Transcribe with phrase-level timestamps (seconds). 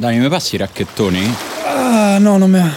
[0.00, 1.36] Dai, mi passi i racchettoni?
[1.66, 2.74] Ah, no, non me.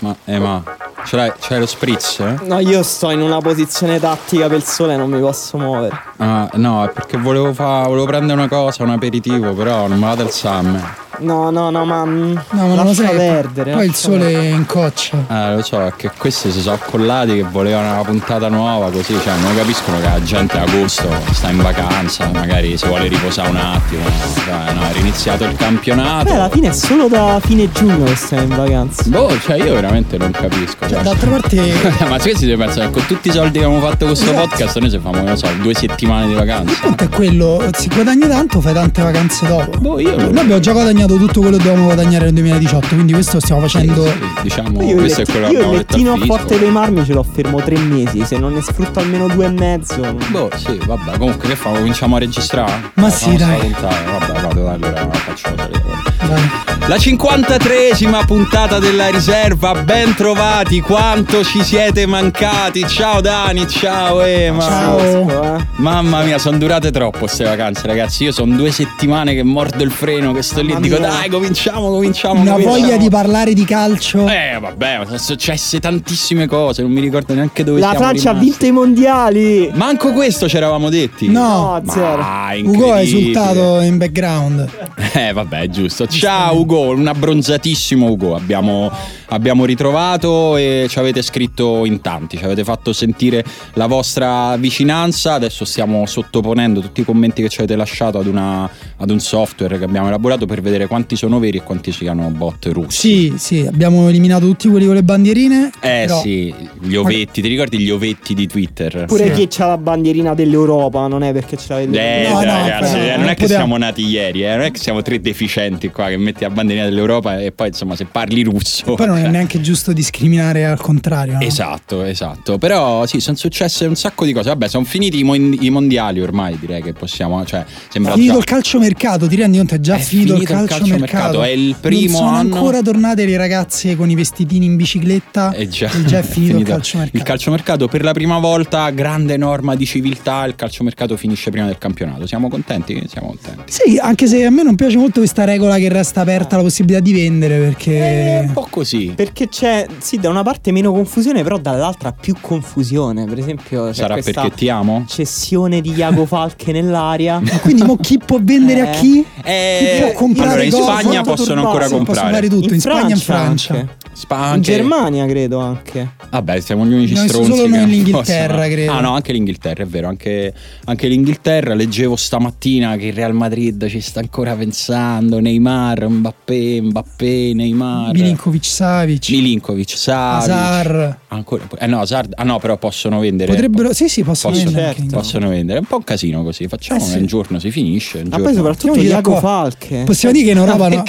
[0.00, 0.60] Ma, eh, ma.
[1.04, 2.18] Ce l'hai, ce l'hai lo spritz?
[2.18, 2.38] eh?
[2.42, 5.96] No, io sto in una posizione tattica per il sole e non mi posso muovere.
[6.16, 10.04] Ah, no, è perché volevo, fa, volevo prendere una cosa, un aperitivo, però non mi
[10.04, 10.96] vado al summer.
[11.20, 12.04] No, no, no, ma.
[12.04, 13.14] No, No, ma non lo sai.
[13.16, 13.72] perdere.
[13.72, 15.16] Poi il sole incoccia.
[15.28, 19.14] Eh, lo so, è che questi si sono accollati che volevano una puntata nuova così,
[19.22, 23.48] cioè non capiscono che la gente a agosto sta in vacanza, magari si vuole riposare
[23.50, 24.02] un attimo.
[24.46, 26.24] Dai, no, è riniziato il campionato.
[26.24, 29.02] Beh, alla fine è solo da fine giugno che stiamo in vacanza.
[29.06, 30.76] Boh, cioè io veramente non capisco.
[30.80, 31.02] Cioè, cioè.
[31.02, 31.56] d'altra parte.
[32.08, 34.30] Ma se questi si pensano che con tutti i soldi che abbiamo fatto con questo
[34.30, 34.48] Esatto.
[34.48, 36.74] podcast noi se famo, non so, due settimane di Il vacanza.
[36.80, 39.78] punto è quello, si guadagna tanto, fai tante vacanze dopo.
[39.78, 43.40] Boh, io Noi abbiamo già guadagnato tutto quello che dovevamo guadagnare nel 2018, quindi questo
[43.40, 44.04] stiamo facendo.
[44.04, 46.70] Sì, diciamo, Io il, questo è letti- quello che io il lettino a Forte dei
[46.70, 48.24] Marmi ce l'ho fermo tre mesi.
[48.24, 50.16] Se non ne sfrutto almeno due e mezzo.
[50.30, 51.76] Boh, sì, vabbè, comunque che famo?
[51.76, 52.90] Cominciamo a registrare?
[52.94, 53.74] Ma Dai, sì, dai.
[53.80, 55.54] Vabbè, vado, dai, allora faccio.
[55.54, 56.48] Dai.
[56.86, 62.84] La 53esima puntata della riserva, ben trovati, quanto ci siete mancati.
[62.86, 64.62] Ciao Dani, ciao Ema.
[64.62, 65.56] Ciao.
[65.56, 65.66] Eh.
[65.76, 68.24] Mamma mia, sono durate troppo queste vacanze, ragazzi.
[68.24, 70.96] Io sono due settimane che mordo il freno, che sto lì e dico.
[71.00, 72.40] Dai, cominciamo, cominciamo.
[72.40, 74.26] Una cominciamo." voglia di parlare di calcio.
[74.28, 78.30] Eh, vabbè, ma sono successe tantissime cose, non mi ricordo neanche dove La siamo Francia
[78.30, 79.70] ha vinto i mondiali.
[79.74, 81.28] Manco questo ci eravamo detti.
[81.28, 81.40] No.
[81.40, 82.12] No, zero.
[82.14, 83.00] Ugo ha incredibile.
[83.00, 84.68] esultato in background.
[85.20, 86.06] Eh vabbè, giusto.
[86.06, 88.34] Ciao Ugo, un abbronzatissimo Ugo.
[88.36, 88.90] Abbiamo,
[89.28, 93.44] abbiamo ritrovato e ci avete scritto in tanti, ci avete fatto sentire
[93.74, 95.34] la vostra vicinanza.
[95.34, 99.78] Adesso stiamo sottoponendo tutti i commenti che ci avete lasciato ad, una- ad un software
[99.78, 103.30] che abbiamo elaborato per vedere quanti sono veri e quanti siano bot russi.
[103.30, 105.70] Sì, sì, abbiamo eliminato tutti quelli con le bandierine.
[105.80, 109.06] Eh però- sì, gli ovetti, ti ricordi gli ovetti di Twitter?
[109.06, 109.46] Pure Sì.
[109.48, 111.98] chi ha la bandierina dell'Europa, non è perché ce l'avete.
[111.98, 114.62] Eh, No, no, ragazzi, però eh, non non è che siamo nati ieri, eh, non
[114.66, 118.04] è che siamo tre deficienti qua che metti la bandierina dell'Europa e poi insomma se
[118.06, 118.94] parli russo.
[118.94, 121.34] Poi non è neanche giusto discriminare al contrario.
[121.34, 121.40] no?
[121.40, 122.58] Esatto, esatto.
[122.58, 124.48] Però sì, sono successe un sacco di cose.
[124.48, 127.44] Vabbè, sono finiti i, mon- i mondiali ormai, direi che possiamo.
[127.44, 128.38] Cioè, sembra Finito già.
[128.38, 129.74] il calciomercato, ti rendi conto?
[129.74, 131.06] È già È finito, finito il calciomercato.
[131.38, 134.76] calciomercato, è il primo non sono anno- ancora tornate le ragazze con i vestitini in
[134.76, 135.50] bicicletta.
[135.52, 137.16] È già, e già è finito, il calciomercato.
[137.16, 141.78] Il calciomercato per la prima volta, grande norma di civiltà, il calciomercato finisce prima del
[141.78, 142.26] campionato.
[142.26, 143.02] Siamo contenti?
[143.08, 143.62] Siamo contenti.
[143.72, 147.00] Sì, anche se a me non piace molto questa regola che resta aperta la possibilità
[147.00, 149.12] di vendere È perché un po' così.
[149.14, 153.24] Perché c'è, sì, da una parte meno confusione, però dall'altra più confusione.
[153.26, 155.04] Per esempio, Sarà perché ti amo?
[155.08, 157.40] cessione di Iago Falche nell'aria.
[157.62, 158.98] quindi mo chi può vendere a Eh.
[158.98, 159.24] chi?
[159.42, 160.82] Eh, Chi può comprare allora in cosa?
[160.84, 162.32] Spagna Molto possono ancora Sì, Possono comprare.
[162.34, 163.74] fare tutto, in, Spagna e in Francia.
[163.74, 163.96] anche.
[164.12, 166.10] Spa- In Germania credo anche.
[166.30, 167.50] Vabbè, siamo gli unici No, stronzi.
[167.50, 168.92] solo noi non l'Inghilterra, possono- credo.
[168.92, 170.08] Ah, no, anche l'Inghilterra, è vero.
[170.08, 170.52] Anche,
[170.84, 171.74] anche l'Inghilterra.
[171.74, 174.68] Leggevo stamattina che il Real Madrid ci sta ancora pensando.
[174.88, 178.12] Neymar, Mbappé, Mbappé, Neymar.
[178.12, 180.50] Milinkovic Savic, Milinkovic, Savic.
[180.50, 181.18] Hazard.
[181.28, 183.52] Ancora, eh no, Hazard- ah no, però possono vendere.
[183.52, 184.94] Potrebbero Sì, sì, possono Possono- vendere.
[184.96, 185.16] certo.
[185.16, 185.78] Possono vendere.
[185.78, 186.66] È un po' un casino così.
[186.68, 187.18] Facciamo Eh sì.
[187.18, 188.18] un giorno si finisce.
[188.18, 188.44] Un Ma giorno...
[188.44, 189.40] poi soprattutto Mettiamoci Iago.
[189.40, 190.02] Falche.
[190.04, 191.02] Possiamo dire che in Europa no-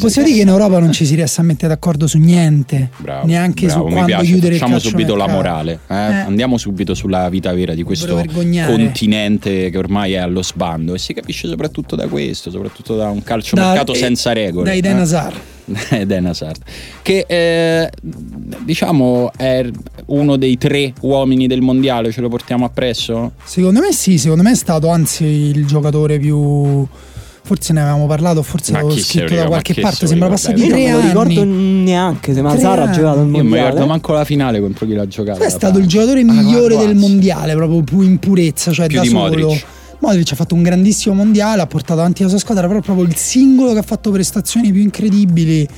[0.00, 3.26] Possiamo dire che in Europa non ci si riesce a mettere d'accordo su niente, Bravo,
[3.26, 4.24] neanche bravo, su mi quando piace.
[4.26, 5.78] chiudere il Facciamo subito la morale.
[5.88, 5.94] eh?
[5.94, 5.96] Eh.
[5.96, 8.22] Andiamo subito sulla vita vera di questo
[8.66, 13.22] continente che ormai è allo sbando e si capisce soprattutto da questo, soprattutto da un
[13.22, 14.70] calciomercato Da- senza regole.
[14.70, 15.00] Da Eden eh?
[15.00, 15.36] Hazard.
[15.90, 16.60] Eden Hazard,
[17.02, 17.90] che eh,
[18.64, 19.68] diciamo è
[20.06, 23.32] uno dei tre uomini del mondiale, ce lo portiamo appresso?
[23.44, 26.86] Secondo me sì, secondo me è stato anzi il giocatore più...
[27.40, 30.92] Forse ne avevamo parlato, forse l'avevo scritto da qualche parte, sembra Io non tre me
[30.92, 31.82] lo ricordo anni.
[31.82, 32.94] neanche se Tre Mazara ha anni.
[32.94, 33.64] giocato al Io non mi mondiale.
[33.70, 35.44] ricordo manco la finale contro chi l'ha giocata.
[35.46, 39.02] È stato il giocatore Ah, migliore del mondiale, proprio più in purezza, cioè Più da
[39.02, 39.20] di solo.
[39.22, 39.64] Modric.
[40.00, 43.16] Modric ha fatto un grandissimo mondiale, ha portato avanti la sua squadra, però proprio il
[43.16, 45.68] singolo che ha fatto prestazioni più incredibili.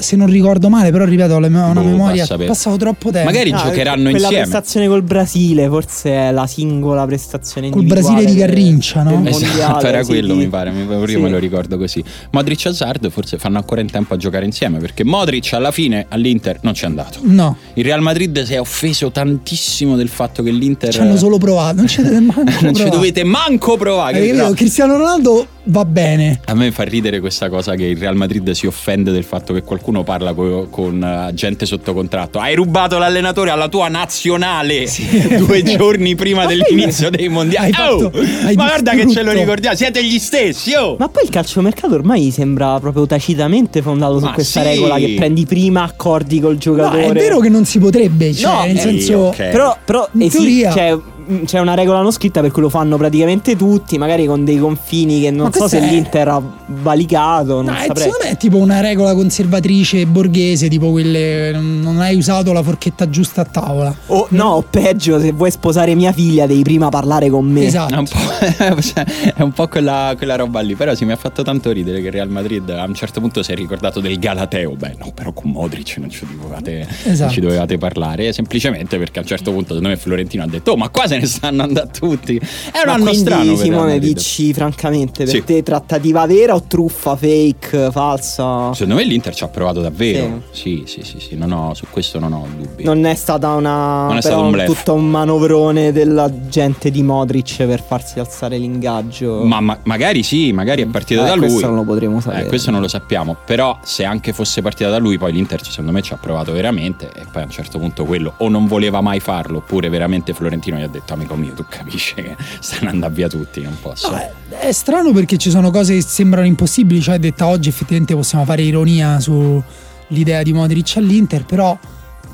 [0.00, 2.24] Se non ricordo male, però ripeto, ho le- ho una Boh, memoria.
[2.26, 3.30] È passato troppo tempo.
[3.30, 4.36] Magari Ah, giocheranno quella insieme.
[4.42, 9.22] prestazione col Brasile forse è la singola prestazione Col Brasile di Garrincia, no?
[9.26, 11.16] Esatto, era sì, quello di- mi pare, io sì.
[11.16, 12.02] me lo ricordo così.
[12.30, 16.06] Modric e Hazard forse fanno ancora in tempo a giocare insieme perché Modric alla fine
[16.08, 17.18] all'Inter non c'è andato.
[17.22, 21.38] No, Il Real Madrid si è offeso tantissimo del fatto che l'Inter ci hanno solo
[21.38, 21.76] provato.
[21.76, 22.90] Non ci dovete manco non ci provare.
[22.90, 24.52] dovete manco provare.
[24.54, 26.40] Cristiano Ronaldo va bene.
[26.46, 29.62] A me fa ridere questa cosa che il Real Madrid si offende del fatto che
[29.62, 32.38] qualcuno parla co- con eh, gente sotto contratto.
[32.38, 34.86] Hai rubato l'allenatore alla tua nazionale
[35.38, 37.72] due giorni prima dell'inizio dei mondiali.
[37.74, 40.74] Hai Oh, fatto- hai ma guarda che ce lo ricordiamo, siete gli stessi.
[40.74, 40.96] Oh.
[40.98, 44.68] Ma poi il calciomercato ormai sembra proprio tacitamente fondato su Ma questa sì.
[44.68, 47.04] regola che prendi prima accordi col No, giocatore.
[47.06, 49.16] è vero che non si potrebbe, cioè, No, nel eh, senso...
[49.18, 49.36] ok.
[49.36, 50.98] Però, però In esi- teoria- cioè,
[51.44, 55.20] c'è una regola non scritta per cui lo fanno praticamente tutti, magari con dei confini
[55.20, 58.04] che non so se è- l'Inter ha valicato, non No, è- saprei.
[58.04, 62.62] secondo me è tipo una regola conservatrice borghese, tipo quelle non non hai usato la
[62.62, 63.94] forchetta giusta a tavola.
[64.06, 67.64] O no, o peggio, se vuoi sposare mia figlia devi prima parlare con me.
[67.66, 67.94] Esatto.
[67.94, 68.18] È un po',
[68.82, 69.04] cioè,
[69.34, 70.74] è un po' quella, quella roba lì.
[70.74, 73.42] Però sì, mi ha fatto tanto ridere che il Real Madrid a un certo punto
[73.42, 74.74] si è ricordato del Galateo.
[74.76, 77.32] Beh, no, però con Modric non ci dovevate, non Esatto.
[77.32, 78.32] ci dovevate parlare.
[78.32, 81.17] Semplicemente perché a un certo punto, secondo me, Florentino ha detto: Oh, ma qua se
[81.18, 82.36] ne stanno andando tutti.
[82.36, 82.42] È
[82.78, 83.56] un Ma anno quindi, strano.
[83.56, 85.44] Simone, dici francamente, per Sì.
[85.44, 88.72] te trattativa vera o truffa, fake, falsa?
[88.74, 90.42] Secondo me l'Inter ci ha provato davvero.
[90.50, 91.36] Sì, sì, sì, sì.
[91.36, 92.84] non ho- su questo non ho dubbi.
[92.84, 94.06] Non è stata una.
[94.06, 94.66] Non è stato un bluff.
[94.66, 99.44] tutto un manovrone della gente di Modric per farsi alzare l'ingaggio.
[99.44, 101.46] Ma, ma- magari sì, magari è partita Eh, da lui.
[101.48, 102.44] questo non lo potremo sapere.
[102.44, 103.36] Eh, questo non lo sappiamo.
[103.44, 107.10] Però, se anche fosse partita da lui, poi l'Inter, secondo me, ci ha provato veramente.
[107.14, 110.76] E poi a un certo punto quello o non voleva mai farlo, oppure veramente Florentino
[110.78, 114.10] gli ha detto: Amico mio, tu capisci che stanno andando via tutti, non posso.
[114.10, 118.14] No, è, è strano perché ci sono cose che sembrano impossibili, cioè detta oggi effettivamente
[118.14, 121.78] possiamo fare ironia sull'idea di Modric all'Inter, però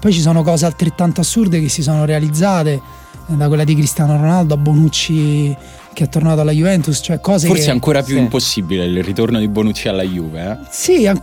[0.00, 4.16] poi ci sono cose altrettanto assurde che si sono realizzate, eh, da quella di Cristiano
[4.16, 5.56] Ronaldo a Bonucci
[5.94, 7.68] che è tornato alla Juventus, cioè cose Forse che...
[7.70, 8.20] è ancora più sì.
[8.20, 10.42] impossibile il ritorno di Bonucci alla Juve.
[10.42, 10.56] Eh?
[10.70, 11.20] Sì, an-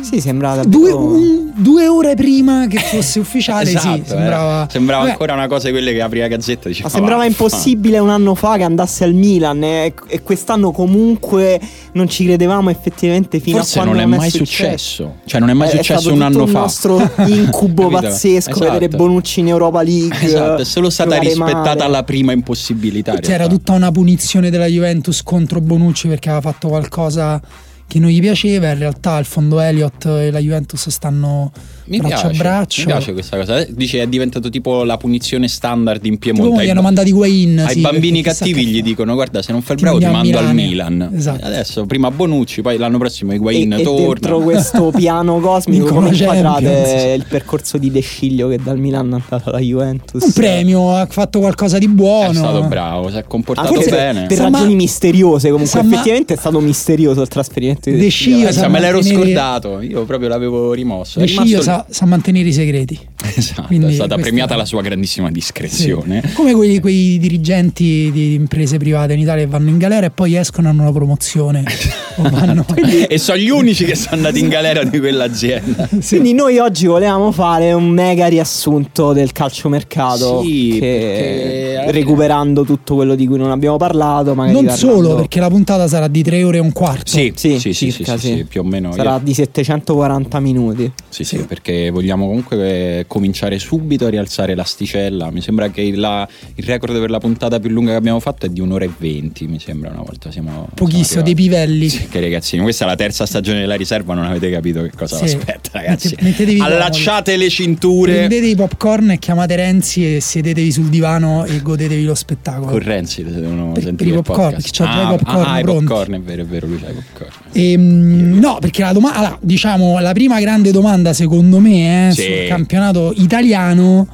[0.00, 4.06] Sì, sembrava due, un- due ore prima che fosse ufficiale, sì, Esatto, eh.
[4.06, 4.68] sembrava...
[4.70, 7.48] Sembrava Vabbè, ancora una cosa di quelle che apri la gazzetta Ma "Ma sembrava vaffanculo".
[7.48, 11.60] impossibile un anno fa che andasse al Milan e, e quest'anno comunque
[11.92, 14.44] non ci credevamo effettivamente fino Forse a quando non è mai successo.
[14.46, 15.14] successo.
[15.26, 16.58] Cioè, non è mai Eh, successo stato un anno un fa.
[16.60, 18.70] nostro incubo pazzesco Esatto.
[18.72, 20.16] vedere Bonucci in Europa League.
[20.20, 21.90] Esatto, è solo stata rispettata male.
[21.90, 23.16] la prima impossibilità.
[23.18, 24.10] C'era tutta una punizione
[24.50, 27.40] della Juventus contro Bonucci perché aveva fatto qualcosa
[27.86, 28.70] che non gli piaceva.
[28.70, 31.52] In realtà il fondo Elliott e la Juventus stanno
[31.84, 32.80] Mi braccio piace, a braccio.
[32.80, 33.58] mi piace questa cosa.
[33.58, 36.56] Eh, Dice è diventato tipo la punizione standard in Piemonte.
[36.56, 37.58] gli Ai hanno ba- mandati Guain.
[37.58, 38.82] Ai sì, bambini cattivi gli fa.
[38.84, 41.10] dicono: Guarda, se non fai il bravo, ti mando a al Milano." Milan.
[41.14, 41.44] Esatto.
[41.44, 44.06] Adesso prima Bonucci, poi l'anno prossimo Higuain E, e torna.
[44.06, 49.14] dentro questo piano cosmico la inquadrate il percorso di De Sciglio che dal Milan è
[49.14, 52.30] andato alla Juventus Un premio, ha fatto qualcosa di buono.
[52.30, 54.26] È stato bravo, si è Ah, comportato forse bene.
[54.26, 58.02] per ma- ragioni misteriose comunque sa ma- effettivamente è stato misterioso il trasferimento di De
[58.02, 61.18] De Sciglio Cioè, me l'ero scordato, io proprio l'avevo rimosso.
[61.18, 62.98] È De Sciglio rimasto- sa, sa mantenere i segreti.
[63.34, 66.22] Esatto, Quindi è stata premiata la sua grandissima discrezione.
[66.26, 66.32] Sì.
[66.34, 70.36] Come quei, quei dirigenti di imprese private in Italia che vanno in galera e poi
[70.36, 71.62] escono e hanno una promozione.
[72.16, 72.66] vanno...
[73.08, 75.88] e sono gli unici che sono andati in galera di quell'azienda.
[76.00, 76.16] Sì.
[76.18, 82.94] Quindi noi oggi volevamo fare un mega riassunto del calciomercato Sì, che- perché- recuperando tutto
[82.96, 86.22] quello di cui non abbiamo parlato, magari Non parlando- solo, perché la puntata sarà di
[86.22, 87.10] tre ore e un quarto.
[87.10, 88.36] Sì, Sì, sì, sì, sì, circa, sì, sì.
[88.38, 88.92] sì, più o meno.
[88.92, 90.90] sarà Io- di 740 minuti.
[91.08, 92.56] Sì, sì, perché vogliamo comunque
[93.00, 95.30] eh, cominciare subito a rialzare l'asticella.
[95.30, 98.48] Mi sembra che la- il record per la puntata più lunga che abbiamo fatto è
[98.48, 100.30] di un'ora e venti, mi sembra una volta.
[100.30, 101.88] Siamo, Pochissimo, siamo dei pivelli.
[101.88, 105.16] Sì, che ragazzini, questa è la terza stagione della riserva, non avete capito che cosa
[105.16, 105.24] Sì.
[105.24, 106.08] vi aspetta, ragazzi.
[106.10, 106.60] Mette- mettetevi.
[106.60, 108.12] Allacciate le cinture.
[108.14, 112.66] Prendete i popcorn e chiamate Renzi e sedetevi sul divano e godetevi lo spettacolo.
[112.66, 114.64] Con Renzi devono Per- sentire per i popcorn, podcast.
[114.64, 116.90] che c'ha già i ah, popcorn ah, i popcorn, è vero, è vero, lui c'ha
[116.90, 117.30] i popcorn.
[117.52, 122.22] Ehm, no, perché la domanda, allora, diciamo, la prima grande domanda secondo me eh, Sì.
[122.22, 124.06] sul campionato italiano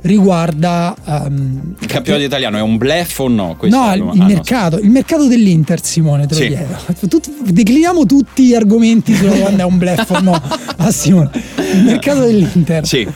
[0.00, 3.56] riguarda ehm, Il campionato italiano è un bluff o no?
[3.58, 6.46] Questa no, il, Ah, no, mercato, il mercato dell'Inter, Simone, te lo Sì.
[6.48, 6.76] chiedo.
[7.08, 10.40] Tut- decliniamo tutti gli argomenti sulla domanda è un bluff o no
[10.76, 11.30] a Simone.
[11.74, 12.86] Il mercato dell'Inter.
[12.86, 13.06] Sì,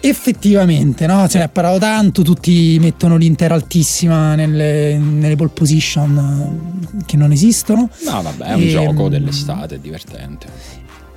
[0.00, 1.26] Effettivamente, no?
[1.28, 7.16] Se ne è parlato tanto, tutti mettono l'Inter altissima nelle, nelle pole position eh, che
[7.16, 7.88] non esistono.
[8.04, 10.46] no, vabbè, è un Ehm, gioco dell'estate, è divertente.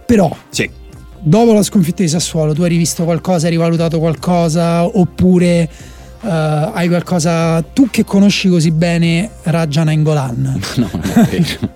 [0.06, 0.70] Però, Sì.
[1.20, 5.70] dopo la sconfitta di Sassuolo, tu hai rivisto qualcosa, hai rivalutato qualcosa, oppure
[6.24, 6.28] eh,
[6.74, 7.62] hai qualcosa.
[7.74, 10.60] Tu che conosci così bene Raja Nainggolan.
[10.82, 11.70] No, non è vero.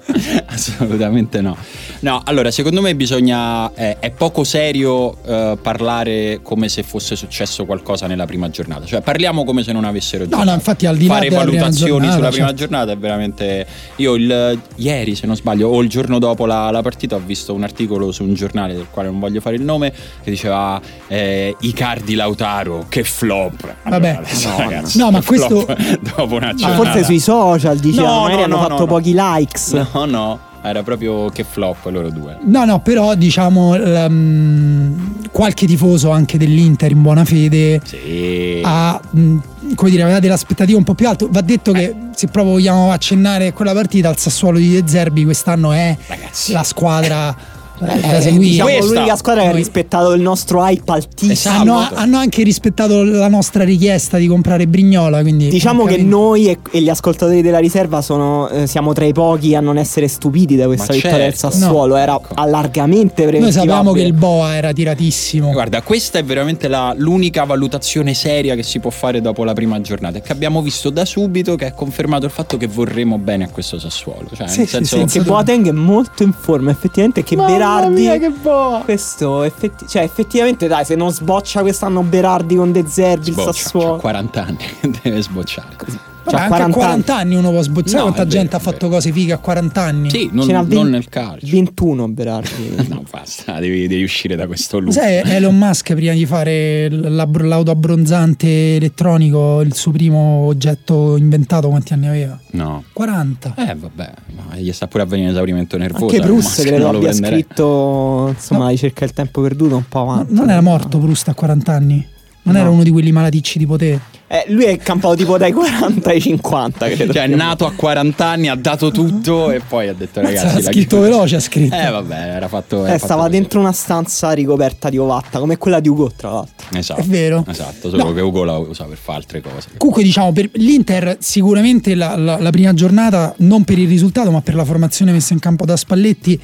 [0.47, 1.55] Assolutamente no.
[1.99, 3.73] No, allora, secondo me bisogna.
[3.73, 8.85] eh, è poco serio eh, parlare come se fosse successo qualcosa nella prima giornata.
[8.85, 10.49] Cioè, parliamo come se non avessero No, giocato.
[10.49, 12.61] no, infatti, al di là Fare della prima valutazioni giornata, sulla prima certo.
[12.61, 13.67] giornata è veramente.
[13.97, 17.53] Io il, ieri, se non sbaglio, o il giorno dopo la, la partita, ho visto
[17.53, 19.91] un articolo su un giornale del quale non voglio fare il nome,
[20.23, 23.75] che diceva eh, Icardi Lautaro, che flop.
[23.83, 24.21] Vabbè.
[24.35, 25.65] Adesso, No, ragazzi, no, ma questo-
[26.15, 29.13] dopo una Ma forse sui social dicevano, No, magari no, hanno no, fatto no, pochi
[29.15, 29.71] likes.
[29.93, 32.37] No, no, era proprio che flop loro due.
[32.43, 33.75] No, no, però diciamo
[34.09, 34.93] mm,
[35.31, 38.61] qualche tifoso anche dell'Inter in buona fede Sì.
[38.63, 39.37] ha, mh,
[39.75, 41.27] come dire, aveva delle aspettative un po' più alte.
[41.29, 45.23] Va detto che se proprio vogliamo accennare a quella partita, il Sassuolo di De Zerbi
[45.23, 46.51] quest'anno è Ragazzi.
[46.51, 48.49] la squadra Eh, Eh, seguì.
[48.49, 51.31] diciamo Questa- l'unica squadra che ha Noi- rispettato il nostro hype altissimo.
[51.31, 51.59] Esatto.
[51.61, 55.21] hanno, hanno anche rispettato la nostra richiesta di comprare Brignola.
[55.21, 59.13] Quindi Diciamo che noi e, e gli ascoltatori della riserva sono, eh, siamo tra i
[59.13, 61.49] pochi a non essere stupiti da questa Ma vittoria del certo.
[61.57, 61.95] Sassuolo.
[61.95, 62.33] Era Ecco.
[62.35, 63.51] allargamente Noi preventivabile.
[63.51, 65.51] sapevamo che il Boa era tiratissimo.
[65.51, 69.81] Guarda, questa è veramente la- l'unica valutazione seria che si può fare dopo la prima
[69.81, 70.19] giornata.
[70.21, 73.77] Che abbiamo visto da subito che ha confermato il fatto che vorremmo bene a questo
[73.79, 74.27] Sassuolo.
[74.33, 77.23] Cioè, Sì, nel sì, senso, sì, Che Boateng è molto in forma, effettivamente.
[77.23, 78.01] Che Mamma Berardi.
[78.01, 78.81] mia, che boa!
[78.83, 83.51] Questo effetti- cioè, effettivamente, dai, se non sboccia quest'anno Berardi con De Zerbi, il sboccia,
[83.53, 83.95] Sassuolo.
[83.95, 84.57] c'ha 40 anni,
[85.03, 85.75] deve sbocciare.
[85.77, 85.99] Vabbè,
[86.31, 87.97] C'ha anche 40 a 40 anni uno può sbozzare.
[87.97, 90.09] No, quanta vero, gente ha fatto cose fighe a 40 anni?
[90.09, 91.47] Sì, non, non 20 nel calcio.
[91.49, 92.73] 21 Berardi.
[92.95, 94.91] No, basta, devi, devi uscire da questo loop.
[94.93, 101.93] Sai, Elon Musk prima di fare l'auto abbronzante elettronico, il suo primo oggetto inventato, quanti
[101.93, 102.39] anni aveva?
[102.51, 102.83] No.
[102.93, 103.53] 40.
[103.57, 106.05] Eh, vabbè, ma gli sta pure avvenendo esaurimento nervoso.
[106.05, 107.41] Anche eh, Bruce ma credo abbia prenderei.
[107.41, 108.69] scritto insomma No.
[108.69, 110.33] ricerca del tempo perduto un po' avanti.
[110.33, 112.07] non era morto Proust a 40 anni?
[112.45, 112.59] Non No.
[112.59, 113.99] era uno di quelli malaticci tipo te?
[114.27, 117.13] Eh, lui è campato tipo dai 40 ai 50, credo.
[117.13, 120.45] Cioè, è nato a 40 anni, ha dato tutto e poi ha detto ragazzi...
[120.57, 121.01] ha scritto chiudo.
[121.01, 121.75] veloce, ha scritto.
[121.75, 122.85] Eh vabbè, era fatto...
[122.85, 123.33] era Eh, fatto stava così.
[123.33, 126.53] dentro una stanza ricoperta di ovatta, come quella di Ugo, tra l'altro.
[126.77, 127.01] Esatto.
[127.01, 127.45] È vero.
[127.47, 128.13] Esatto, solo No.
[128.13, 129.67] che Ugo la usa per fare altre cose.
[129.77, 134.41] Comunque diciamo per l'Inter sicuramente la, la- la prima giornata non per il risultato ma
[134.41, 136.39] per la formazione messa in campo da Spalletti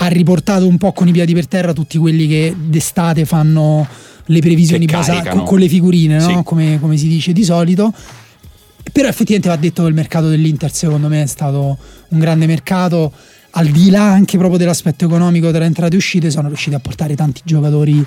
[0.00, 3.86] ha riportato un po' con i piedi per terra tutti quelli che d'estate fanno
[4.30, 6.28] le previsioni basate con, con le figurine, no?
[6.28, 6.40] Sì.
[6.44, 7.92] come, come si dice di solito.
[8.90, 11.76] Però effettivamente va detto che il mercato dell'Inter secondo me è stato
[12.08, 13.12] un grande mercato,
[13.50, 17.14] al di là anche proprio dell'aspetto economico tra entrate e uscite, sono riusciti a portare
[17.14, 18.04] tanti giocatori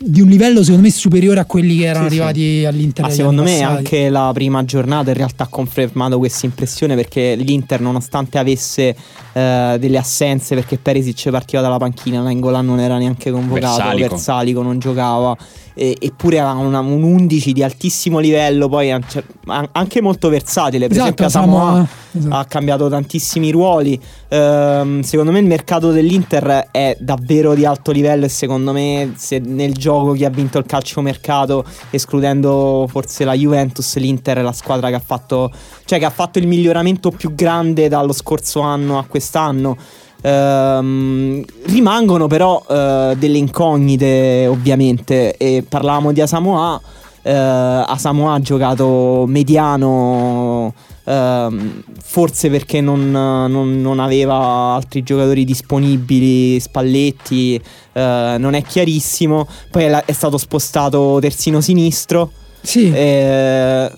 [0.00, 2.20] di un livello secondo me superiore a quelli che erano Sì, sì.
[2.20, 3.04] arrivati all'Inter.
[3.04, 3.76] Ma secondo me passati.
[3.76, 8.94] anche la prima giornata in realtà ha confermato questa impressione perché l'Inter nonostante avesse
[9.32, 14.08] eh, delle assenze perché Perisic partiva dalla panchina, Nangolan non era neanche convocato, Versalico.
[14.08, 15.36] Versalico non giocava
[15.78, 20.88] e- eppure aveva una- un 11 di altissimo livello poi cioè, an- anche molto versatile
[20.88, 22.34] per Esatto, esempio Samoa, Samoa esatto.
[22.34, 23.98] ha cambiato tantissimi ruoli.
[24.28, 29.38] Ehm, secondo me il mercato dell'Inter è davvero di alto livello e secondo me se
[29.38, 34.88] nel gioco chi ha vinto il calciomercato, escludendo forse la Juventus, l'Inter è la squadra
[34.88, 35.50] che ha fatto,
[35.84, 39.76] cioè che ha fatto il miglioramento più grande dallo scorso anno a quest'anno.
[40.22, 46.80] Ehm, rimangono però eh, delle incognite ovviamente e parlavamo di Asamoah.
[47.22, 50.72] Eh, Asamoah ha giocato mediano
[51.04, 57.60] ehm, forse perché non, non- non aveva altri giocatori disponibili Spalletti
[57.92, 59.46] eh, non è chiarissimo.
[59.70, 62.30] Poi è, è stato spostato terzino sinistro.
[62.60, 63.90] Sì, eh,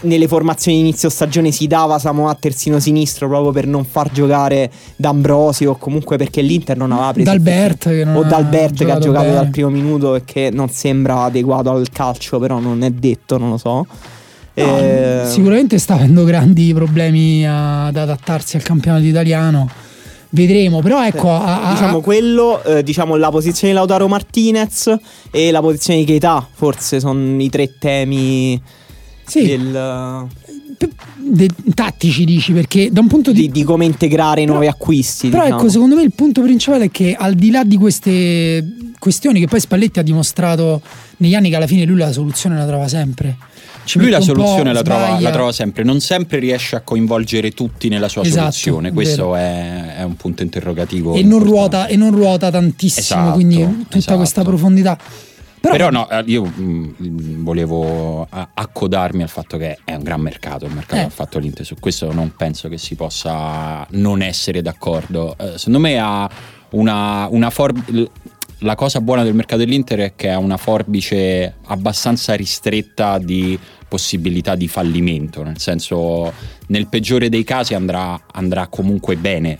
[0.00, 4.10] nelle formazioni di inizio stagione si dava Samoa a terzino sinistro proprio per non far
[4.10, 8.86] giocare D'Ambrosio o comunque perché l'Inter non aveva preso D'Albert che o D'Albert che ha
[8.98, 9.34] giocato giocato bene.
[9.34, 13.50] dal primo minuto e che non sembra adeguato al calcio però non è detto non
[13.50, 13.86] lo so
[14.58, 19.68] No, Eh, Sicuramente sta avendo grandi problemi ad adattarsi al campionato italiano.
[20.30, 24.94] Vedremo, però ecco, a- a- diciamo quello eh, diciamo la posizione di Lautaro Martinez
[25.30, 28.58] e la posizione di Keita forse sono i tre temi
[29.26, 30.26] sì, del,
[30.78, 34.56] p- de- tattici dici, perché da un punto di, di, di come integrare i Però-
[34.58, 35.60] nuovi acquisti Però diciamo.
[35.60, 38.64] ecco, secondo me il punto principale è che al di là di queste
[38.98, 40.80] questioni che poi Spalletti ha dimostrato
[41.18, 43.36] negli anni che alla fine lui la soluzione la trova sempre.
[43.84, 47.88] Ci Lui la soluzione la trova, la trova sempre, non sempre riesce a coinvolgere tutti
[47.88, 48.92] nella sua Esatto, soluzione.
[48.92, 51.14] Questo è, è un punto interrogativo.
[51.14, 54.16] e non, ruota, e non ruota tantissimo, Esatto, quindi tutta esatto.
[54.16, 54.98] questa profondità.
[55.70, 60.64] Però, Però no, eh, io mm, volevo accodarmi al fatto che è un gran mercato,
[60.66, 61.04] il mercato Eh.
[61.04, 65.36] ha fatto l'Inter, su questo non penso che si possa non essere d'accordo.
[65.38, 66.28] Eh, secondo me ha
[66.70, 67.72] una, una for-
[68.60, 73.58] la cosa buona del mercato dell'Inter è che ha una forbice abbastanza ristretta di
[73.88, 76.32] possibilità di fallimento, nel senso
[76.68, 79.58] nel peggiore dei casi andrà, andrà comunque bene.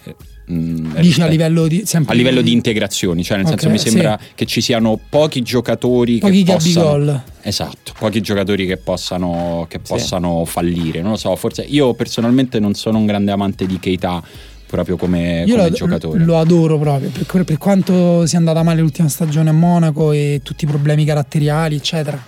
[0.51, 3.69] Mm, dice a rispetto- livello di, sempre a livello di integrazioni, cioè nel Ok, senso
[3.71, 3.89] mi sì.
[3.91, 7.23] sembra che ci siano pochi giocatori pochi che possano, gol.
[7.43, 9.93] Esatto, pochi giocatori che possano, che Sì.
[9.93, 11.01] possano fallire.
[11.03, 14.23] Non lo so, forse io personalmente non sono un grande amante di Keita
[14.67, 16.25] proprio come, Io come lo, giocatore.
[16.25, 20.65] lo adoro proprio, per, per quanto sia andata male l'ultima stagione a Monaco e tutti
[20.65, 22.21] i problemi caratteriali, eccetera.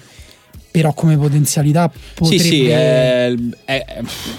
[0.71, 2.43] Però come potenzialità potrebbe...
[2.43, 3.35] Sì, sì, è,
[3.65, 3.85] è-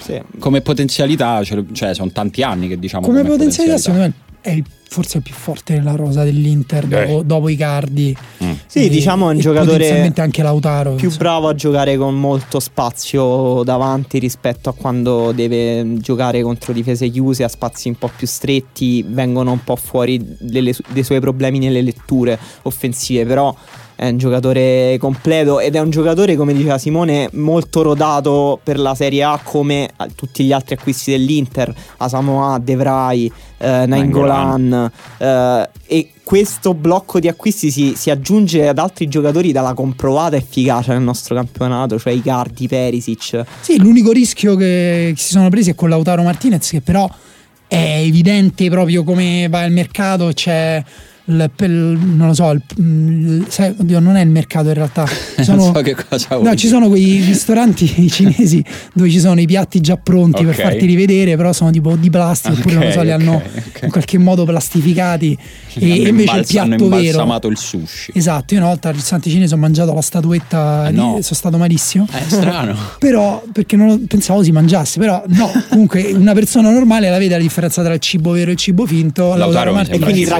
[0.02, 0.20] Sì.
[0.38, 5.18] come potenzialità, cioè, sono tanti anni che diciamo come potenzialità secondo me è il- forse
[5.18, 7.24] il più forte nella rosa dell'Inter dopo, Eh.
[7.24, 8.52] dopo Icardi Mm.
[8.66, 10.94] Sì, diciamo è un e giocatore potenzialmente anche Lautaro.
[10.94, 11.22] più insomma.
[11.24, 17.44] bravo a giocare con molto spazio davanti rispetto a quando deve giocare contro difese chiuse
[17.44, 21.82] a spazi un po' più stretti, vengono un po' fuori delle dei suoi problemi nelle
[21.82, 23.54] letture offensive, però
[24.00, 28.94] è un giocatore completo ed è un giocatore, come diceva Simone, molto rodato per la
[28.94, 36.12] Serie A come tutti gli altri acquisti dell'Inter, Asamoah, De Vrij, eh, Nainggolan eh, e
[36.22, 41.34] questo blocco di acquisti si, si aggiunge ad altri giocatori dalla comprovata efficacia nel nostro
[41.34, 43.44] campionato, cioè Icardi, Perisic.
[43.60, 47.06] Sì, l'unico rischio che si sono presi è con Lautaro Martinez, che però
[47.66, 50.30] è evidente proprio come va il mercato.
[50.32, 50.84] C'è il,
[51.24, 55.06] il- non lo so, il, il- sai, oddio, non è il mercato in realtà.
[55.40, 58.62] Sono, non so che cosa vuol No, ci sono quei ristoranti cinesi
[58.92, 60.60] dove ci sono i piatti già pronti per Ok.
[60.62, 63.42] farti rivedere, però sono tipo di plastica, oppure non lo so, li Ok, hanno
[63.82, 65.36] in qualche modo plastificati.
[65.80, 66.42] Hanno E invece il hanno
[66.76, 66.96] piatto vero.
[66.96, 68.12] imbalsamato il sushi.
[68.14, 71.10] Esatto, io una volta al ristorante cinese ho mangiato la statuetta, Eh, di- no.
[71.20, 72.06] sono stato malissimo.
[72.10, 72.76] È strano.
[72.98, 77.36] Però, perché non lo- pensavo si mangiasse, però no, comunque una persona normale la vede
[77.36, 79.34] la differenza tra il cibo vero e il cibo finto.
[79.34, 80.38] Lautaro mi Martinez- E quindi il tra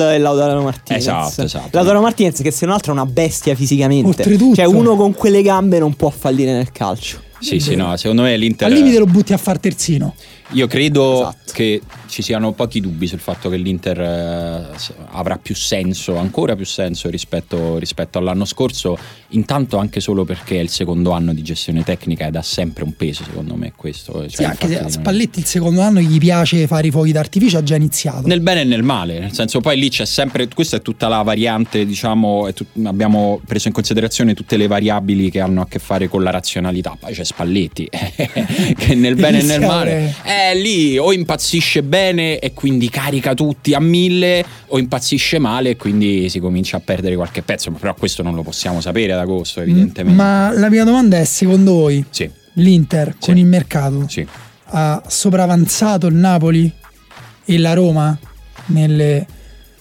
[0.00, 1.02] Gabigol e Lautaro Martinez.
[1.02, 1.68] Esatto, esatto.
[1.72, 4.08] Lautaro Martinez che se non altro è una bestia fisicamente.
[4.08, 4.54] Oltretutto.
[4.54, 7.20] Cioè uno con quelle gambe non può fallire nel calcio.
[7.38, 8.68] Sì, sì, no, secondo me l'Inter...
[8.68, 10.14] Al limite lo butti a far terzino.
[10.52, 11.52] Io credo Esatto.
[11.52, 14.66] che ci siano pochi dubbi sul fatto che l'Inter eh,
[15.12, 20.60] avrà più senso, ancora più senso rispetto, rispetto all'anno scorso, intanto anche solo perché è
[20.60, 24.12] il secondo anno di gestione tecnica ed ha sempre un peso secondo me questo.
[24.22, 27.12] Cioè, Sì, anche se a non- Spalletti il secondo anno gli piace fare i fuochi
[27.12, 28.26] d'artificio, ha già iniziato.
[28.26, 31.22] Nel bene e nel male, nel senso poi lì c'è sempre, questa è tutta la
[31.22, 36.08] variante, diciamo, tut- abbiamo preso in considerazione tutte le variabili che hanno a che fare
[36.08, 37.88] con la razionalità, poi c'è Spalletti,
[38.76, 43.74] che nel bene e nel male, eh, lì o impazzisce bene e quindi carica tutti
[43.74, 47.94] a mille, o impazzisce male e quindi si comincia a perdere qualche pezzo, ma però
[47.94, 50.20] questo non lo possiamo sapere ad agosto evidentemente.
[50.20, 53.26] Ma la mia domanda è: secondo voi Sì, l'Inter Sì.
[53.26, 54.26] con il mercato sì.
[54.64, 56.72] ha sopravanzato il Napoli
[57.44, 58.18] e la Roma
[58.66, 59.26] nelle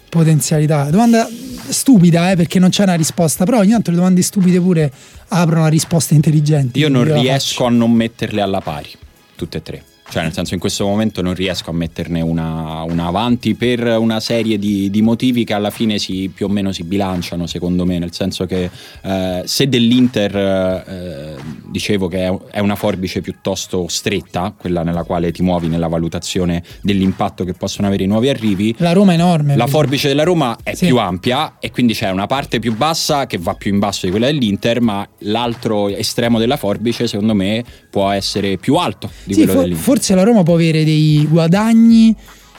[0.09, 0.89] potenzialità?
[0.89, 1.27] Domanda
[1.69, 4.91] stupida, eh, perché non c'è una risposta, però ogni tanto le domande stupide pure
[5.27, 6.79] aprono a risposte intelligenti.
[6.79, 8.89] Io non riesco a non metterle alla pari,
[9.35, 9.83] tutte e tre.
[10.09, 14.19] Cioè, nel senso, in questo momento non riesco a metterne una, una avanti per una
[14.19, 17.99] serie di, di motivi che alla fine si, più o meno si bilanciano, secondo me.
[17.99, 18.69] Nel senso che
[19.03, 21.35] eh, se dell'Inter eh,
[21.67, 26.63] dicevo che è, è una forbice piuttosto stretta, quella nella quale ti muovi nella valutazione
[26.81, 29.55] dell'impatto che possono avere i nuovi arrivi, La Roma è enorme.
[29.55, 30.87] la forbice della Roma è Sì.
[30.87, 34.11] più ampia e quindi c'è una parte più bassa che va più in basso di
[34.11, 39.39] quella dell'Inter, ma l'altro estremo della forbice secondo me può essere più alto di Sì,
[39.41, 39.83] quello for- dell'Inter.
[39.99, 42.15] Forse la Roma può avere dei guadagni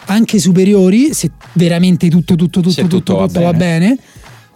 [0.06, 3.98] anche superiori se veramente tutto, tutto, tutto, tutto, tutto va tutto va bene.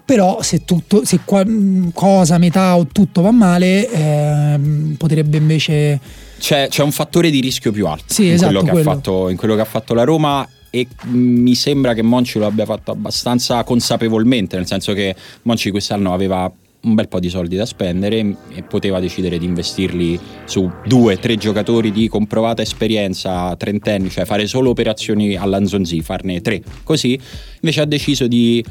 [0.05, 5.99] Però se tutto, se cosa, metà o tutto va male, ehm, potrebbe invece.
[6.38, 8.90] C'è, c'è un fattore di rischio più alto Sì, in, esatto, quello che quello.
[8.90, 12.38] Ha fatto, in quello che ha fatto la Roma e mh, mi sembra che Monci
[12.38, 16.53] lo abbia fatto abbastanza consapevolmente, nel senso che Monci quest'anno aveva
[16.85, 18.18] un bel po' di soldi da spendere
[18.55, 24.47] e poteva decidere di investirli su due, tre giocatori di comprovata esperienza trentenni, cioè fare
[24.47, 26.62] solo operazioni all'Anzonzi, farne tre.
[26.83, 27.18] Così
[27.61, 28.62] invece ha deciso di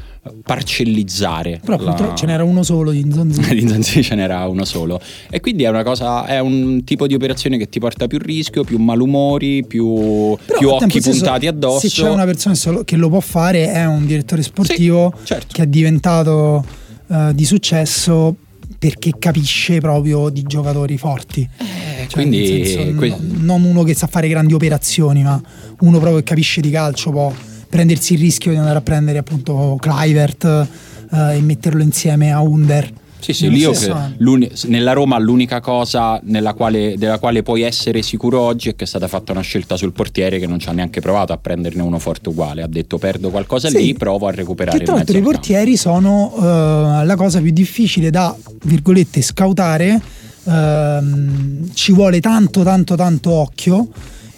[0.42, 1.60] parcellizzare.
[1.64, 3.40] Però la- ce n'era uno solo di Nzonzi.
[3.54, 5.00] di Zanzi ce n'era uno solo
[5.30, 8.64] e quindi è una cosa è un tipo di operazione che ti porta più rischio
[8.64, 12.96] più malumori più, Però più occhi stesso, puntati addosso Se c'è una persona solo- che
[12.96, 15.46] lo può fare, è un direttore sportivo Sì, certo.
[15.52, 16.64] che è diventato
[17.08, 18.36] eh, di successo
[18.78, 21.48] perché capisce proprio di giocatori forti.
[21.56, 25.40] Cioè, quindi nel senso, que- no- non uno che sa fare grandi operazioni, ma
[25.80, 27.32] uno proprio che capisce di calcio può
[27.68, 32.92] prendersi il rischio di andare a prendere appunto Clivert eh, e metterlo insieme a Under.
[33.32, 38.68] Sì sì lì nella Roma l'unica cosa nella quale- della quale puoi essere sicuro oggi
[38.70, 41.32] è che è stata fatta una scelta sul portiere che non ci ha neanche provato
[41.32, 43.78] a prenderne uno forte uguale ha detto perdo qualcosa Sì.
[43.78, 48.10] lì provo a recuperare Che tra l'altro i portieri sono eh, la cosa più difficile
[48.10, 50.00] da, virgolette, scautare.
[50.46, 53.88] Ehm, ci vuole tanto, tanto, tanto occhio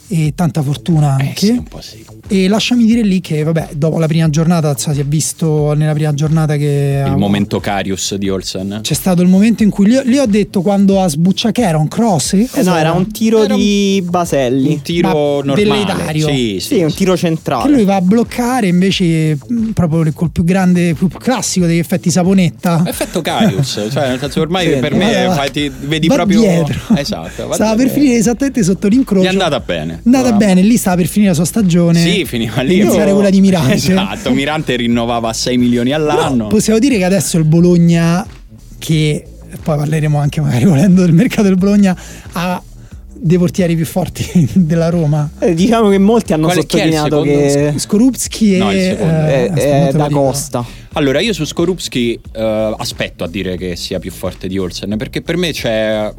[0.08, 1.46] e tanta fortuna eh, anche.
[1.46, 4.92] sì, un po' sì E lasciami dire lì che, vabbè, dopo la prima giornata, so,
[4.92, 7.02] si è visto nella prima giornata che.
[7.06, 10.60] il ha- momento Carius di Olsen C'è stato il momento in cui lì, ho detto
[10.62, 12.32] quando ha sbucciato che era un cross.
[12.34, 14.68] Eh no, era un tiro Era un- di Baselli.
[14.74, 16.26] un tiro Ma normale velleitario.
[16.28, 17.64] sì, Sì, un tiro centrale.
[17.64, 22.10] Che lui va a bloccare invece mh, proprio col più grande, più classico degli effetti
[22.10, 22.82] saponetta.
[22.86, 26.40] Effetto Carius, cioè nel senso ormai Sì, per me Guarda, fai, ti vedi va proprio
[26.40, 26.78] dietro.
[26.96, 28.00] Esatto, va Stava per dietro.
[28.00, 29.26] finire esattamente sotto l'incrocio.
[29.26, 29.94] è andata bene.
[29.94, 32.00] È andata bene, lì stava per finire la sua stagione.
[32.00, 32.80] Sì, lì, finiva lì.
[32.80, 33.74] iniziare quella di Mirante.
[33.74, 36.36] Esatto, Mirante rinnovava 6 milioni all'anno.
[36.36, 38.26] Però possiamo dire che adesso il Bologna,
[38.78, 39.24] che
[39.62, 41.96] poi parleremo anche magari volendo del mercato del Bologna,
[42.32, 42.62] ha
[43.18, 45.28] dei portieri più forti della Roma.
[45.38, 48.76] Eh, diciamo che molti hanno Qual è- chi è il sottolineato che Skorupski No, il
[48.78, 50.20] e eh, te lo da dico.
[50.20, 50.64] Costa.
[50.96, 55.20] Allora, io su Skorupski eh, aspetto a dire che sia più forte di Olsen, perché
[55.20, 56.10] per me c'è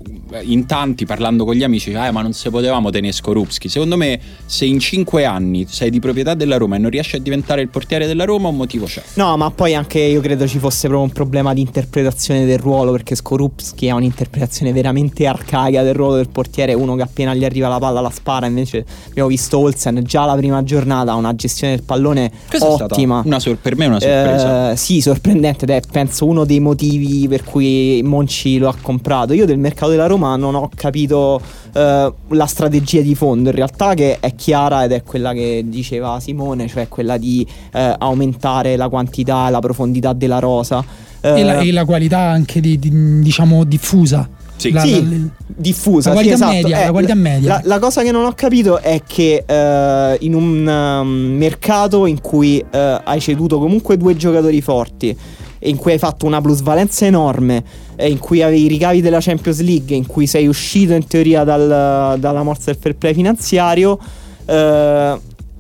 [0.42, 3.70] in tanti parlando con gli amici, ah, ma non se potevamo tenere Skorupski.
[3.70, 7.20] Secondo me, se in cinque anni sei di proprietà della Roma e non riesci a
[7.20, 9.02] diventare il portiere della Roma, un motivo c'è.
[9.16, 12.92] No, ma poi anche io credo ci fosse proprio un problema di interpretazione del ruolo,
[12.92, 17.68] perché Skorupski ha un'interpretazione veramente arcaica del ruolo del portiere, uno che appena gli arriva
[17.68, 21.84] la palla la spara, invece abbiamo visto Olsen già la prima giornata, una gestione del
[21.84, 23.22] pallone Questa è ottima.
[23.22, 24.66] stata una sor- per me è una sorpresa.
[24.66, 29.34] Eh, sì, sorprendente ed è penso uno dei motivi per cui Monci lo ha comprato.
[29.34, 31.41] Io del mercato della Roma non ho capito
[31.73, 36.19] eh, la strategia di fondo, in realtà che è chiara ed è quella che diceva
[36.19, 40.84] Simone, cioè quella di eh, aumentare la quantità e la profondità della rosa.
[41.19, 44.30] E la, Eh, e la qualità anche di, di- diciamo diffusa.
[44.58, 44.72] Sì.
[44.72, 46.10] La- Sì, la- diffusa.
[46.13, 46.52] la sì, qualità esatto.
[46.54, 47.48] media, Eh, la qualità media.
[47.50, 52.20] La, la cosa che non ho capito è che eh, in un um, mercato in
[52.22, 55.15] cui eh, hai ceduto comunque due giocatori forti
[55.60, 57.63] e in cui hai fatto una plusvalenza enorme,
[57.96, 61.43] e in cui avevi i ricavi della Champions League, in cui sei uscito in teoria
[61.43, 63.98] dal- dalla morsa del fair play finanziario,
[64.46, 65.20] eh,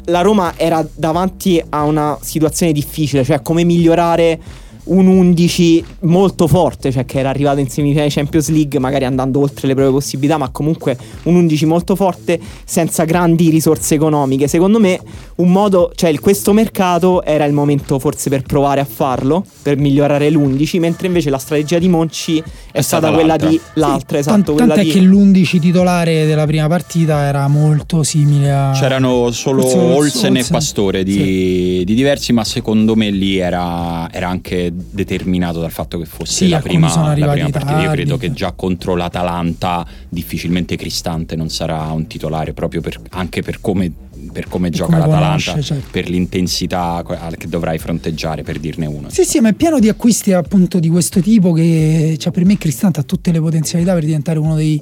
[0.09, 4.39] la Roma era davanti a una situazione difficile, cioè come migliorare
[4.87, 9.67] un 11 molto forte, cioè che era arrivato in semifinale Champions League, magari andando oltre
[9.67, 14.47] le proprie possibilità, ma comunque un 11 molto forte senza grandi risorse economiche.
[14.47, 14.99] Secondo me
[15.37, 19.77] un modo, cioè il- questo mercato era il momento forse per provare a farlo, per
[19.77, 22.41] migliorare l'11, mentre invece la strategia di Monci è,
[22.77, 23.49] È stata, stata quella l'altra.
[23.49, 28.01] di l'altra, esatto, Tant- quella tant'è di che l'11 titolare della prima partita era molto
[28.03, 28.71] simile a.
[28.73, 30.51] C'erano solo Forse Olsen e Olsen.
[30.51, 36.05] Pastore di, di diversi, ma secondo me lì era, era anche determinato dal fatto che
[36.05, 37.59] fosse Sì, la, prima, la prima partita.
[37.59, 37.87] Io tardi.
[37.95, 43.59] credo che già contro l'Atalanta difficilmente Cristante non sarà un titolare proprio per- anche per
[43.61, 43.91] come,
[44.31, 45.87] per come gioca come l'Atalanta, conosce, certo.
[45.91, 47.03] per l'intensità
[47.37, 49.09] che dovrai fronteggiare, per dirne uno.
[49.09, 52.57] Sì, sì, ma è pieno di acquisti appunto di questo tipo che cioè, per me
[52.57, 54.81] Cristante ha tutte le potenzialità per diventare uno dei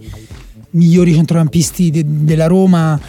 [0.71, 3.00] migliori centrocampisti de- della Roma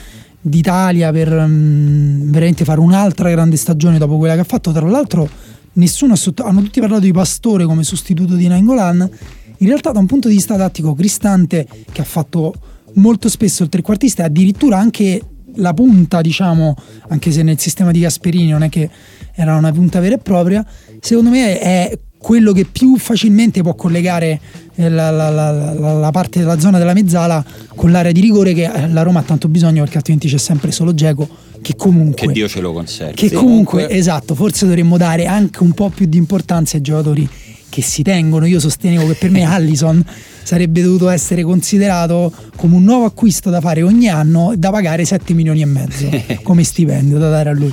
[0.40, 4.72] d'Italia per mm, veramente fare un'altra grande stagione dopo quella che ha fatto.
[4.72, 5.28] Tra l'altro
[5.74, 9.10] nessuno ha sotto- hanno tutti parlato di Pastore come sostituto di Nainggolan.
[9.58, 12.54] In realtà da un punto di vista tattico Cristante che ha fatto
[12.94, 15.20] molto spesso il trequartista e addirittura anche
[15.56, 16.74] la punta, diciamo,
[17.08, 18.88] anche se nel sistema di Gasperini non è che
[19.34, 20.64] era una punta vera e propria,
[21.00, 24.40] secondo me è quello che più facilmente può collegare
[24.74, 28.64] eh, la, la- la- la- parte della zona della mezzala con l'area di rigore che
[28.64, 31.28] eh, la Roma ha tanto bisogno perché altrimenti c'è sempre solo Geco
[31.62, 33.14] che comunque Che Dio ce lo conservi.
[33.14, 37.28] che comunque, esatto, forse dovremmo dare anche un po' più di importanza ai giocatori
[37.76, 38.46] che si tengono.
[38.46, 40.02] Io sostenevo che per me Allison
[40.42, 45.34] sarebbe dovuto essere considerato come un nuovo acquisto da fare ogni anno da pagare 7
[45.34, 46.08] milioni e mezzo
[46.42, 47.72] come stipendio da dare a lui.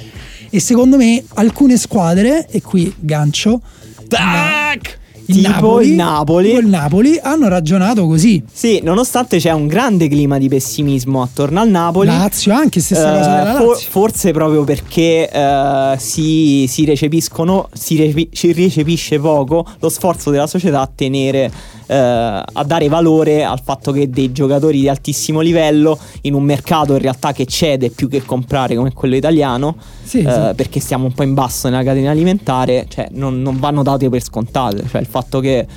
[0.49, 3.61] E secondo me alcune squadre, e qui gancio,
[4.07, 4.99] Tac!
[5.27, 6.47] Il Tipo Napoli, il Napoli.
[6.49, 8.43] tipo il Napoli hanno ragionato così.
[8.51, 12.07] Sì, nonostante c'è un grande clima di pessimismo attorno al Napoli.
[12.07, 13.89] Lazio anche stessa Eh, cosa della for- Lazio.
[13.89, 20.47] forse proprio perché eh, si, si recepiscono, si, repi- si recepisce poco lo sforzo della
[20.47, 21.51] società a tenere,
[21.87, 26.93] eh, a dare valore al fatto che dei giocatori di altissimo livello in un mercato
[26.93, 30.53] in realtà che cede più che comprare come quello italiano, Sì, eh, sì.
[30.55, 34.21] perché stiamo un po' in basso nella catena alimentare, cioè non, non vanno date per
[34.23, 35.67] scontate, cioè il fatto che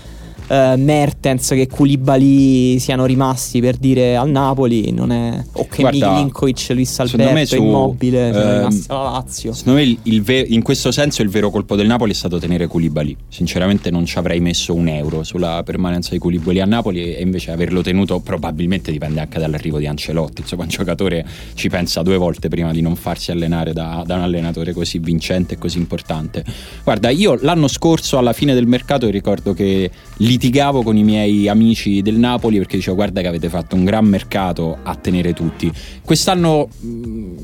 [0.49, 6.13] eh, Mertens che Koulibaly siano rimasti per dire al Napoli non è o che Guarda,
[6.13, 10.63] Milinkovic, Luis Alberto su, Immobile ehm, rimasti alla Lazio Secondo me il- il ve- in
[10.63, 13.17] questo senso il vero colpo del Napoli è stato tenere Koulibaly.
[13.29, 17.51] Sinceramente non ci avrei messo un euro sulla permanenza di Koulibaly a Napoli e invece
[17.51, 20.43] averlo tenuto probabilmente dipende anche dall'arrivo di Ancelotti.
[20.43, 24.23] Insomma, un giocatore ci pensa due volte prima di non farsi allenare da, da un
[24.23, 26.45] allenatore così vincente e così importante.
[26.85, 29.91] Guarda, io l'anno scorso alla fine del mercato ricordo che
[30.37, 34.05] litigavo con i miei amici del Napoli perché dicevo guarda che avete fatto un gran
[34.05, 35.73] mercato a tenere tutti.
[36.05, 36.89] Quest'anno mh,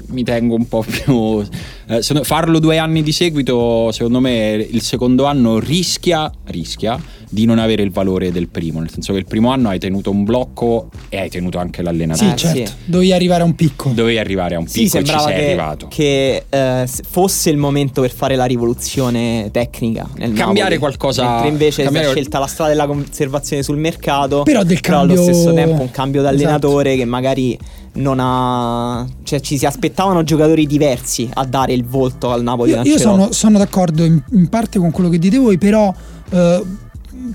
[0.09, 1.42] mi tengo un po' più...
[1.87, 7.00] eh, farlo due anni di seguito secondo me il secondo anno rischia, rischia
[7.33, 10.11] di non avere il valore del primo, nel senso che il primo anno hai tenuto
[10.11, 12.31] un blocco e hai tenuto anche Sì, l'allenatore.
[12.33, 12.59] Eh, certo.
[12.66, 12.73] sì.
[12.85, 13.88] Dovevi arrivare a un picco.
[13.95, 15.87] Dovevi arrivare a un Sì, picco e ci sembrava sei che, arrivato.
[15.88, 20.79] che, eh, fosse il momento per fare la rivoluzione tecnica nel Cambiare Napoli.
[20.79, 24.42] qualcosa- Mentre invece cambiare- si è scelta la strada della conservazione sul mercato.
[24.42, 27.05] Però del allo cambio- stesso tempo un cambio d'allenatore Esatto.
[27.05, 27.59] che magari
[27.95, 29.07] non ha.
[29.23, 32.73] Cioè, ci si aspettavano giocatori diversi a dare il volto al Napoli.
[32.73, 35.92] Io, io sono, sono d'accordo in, in parte con quello che dite voi, però
[36.31, 36.62] eh,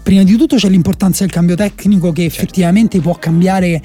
[0.01, 2.37] prima di tutto c'è l'importanza del cambio tecnico che Certo.
[2.37, 3.81] effettivamente può cambiare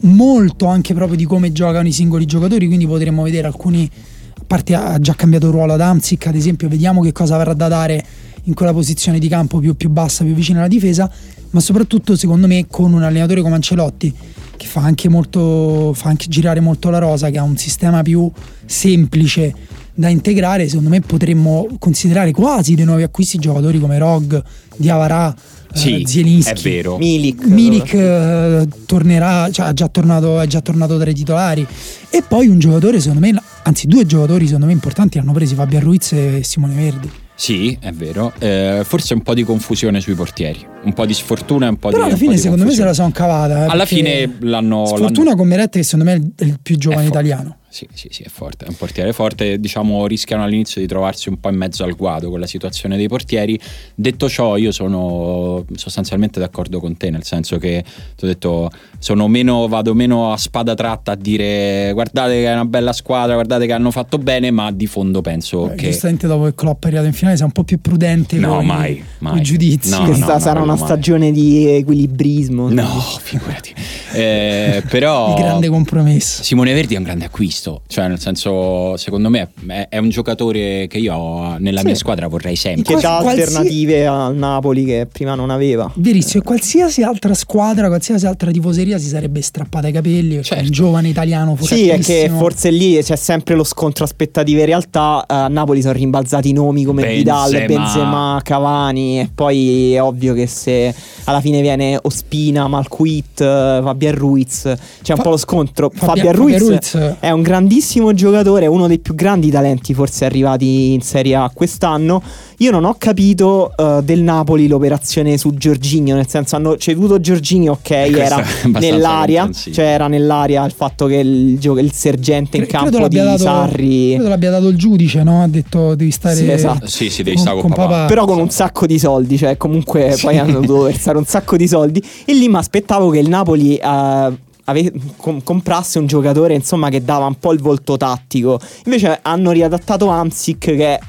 [0.00, 3.88] molto anche proprio di come giocano i singoli giocatori, quindi potremmo vedere alcuni,
[4.36, 7.68] a parte ha già cambiato ruolo ad Amsic ad esempio, vediamo che cosa avrà da
[7.68, 8.04] dare
[8.44, 11.10] in quella posizione di campo più, più bassa, più vicina alla difesa,
[11.50, 14.12] ma soprattutto secondo me con un allenatore come Ancelotti
[14.56, 18.30] che fa anche molto fa anche girare molto la rosa, che ha un sistema più
[18.64, 19.54] semplice
[19.94, 24.42] da integrare, secondo me potremmo considerare quasi dei nuovi acquisti giocatori come Rog,
[24.76, 25.34] Diavara,
[25.72, 26.52] Sì, eh, Zielinski.
[26.52, 26.96] è vero.
[26.98, 27.44] Milik.
[27.46, 31.66] Milik eh, tornerà, cioè, è, già tornato, è già tornato tra i titolari.
[32.10, 35.82] E poi un giocatore, secondo me, anzi due giocatori secondo me importanti hanno presi Fabian
[35.82, 37.10] Ruiz e Simone Verdi.
[37.34, 38.32] Sì, è vero.
[38.38, 41.88] Eh, forse un po' di confusione sui portieri, un po' di sfortuna e un po'
[41.88, 43.64] Però di alla un po' fine secondo me se la sono cavata.
[43.64, 47.06] eh, Alla fine l'hanno Sfortuna l'hanno- con Meret che secondo me è il- più giovane
[47.06, 47.56] italiano.
[47.72, 51.40] Sì, sì, sì, è forte, è un portiere forte, diciamo rischiano all'inizio di trovarsi un
[51.40, 53.58] po' in mezzo al guado con la situazione dei portieri.
[53.94, 57.82] Detto ciò, io sono sostanzialmente d'accordo con te, nel senso che
[58.14, 58.70] ti ho detto
[59.02, 63.34] sono meno, vado meno a spada tratta a dire guardate che è una bella squadra,
[63.34, 66.84] guardate che hanno fatto bene, ma di fondo penso Eh, che Giustamente dopo che Klopp
[66.84, 69.38] è arrivato in finale sei un po' più prudente No, con, mai, i- mai.
[69.38, 69.90] i giudizi.
[69.90, 70.84] No, Questa no, sarà no, una mai.
[70.84, 72.68] stagione di equilibrismo.
[72.70, 72.86] No,
[73.20, 73.74] figurati.
[74.12, 76.42] Eh, però Il grande compromesso.
[76.44, 80.86] Simone Verdi è un grande acquisto, cioè nel senso, secondo me è, è un giocatore
[80.88, 81.86] che io nella Sì.
[81.86, 82.94] mia squadra vorrei sempre.
[82.94, 85.90] Che dà Qualsi- alternative al Napoli che prima non aveva.
[85.96, 90.64] Verissimo, e qualsiasi altra squadra, qualsiasi altra tifoseria si sarebbe strappata i capelli Certo.
[90.64, 95.24] un giovane italiano Sì, è che forse lì c'è sempre lo scontro aspettative e realtà.
[95.28, 97.46] Eh, A Napoli sono rimbalzati nomi come Benzema.
[97.46, 99.20] Vidal, Benzema, Cavani.
[99.20, 104.62] E poi è ovvio che se alla fine viene Ospina, Malquit, eh, Fabian Ruiz,
[105.02, 105.90] c'è un Fa- po' lo scontro.
[105.92, 106.78] Fabian- Fabian, Ruiz, Fabian
[107.10, 111.50] Ruiz- è un grandissimo giocatore, uno dei più grandi talenti forse arrivati in Serie A
[111.52, 112.22] quest'anno.
[112.62, 117.72] Io non ho capito eh, del Napoli l'operazione su Giorginio, nel senso hanno ceduto Giorginio,
[117.72, 118.44] ok, questo era
[118.78, 123.16] nell'aria, cioè era nell'aria il fatto che il, il sergente in Cre- credo campo di
[123.16, 125.42] dato- Sarri Credo l'abbia dato il giudice, no?
[125.42, 126.86] Ha detto devi stare Sì, esatto.
[126.86, 127.94] Sì, sì, devi con, stare con, con papà.
[127.94, 128.06] papà.
[128.06, 131.66] però con un sacco di soldi, cioè comunque poi hanno dovuto versare un sacco di
[131.66, 136.90] soldi e lì mi aspettavo che il Napoli eh, ave- com- comprasse un giocatore insomma
[136.90, 138.60] che dava un po' il volto tattico.
[138.84, 141.00] Invece hanno riadattato Amsic che è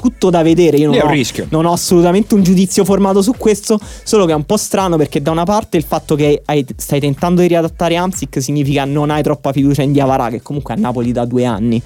[0.00, 1.46] tutto da vedere, io non Lì è un ho, rischio.
[1.50, 5.20] non ho assolutamente un giudizio formato su questo, solo che è un po' strano perché
[5.20, 9.22] da una parte il fatto che hai- stai tentando di riadattare Amsic significa non hai
[9.22, 11.82] troppa fiducia in Diavara che comunque è a Napoli da due anni.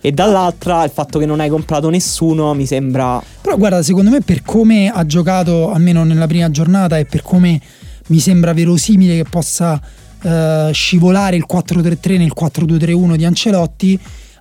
[0.00, 4.20] E dall'altra il fatto che non hai comprato nessuno mi sembra Però guarda, secondo me
[4.20, 7.60] per come ha giocato, almeno nella prima giornata, e per come
[8.06, 9.80] mi sembra verosimile che possa
[10.22, 13.98] eh, scivolare il 4-3-3 nel 4-2-3-1 di Ancelotti,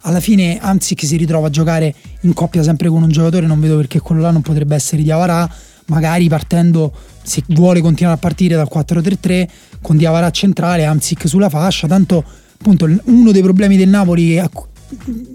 [0.07, 3.75] alla fine Amsic si ritrova a giocare in coppia sempre con un giocatore, non vedo
[3.75, 5.49] perché quello là non potrebbe essere Diavarà,
[5.87, 9.47] magari partendo, se vuole continuare a partire dal 4-3-3,
[9.81, 12.23] con Diavarà centrale, Amsic sulla fascia, tanto
[12.57, 14.41] appunto uno dei problemi del Napoli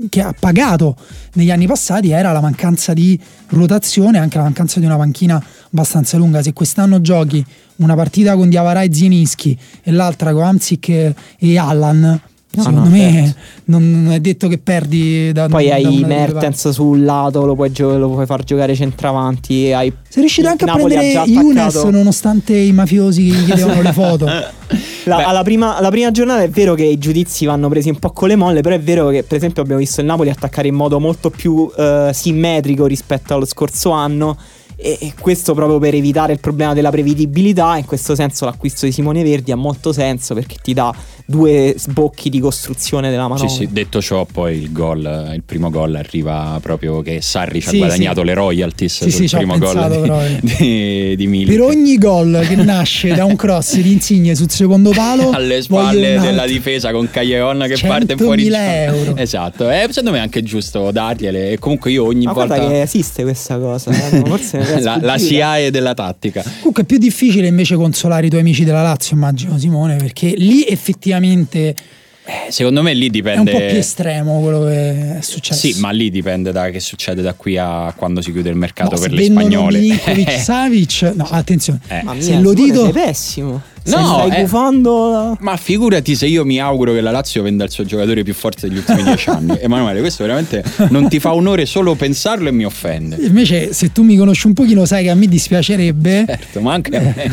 [0.09, 0.97] che ha- pagato
[1.35, 6.17] negli anni passati era la mancanza di rotazione, anche la mancanza di una panchina abbastanza
[6.17, 6.43] lunga.
[6.43, 7.45] Se quest'anno giochi
[7.77, 12.19] una partita con Diavara e Zieninski e l'altra con Amsic e- e Allan,
[12.55, 13.41] No, secondo no, me certo.
[13.67, 17.73] non non è detto che perdi da Poi da hai Mertens sul lato, lo puoi,
[17.73, 19.73] gio- lo puoi far giocare centravanti.
[19.73, 19.93] Hai.
[20.09, 24.27] Sei riuscito anche a Napoli ha prendere Younes nonostante i mafiosi gli chiedevano le foto.
[25.05, 28.11] La- alla, prima, alla prima giornata è vero che i giudizi vanno presi un po'
[28.11, 30.75] con le molle, però è vero che per esempio abbiamo visto il Napoli attaccare in
[30.75, 34.37] modo molto più eh, simmetrico rispetto allo scorso anno.
[34.75, 37.77] E, e questo proprio per evitare il problema della prevedibilità.
[37.77, 40.93] In questo senso l'acquisto di Simone Verdi ha molto senso perché ti dà
[41.27, 43.49] due sbocchi di costruzione della manovra.
[43.49, 47.69] Sì, sì, detto ciò, poi il gol, il primo gol arriva proprio che Sarri ci
[47.69, 48.27] Sì, ha guadagnato sì.
[48.27, 50.39] le royalties Sì, sul sì, primo gol pensato proprio.
[50.41, 51.51] di, di, di Milik.
[51.57, 56.19] Per ogni gol che nasce da un cross di Insigne sul secondo palo, alle spalle
[56.21, 59.17] della difesa con Callejon che parte fuori 100.000 euro.
[59.17, 62.73] esatto e secondo me è anche giusto dargliele e comunque io ogni Ma volta guarda
[62.75, 63.91] che esiste questa cosa.
[63.91, 65.19] eh, Forse la, la.
[65.19, 69.59] SIAE della tattica Comunque è più difficile invece consolare i tuoi amici della Lazio, immagino
[69.59, 71.11] Simone, perché lì effettivamente
[72.25, 73.51] Eh, secondo me lì È un dipende.
[73.51, 75.67] po' più estremo quello che è successo.
[75.73, 78.95] Sì, ma lì dipende da che succede da qui a quando si chiude il mercato
[78.95, 79.79] No, per le spagnole.
[79.81, 80.31] Milinkovic.
[80.39, 81.81] Savic, no, attenzione.
[81.89, 82.03] Eh.
[82.19, 83.63] Se mia, lo dito- sei pessimo.
[83.85, 84.41] No, No, stai eh.
[84.43, 85.37] gufando.
[85.41, 88.69] Ma figurati se io mi auguro che la Lazio venda il suo giocatore più forte
[88.69, 89.59] degli ultimi dieci anni.
[89.61, 93.17] Emanuele, questo veramente non ti fa onore solo pensarlo e mi offende.
[93.17, 96.25] Invece, se tu mi conosci un pochino, sai che a me dispiacerebbe.
[96.27, 97.33] Certo, ma anche a me.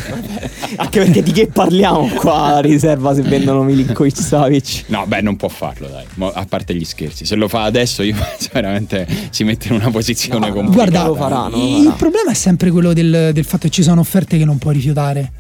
[0.77, 4.83] Anche perché di che parliamo qua a riserva se vendono Milinkovic Savic?
[4.87, 6.05] No, beh, non può farlo, dai.
[6.15, 9.75] Mo- A parte gli scherzi, se lo fa adesso, io penso veramente si mette in
[9.75, 10.89] una posizione No, complicata.
[11.03, 11.95] Guarda, lo faranno, lo il farà.
[11.95, 15.31] problema è sempre quello del, del fatto che ci sono offerte che non puoi rifiutare.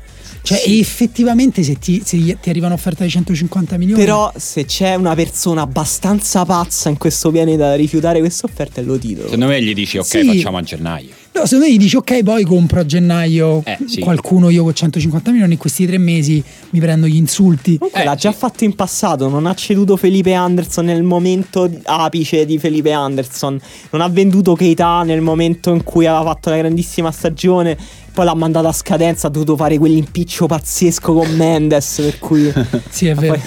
[0.41, 5.13] Cioè, effettivamente, se ti, se ti arriva un'offerta di 150 milioni, Però se c'è una
[5.15, 9.25] persona abbastanza pazza in questo pianeta da rifiutare questa offerta è lo titolo.
[9.29, 10.25] Secondo me gli dici, ok, Sì.
[10.25, 11.09] facciamo a gennaio.
[11.33, 13.99] no, secondo me gli dici, ok, poi compro a gennaio Eh, sì.
[14.01, 15.53] qualcuno io con 150 milioni.
[15.53, 17.77] In questi tre mesi mi prendo gli insulti.
[17.77, 18.37] Comunque Eh, l'ha già sì.
[18.39, 23.59] fatto in passato, non ha ceduto Felipe Anderson nel momento apice di Felipe Anderson,
[23.91, 27.77] non ha venduto Keita nel momento in cui aveva fatto la grandissima stagione,
[28.19, 32.51] poi l'ha mandato a scadenza, ha dovuto fare quell'impiccio pazzesco con Mendes, per cui...
[32.91, 33.31] Sì, è vero.
[33.35, 33.41] poi-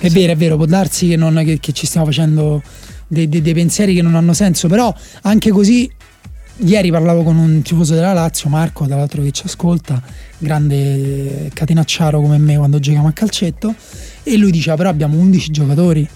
[0.00, 0.56] È vero, è vero.
[0.56, 2.62] Può darsi che, non- che- che ci stiamo facendo
[3.06, 4.68] dei, dei- dei pensieri che non hanno senso.
[4.68, 5.90] Però anche così,
[6.58, 9.98] ieri parlavo con un tifoso della Lazio, Marco, tra l'altro che ci ascolta,
[10.36, 13.74] grande catenacciaro come me quando giochiamo a calcetto.
[14.24, 16.06] E lui diceva: Però abbiamo 11 giocatori.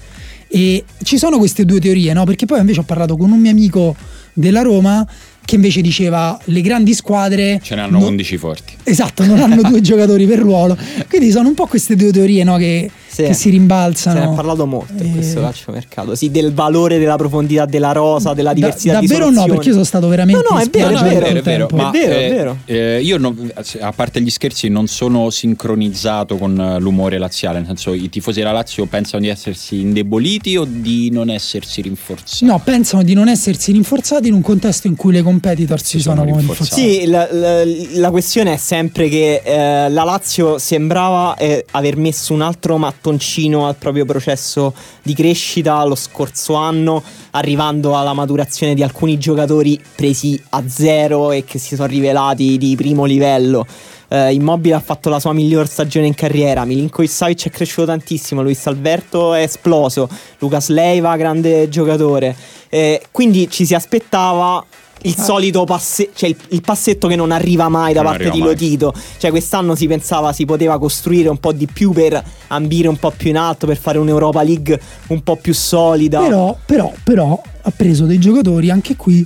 [0.48, 2.24] E ci sono queste due teorie, no?
[2.24, 3.96] Perché poi invece ho parlato con un mio amico
[4.34, 5.06] della Roma
[5.44, 8.74] che invece diceva le grandi squadre Ce ne hanno no- 11 forti.
[8.84, 10.76] Esatto, non hanno due giocatori per ruolo.
[11.08, 13.22] Quindi sono un po' queste due teorie no, che, Sì.
[13.24, 14.18] che si Se rimbalzano.
[14.24, 18.32] ne è parlato molto in Eh, questo calciomercato, sì, del valore della profondità della rosa,
[18.32, 20.98] della da- diversità di davvero no, perché io sono stato veramente No, no, è vero,
[20.98, 22.56] è vero, è vero, ma È vero, è eh, vero.
[22.64, 27.66] eh, io non- a parte gli scherzi non sono sincronizzato con eh, l'umore laziale, nel
[27.66, 32.44] senso i tifosi della Lazio pensano di essersi indeboliti o di non essersi rinforzati.
[32.44, 36.00] No, pensano di non essersi rinforzati in un contesto in cui le competitor si, Si
[36.00, 36.80] sono sono, rinforzate.
[36.80, 37.00] rinforzate.
[37.00, 42.32] Sì, la, la- la questione è sempre che eh, la Lazio sembrava eh, aver messo
[42.32, 48.82] un altro mattoncino al proprio processo di crescita lo scorso anno, arrivando alla maturazione di
[48.84, 53.66] alcuni giocatori presi a zero e che si sono rivelati di primo livello.
[54.06, 56.64] Eh, Immobile ha fatto la sua miglior stagione in carriera.
[56.64, 58.42] Milinkovic Savic è cresciuto tantissimo.
[58.42, 60.08] Luis Alberto è esploso.
[60.38, 62.36] Lucas Leiva, grande giocatore.
[62.68, 64.64] Eh, quindi ci si aspettava
[65.04, 65.22] il Ah.
[65.22, 68.48] solito passe- cioè il, il passetto che non arriva mai da Non parte di mai.
[68.48, 68.92] Lotito.
[69.18, 73.12] Cioè, quest'anno si pensava si poteva costruire un po' di più per ambire un po'
[73.16, 76.20] più in alto, per fare un'Europa League un po' più solida.
[76.20, 79.24] Però, però, però ha preso dei giocatori anche qui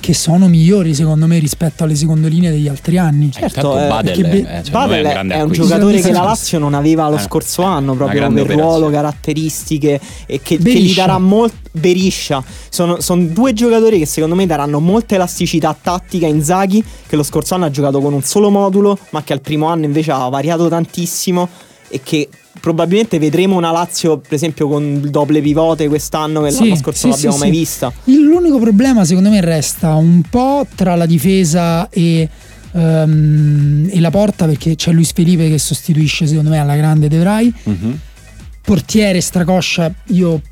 [0.00, 3.30] che sono migliori secondo me rispetto alle seconde linee degli altri anni.
[3.36, 6.22] Eh, intanto eh, Badel, eh, Be- me Badel è un è, un giocatore che la
[6.22, 10.94] Lazio non aveva lo Eh, scorso anno proprio per ruolo, caratteristiche e che, che gli
[10.94, 12.42] darà molto Beriscia.
[12.68, 17.22] Sono, sono due giocatori che secondo me daranno molta elasticità tattica a Inzaghi che lo
[17.22, 20.28] scorso anno ha giocato con un solo modulo ma che al primo anno invece ha
[20.28, 21.48] variato tantissimo
[21.88, 22.28] e che
[22.60, 26.98] probabilmente vedremo una Lazio per esempio con il doble pivote quest'anno che Sì, l'anno scorso
[26.98, 27.58] sì, non l'abbiamo sì, mai sì.
[27.58, 27.92] vista.
[28.04, 32.28] Il- L'unico problema secondo me resta un po' tra la difesa e,
[32.72, 37.18] ehm, e la porta perché c'è Luis Felipe che sostituisce secondo me alla grande De
[37.18, 37.52] Vrij.
[37.64, 37.98] Mhm.
[38.62, 40.42] Portiere Stracoscia, io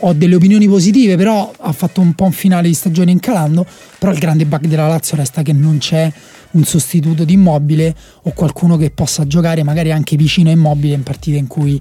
[0.00, 3.66] ho delle opinioni positive, però ha fatto un po' un finale di stagione incalando.
[3.98, 6.12] Però il grande bug della Lazio resta che non c'è
[6.52, 11.02] un sostituto di immobile o qualcuno che possa giocare magari anche vicino a immobile in
[11.02, 11.80] partite in cui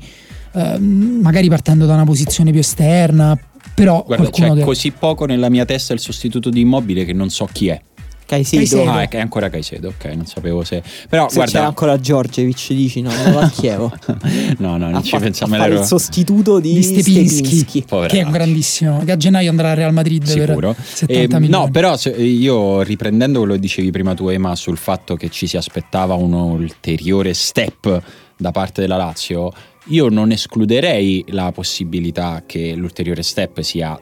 [0.53, 3.37] ehm, magari partendo da una posizione più esterna.
[3.73, 4.61] Però Guarda, c'è che...
[4.61, 7.81] così poco nella mia testa il sostituto di immobile che non so chi è.
[8.29, 8.57] Caicedo.
[8.61, 8.91] Caicedo.
[8.91, 10.83] Ah, è è ancora Caicedo, ok, non sapevo se.
[11.09, 11.51] Però Se guarda.
[11.51, 13.91] c'era ancora Giorgevic dici no, non va a Chievo.
[14.59, 15.55] no, no, a, non ci fa- pensiamo.
[15.55, 19.71] a l'ero- il sostituto di, di Stepinski, che è un grandissimo che a gennaio andrà
[19.71, 20.73] al Real Madrid Sicuro.
[20.75, 24.55] per 70 Eh, milioni no, però se- io riprendendo quello che dicevi prima tu, Ema,
[24.55, 28.01] sul fatto che ci si aspettava un ulteriore step
[28.37, 29.51] da parte della Lazio,
[29.87, 33.99] io non escluderei la possibilità che l'ulteriore step sia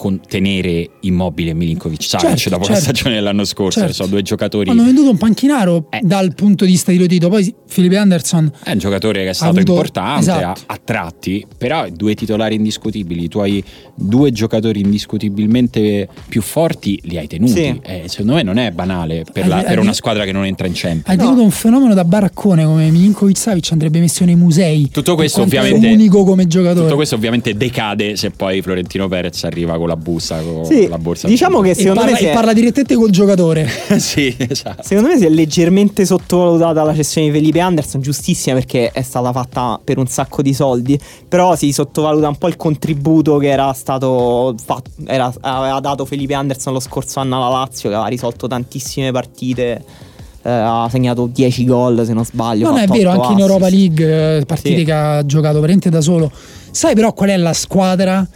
[0.00, 2.78] contenere immobile Milinkovic Savic Certo, dopo certo.
[2.80, 3.80] la stagione dell'anno scorso.
[3.80, 3.94] Certo.
[3.94, 4.70] Sono due giocatori.
[4.70, 6.00] hanno venduto un panchinaro Eh.
[6.02, 9.56] dal punto di vista di Lotito poi Felipe Anderson È un giocatore che è stato
[9.56, 10.60] avuto- importante esatto.
[10.66, 13.62] a, a tratti, però due titolari indiscutibili, i tuoi
[13.94, 17.52] due giocatori indiscutibilmente più forti li hai tenuti.
[17.52, 17.80] Sì.
[17.82, 20.44] Eh, secondo me non è banale per, Hai- la- hai- per una squadra che non
[20.46, 21.08] entra in Champions.
[21.08, 25.42] hai tenuto un fenomeno da baraccone come Milinkovic Savic andrebbe messo nei musei Tutto questo
[25.42, 29.96] ovviamente- unico come giocatore Tutto questo ovviamente decade se poi Florentino Perez arriva con la
[29.96, 31.26] busta, con Sì, la borsa.
[31.26, 33.68] diciamo che secondo parla, me si è- parla direttamente col giocatore.
[33.98, 34.82] sì, esatto.
[34.82, 39.32] Secondo me si è leggermente sottovalutata la cessione di Felipe Anderson, giustissima perché è stata
[39.32, 43.72] fatta per un sacco di soldi, però si sottovaluta un po' il contributo che era
[43.72, 48.46] stato fatto, era- aveva dato Felipe Anderson lo scorso anno alla Lazio, che aveva risolto
[48.46, 49.84] tantissime partite,
[50.42, 52.68] eh, ha segnato 10 gol se non sbaglio.
[52.70, 53.48] Non è vero, anche in assist.
[53.48, 54.84] Europa League, eh, partite Sì.
[54.84, 56.30] che ha giocato veramente da solo.
[56.70, 58.26] Sai però qual è la squadra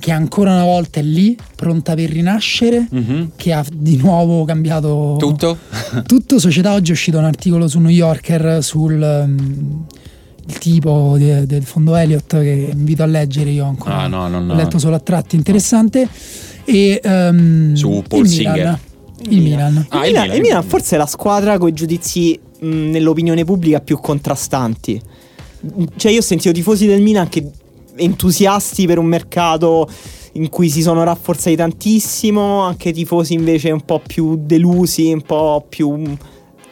[0.00, 3.30] che ancora una volta è lì, pronta per rinascere, Mhm.
[3.36, 5.58] che ha di nuovo cambiato Tutto?
[6.06, 9.28] Tutto società oggi è uscito un articolo su New Yorker sul
[10.46, 14.40] il tipo de- del fondo Elliott che invito a leggere io ancora Ah, no, no,
[14.40, 14.52] no.
[14.52, 16.08] ho letto solo a tratti interessante
[16.64, 18.54] e ehm, Su Paul il Singer.
[18.56, 18.78] Milan
[19.28, 20.36] il Milan Ah, il, il Milan, Milan.
[20.36, 25.00] il Milan forse è la squadra con i giudizi mh, nell'opinione pubblica più contrastanti.
[25.96, 27.46] Cioè, io ho sentito tifosi del Milan che
[27.96, 29.88] entusiasti per un mercato
[30.34, 35.64] in cui si sono rafforzati tantissimo, anche tifosi invece un po' più delusi, un po'
[35.68, 36.16] più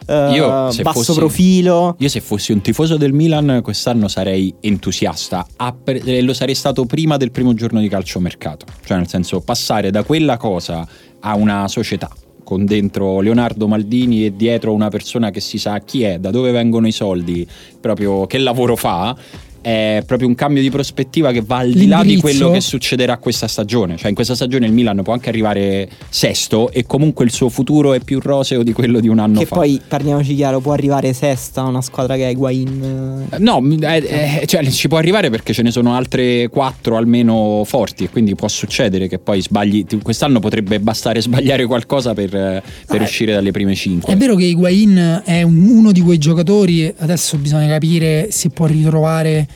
[0.09, 1.95] eh, Io, se basso fossi- profilo.
[1.99, 5.45] Io se fossi un tifoso del Milan quest'anno sarei entusiasta
[5.83, 8.65] e lo sarei stato prima del primo giorno di calciomercato.
[8.83, 10.87] Cioè nel senso passare da quella cosa
[11.19, 12.09] a una società
[12.43, 16.49] con dentro Leonardo Maldini e dietro una persona che si sa chi è, da dove
[16.49, 17.47] vengono i soldi,
[17.79, 19.15] proprio che lavoro fa.
[19.61, 23.17] È proprio un cambio di prospettiva che va al di là di quello che succederà
[23.17, 23.97] questa stagione.
[23.97, 27.93] Cioè, in questa stagione il Milan può anche arrivare sesto e comunque il suo futuro
[27.93, 29.55] è più roseo di quello di un anno Che fa.
[29.57, 33.27] poi parliamoci chiaro, può arrivare sesta una squadra che è Higuain.
[33.31, 37.63] eh, No, eh, eh, cioè, ci può arrivare perché ce ne sono altre quattro almeno
[37.65, 39.85] forti e quindi può succedere che poi sbagli.
[40.01, 44.13] Quest'anno potrebbe bastare sbagliare qualcosa per, per Ah, uscire dalle prime cinque.
[44.13, 48.65] è vero che Higuain è un- uno di quei giocatori adesso bisogna capire se può
[48.65, 49.47] ritrovare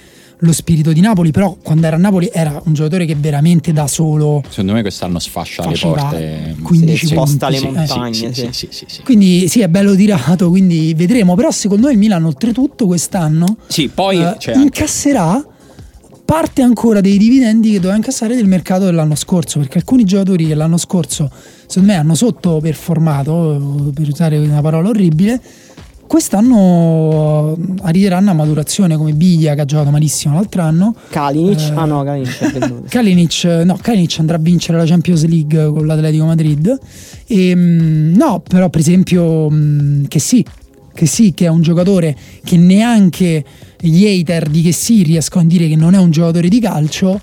[0.43, 3.87] lo spirito di Napoli però quando era a Napoli era un giocatore che veramente da
[3.87, 6.55] solo Secondo me quest'anno sfascia le porte.
[6.61, 7.95] 15 Sì, sposta punti, le sì.
[7.95, 8.13] montagne.
[8.13, 8.33] sì, sì.
[8.33, 9.01] sì, sì, sì, sì.
[9.03, 11.35] Quindi sì, è bello tirato, quindi vedremo.
[11.35, 15.45] Però secondo me il Milan oltretutto quest'anno Sì, poi eh, incasserà
[16.25, 20.55] parte ancora dei dividendi che doveva incassare del mercato dell'anno scorso, perché alcuni giocatori che
[20.55, 21.29] l'anno scorso
[21.67, 25.39] secondo me hanno sottoperformato, per usare una parola orribile,
[26.13, 30.93] quest'anno arriveranno a maturazione come Biglia che ha giocato malissimo l'altro anno.
[31.09, 31.59] Kalinic?
[31.59, 32.83] Eh, ah no, Kalinic.
[32.87, 36.77] Kalinic, no, Kalinic andrà a vincere la Champions League con l'Atletico Madrid.
[37.25, 40.45] E, mm, no, però per esempio mm, che sì,
[40.93, 43.43] che sì, che è un giocatore che neanche
[43.79, 47.19] gli hater di che sì riescono a dire che non è un giocatore di calcio.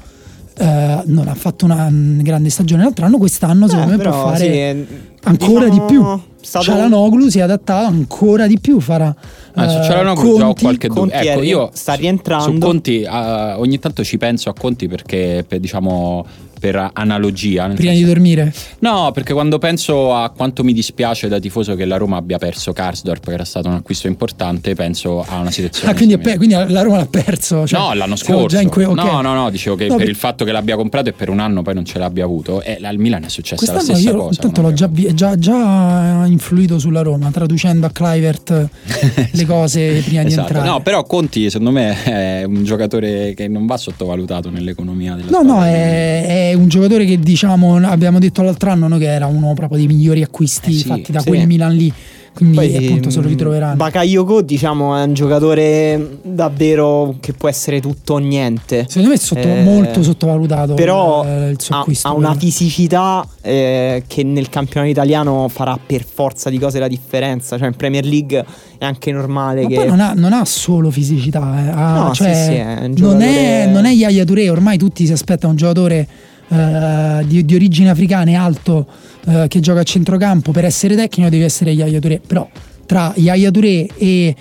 [0.59, 4.13] eh, non ha fatto una mm, grande stagione l'altro anno, quest'anno secondo Eh, me può
[4.13, 4.87] fare sì,
[5.25, 6.21] ancora diciamo, di più.
[6.41, 9.15] stato- Cialanoglu si è adattato ancora di più, farà
[9.55, 11.03] Ah, su eh, Cialanoglu già ho Conti, qualche dubbio.
[11.03, 12.51] Conti Ecco, è- io sta su- rientrando.
[12.53, 16.25] Su Conti, ah, ogni tanto ci penso a Conti perché, per, diciamo,
[16.61, 17.67] per analogia.
[17.69, 18.53] prima di dormire.
[18.81, 22.73] No, perché quando penso a quanto mi dispiace da tifoso che la Roma abbia perso
[22.73, 25.93] Karsdorp, che era stato un acquisto importante, penso a una situazione.
[25.93, 27.67] Ah, quindi, pe- quindi la Roma l'ha perso.
[27.67, 28.47] cioè, no, l'anno scorso.
[28.47, 28.95] già in que- ok.
[28.95, 31.39] No, no, no, dicevo che No, per il fatto che l'abbia comprato e per un
[31.41, 32.61] anno poi non ce l'abbia avuto.
[32.63, 34.29] E al Milan è successa la stessa io cosa.
[34.35, 38.69] intanto l'ho già, vi- già, già influito sulla Roma, traducendo a Clivert
[39.33, 40.49] le cose prima di Esatto.
[40.49, 40.69] entrare.
[40.69, 45.39] No, però Conti secondo me è un giocatore che non va sottovalutato nell'economia della No,
[45.43, 45.55] squadra.
[45.55, 49.53] no, è, è un giocatore che diciamo abbiamo detto l'altro anno no, che era uno
[49.55, 51.29] proprio dei migliori acquisti Eh sì, fatti da sì.
[51.29, 51.93] quel Milan lì.
[52.33, 53.75] Quindi Poi, appunto se lo mm, ritroveranno.
[53.75, 58.85] Bakayoko, diciamo, è un giocatore davvero che può essere tutto o niente.
[58.87, 62.07] Secondo me è sotto- Eh, molto sottovalutato Però eh, il suo ha, acquisto.
[62.07, 67.59] ha una fisicità eh, che nel campionato italiano farà per forza di cose la differenza.
[67.59, 68.45] Cioè, in Premier League
[68.79, 69.75] è anche normale Ma che.
[69.75, 72.79] poi non ha, non ha solo fisicità, eh, ha- No, cioè, sì, sì, è un
[72.81, 76.07] non, giocatore- è, non è Yaya Touré, ormai tutti si aspettano un giocatore
[76.51, 78.87] eh, di, di origini africane alto
[79.27, 82.49] eh, che gioca a centrocampo per essere tecnico deve essere Yaya Touré, però
[82.87, 84.35] tra Yaya Touré e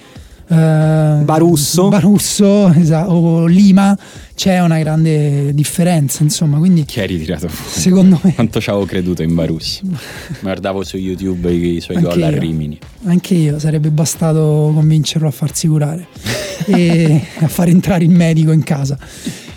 [0.51, 1.89] eh, Barusso.
[1.89, 3.95] Barusso, esatto, o Lima
[4.34, 7.80] c'è una grande differenza insomma quindi Chi hai ritirato fuori?
[7.82, 9.82] secondo me Quanto ci avevo creduto in Barussi.
[10.41, 12.39] Guardavo su YouTube i, i suoi Anche gol a io.
[12.39, 12.80] Rimini.
[13.05, 16.07] Anche io sarebbe bastato convincerlo a farsi curare
[16.66, 18.97] e a far entrare il medico in casa.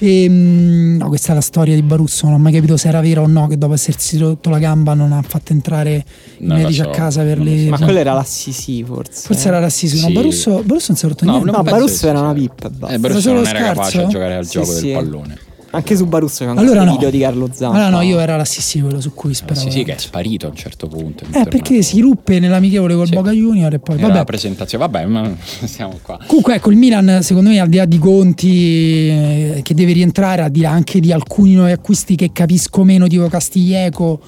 [0.05, 2.27] E, mm, no, questa è la storia di Barusso.
[2.27, 4.95] Non ho mai capito se era vero o no che dopo essersi rotto la gamba
[4.95, 6.05] non ha fatto entrare
[6.39, 7.65] i Non lo medici so, a casa per le.
[7.65, 7.71] so.
[7.71, 9.27] Ma quello era l'Assisi, forse.
[9.27, 10.01] Forse era rassismo.
[10.01, 10.07] Sì.
[10.09, 11.51] No, Barusso, Barusso non si è rotto No, niente.
[11.53, 12.69] No, Barusso che era una pippa.
[12.89, 13.75] Eh, Barusso solo non era scarso?
[13.81, 14.83] capace a giocare al Sì, gioco sì.
[14.87, 15.39] del pallone.
[15.75, 16.93] Anche su Baruzzo c'è un Allora no.
[16.93, 17.77] video di Carlo Zampa.
[17.77, 19.59] Allora no, io era l'assissi quello su cui speravo.
[19.59, 21.25] Sì, sì, che è sparito a un certo punto.
[21.33, 23.15] Eh, perché si ruppe nell'amichevole col Sì.
[23.15, 24.19] Boca Junior e poi Era vabbè.
[24.19, 26.19] la presentazione, vabbè, ma stiamo qua.
[26.27, 30.43] Comunque ecco il Milan secondo me al di là di Conti eh, che deve rientrare,
[30.43, 34.21] al di là anche di alcuni nuovi acquisti che capisco meno tipo Castiglieco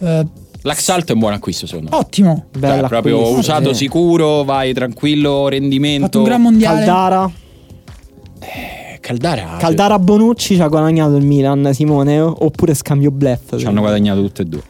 [0.00, 0.26] eh,
[0.62, 1.96] L'Axalt è un buon acquisto secondo me.
[1.96, 3.84] ottimo, Cioè, Bella proprio acquisto, usato sì.
[3.84, 6.02] sicuro, vai tranquillo, rendimento.
[6.02, 6.76] ha fatto un gran mondiale.
[6.84, 7.32] Caldara.
[8.40, 8.78] Eh,
[9.10, 9.56] Caldara.
[9.58, 12.20] Caldara Bonucci ci ha guadagnato il Milan, Simone?
[12.20, 13.56] Oppure scambio bluff?
[13.56, 14.62] Ci hanno guadagnato tutte e due.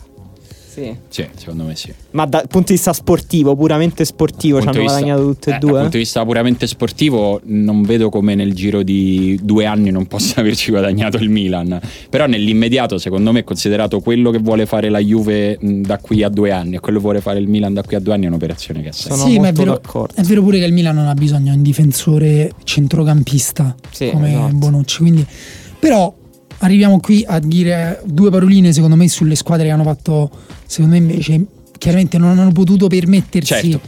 [0.81, 0.97] Sì.
[1.09, 1.93] Sì, secondo me sì.
[2.13, 5.59] Ma dal punto di vista sportivo, puramente sportivo, ci hanno vista- guadagnato tutte eh, e
[5.59, 5.81] Dal due?
[5.81, 10.41] punto di vista puramente sportivo, non vedo come nel giro di due anni non possa
[10.41, 11.79] averci guadagnato il Milan.
[12.09, 16.51] Però nell'immediato, secondo me, considerato quello che vuole fare la Juve da qui a due
[16.51, 18.83] anni e quello che vuole fare il Milan da qui a due anni, è un'operazione
[18.83, 19.17] che ha senso.
[19.17, 20.15] Sono sì, ma è vero, d'accordo.
[20.21, 24.31] è vero pure che il Milan non ha bisogno di un difensore centrocampista Sì, come
[24.31, 24.55] esatto.
[24.57, 24.99] Bonucci.
[24.99, 25.27] Quindi,
[25.79, 26.15] però
[26.61, 30.31] arriviamo qui a dire due paroline secondo me sulle squadre che hanno fatto,
[30.67, 31.45] secondo me invece
[31.79, 33.81] chiaramente non hanno potuto permettersi Certo.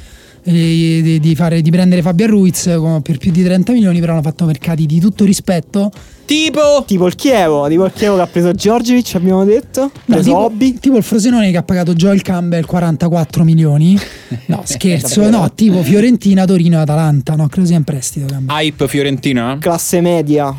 [0.45, 2.64] eh, di, di fare, di prendere Fabio Ruiz
[3.03, 5.91] per più di 30 milioni, però hanno fatto mercati di tutto rispetto.
[6.25, 9.83] Tipo Tipo il Chievo, tipo il Chievo che ha preso Giorgiovic, abbiamo detto.
[9.83, 10.79] No, preso tipo, Hobby.
[10.79, 13.99] tipo il Frosinone che ha pagato Joel Campbell 44 milioni.
[14.47, 15.29] No, scherzo.
[15.29, 17.35] no, tipo Fiorentina, Torino e Atalanta.
[17.35, 18.27] No, credo sia in prestito.
[18.27, 18.57] Campbell.
[18.57, 19.59] hype Fiorentina?
[19.61, 20.57] Classe media.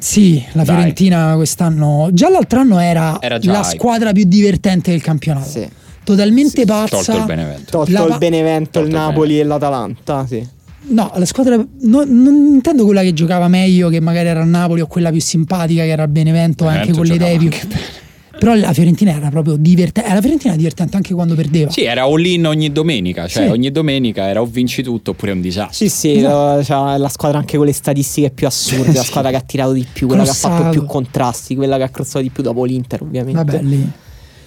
[0.00, 0.74] Sì, la Dai.
[0.74, 2.08] Fiorentina quest'anno.
[2.12, 3.76] Già l'altro anno era, Era già la hype.
[3.76, 5.48] squadra più divertente del campionato.
[5.48, 5.68] Sì.
[6.02, 6.96] Totalmente pazza.
[6.96, 7.70] Tolto il Benevento.
[7.70, 10.26] Tolto La il Benevento, il Tolto il Napoli e l'Atalanta.
[10.26, 10.46] Sì.
[10.82, 11.56] No, la squadra.
[11.56, 15.20] no- non intendo quella che giocava meglio, che magari era il Napoli, o quella più
[15.20, 17.50] simpatica, che era il Benevento, anche Benevento con le idee più.
[18.40, 20.08] Però la Fiorentina era proprio divertente.
[20.12, 21.70] La Fiorentina era divertente anche quando perdeva.
[21.70, 23.50] Sì, era all-in ogni domenica, cioè Sì.
[23.50, 25.74] ogni domenica era o vinci tutto oppure è un disastro.
[25.74, 29.06] Sì, sì, la, cioè, la squadra anche con le statistiche più assurde, la Sì.
[29.08, 30.70] squadra che ha tirato di più, quella che ha fatto Crossato.
[30.78, 33.44] più contrasti, quella che ha crossato di più dopo l'Inter, ovviamente.
[33.44, 33.90] Vabbè, lì.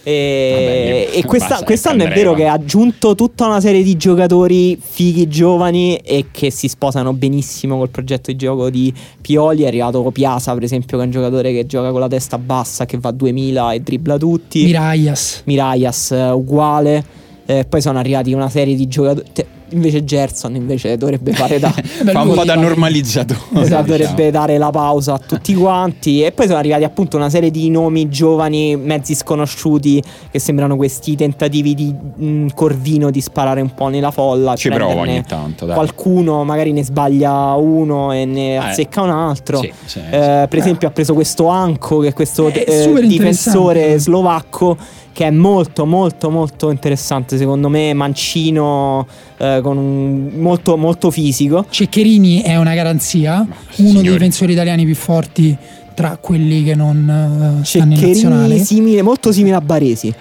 [0.05, 4.77] E, Vabbè, e questa- quest'anno è vero che ha aggiunto tutta una serie di giocatori
[4.77, 9.63] fighi giovani e che si sposano benissimo col progetto di gioco di Pioli.
[9.63, 12.85] È arrivato Piasa, per esempio, che è un giocatore che gioca con la testa bassa,
[12.85, 14.63] che va a 2000 e dribbla tutti.
[14.65, 15.41] Miraias.
[15.45, 17.03] Miraias eh, uguale.
[17.45, 19.27] Eh, poi sono arrivati una serie di giocatori.
[19.73, 21.69] Invece Gerson invece dovrebbe fare da.
[21.73, 23.41] Fa un po' da normalizzatore.
[23.63, 23.85] Esatto, diciamo.
[23.85, 26.23] dovrebbe dare la pausa a tutti quanti.
[26.23, 30.01] E poi sono arrivati appunto una serie di nomi giovani, mezzi sconosciuti,
[30.31, 34.55] che sembrano questi tentativi di mh, Corvino di sparare un po' nella folla.
[34.55, 35.75] Ci prova ogni tanto, dai.
[35.75, 39.59] Qualcuno magari ne sbaglia uno e ne azzecca un altro.
[39.59, 43.97] Sì, sì, Eh, per esempio, ha preso questo Anco, che è questo È eh, difensore
[43.99, 44.77] slovacco.
[45.13, 47.37] Che è molto, molto, molto interessante.
[47.37, 49.07] Secondo me, mancino
[49.37, 51.65] eh, con un molto, molto fisico.
[51.69, 54.01] Ceccherini è una garanzia, uno signori.
[54.01, 55.55] dei difensori italiani più forti
[55.93, 58.57] tra quelli che non eh, stanno in Ceccherini nazionale.
[58.57, 60.13] simile, molto simile a Baresi.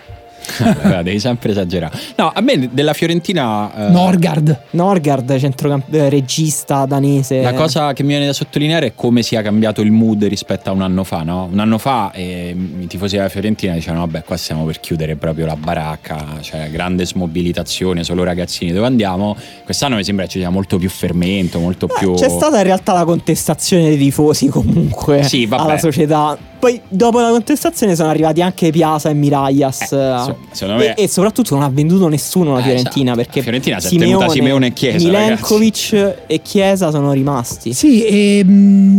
[0.58, 1.96] Guarda, devi sempre esagerare.
[2.16, 3.88] No, a me della Fiorentina.
[3.88, 4.60] eh, Norgard.
[4.70, 7.40] Norgard, centrocamp- eh, regista danese.
[7.42, 10.72] La cosa che mi viene da sottolineare è come sia cambiato il mood rispetto a
[10.72, 11.48] un anno fa, no?
[11.50, 15.46] Un anno fa eh, i tifosi della Fiorentina dicevano vabbè qua stiamo per chiudere proprio
[15.46, 19.36] la baracca, cioè grande smobilitazione, solo ragazzini dove andiamo?
[19.64, 22.14] Quest'anno mi sembra ci sia molto più fermento, molto più...
[22.14, 26.36] C'è stata in realtà la contestazione dei tifosi comunque Sì, alla società.
[26.58, 29.90] Poi dopo la contestazione sono arrivati anche Piazza e Miraias.
[29.90, 33.16] Eh, secondo me- e, e soprattutto non ha venduto nessuno la Eh, Fiorentina esatto.
[33.16, 37.72] perché La Fiorentina si è tenuta Simeone e Chiesa, Milenkovic e Chiesa sono rimasti.
[37.72, 38.44] Sì, e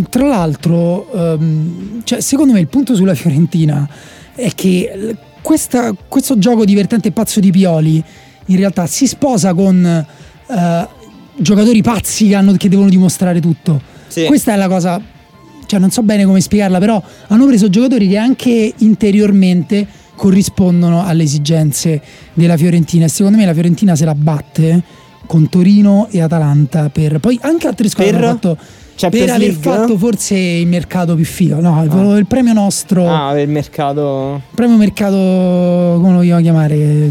[0.09, 3.87] tra l'altro, ehm, cioè, secondo me il punto sulla Fiorentina
[4.35, 8.03] è che questa- questo gioco divertente e pazzo di Pioli
[8.47, 10.05] in realtà si sposa con
[10.49, 10.87] eh,
[11.37, 13.81] giocatori pazzi che, hanno- che devono dimostrare tutto.
[14.07, 14.25] Sì.
[14.25, 15.01] Questa è la cosa,
[15.65, 19.87] cioè non so bene come spiegarla, però hanno preso giocatori che anche interiormente
[20.23, 22.01] corrispondono alle esigenze
[22.31, 24.81] della Fiorentina e secondo me la Fiorentina se la batte
[25.25, 28.23] con Torino e Atalanta per poi anche altre squadre Per?
[28.23, 28.57] hanno fatto
[28.95, 29.61] Champions per aver League?
[29.71, 32.17] fatto forse il mercato più figo no il- Ah.
[32.17, 34.41] il premio nostro Ah, il mercato.
[34.53, 37.09] premio mercato come lo vogliamo chiamare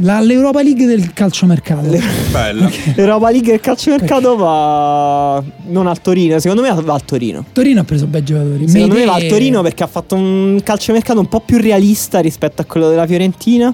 [0.00, 1.88] La- l'Europa League del calciomercato
[2.32, 2.70] Bello.
[2.96, 7.44] L'Europa League del calciomercato va non al Torino, secondo me va al Torino.
[7.52, 10.60] Torino ha preso bei giocatori Secondo me Mede- va al Torino perché ha fatto un
[10.64, 13.72] calciomercato un po' più realista rispetto a quello della Fiorentina.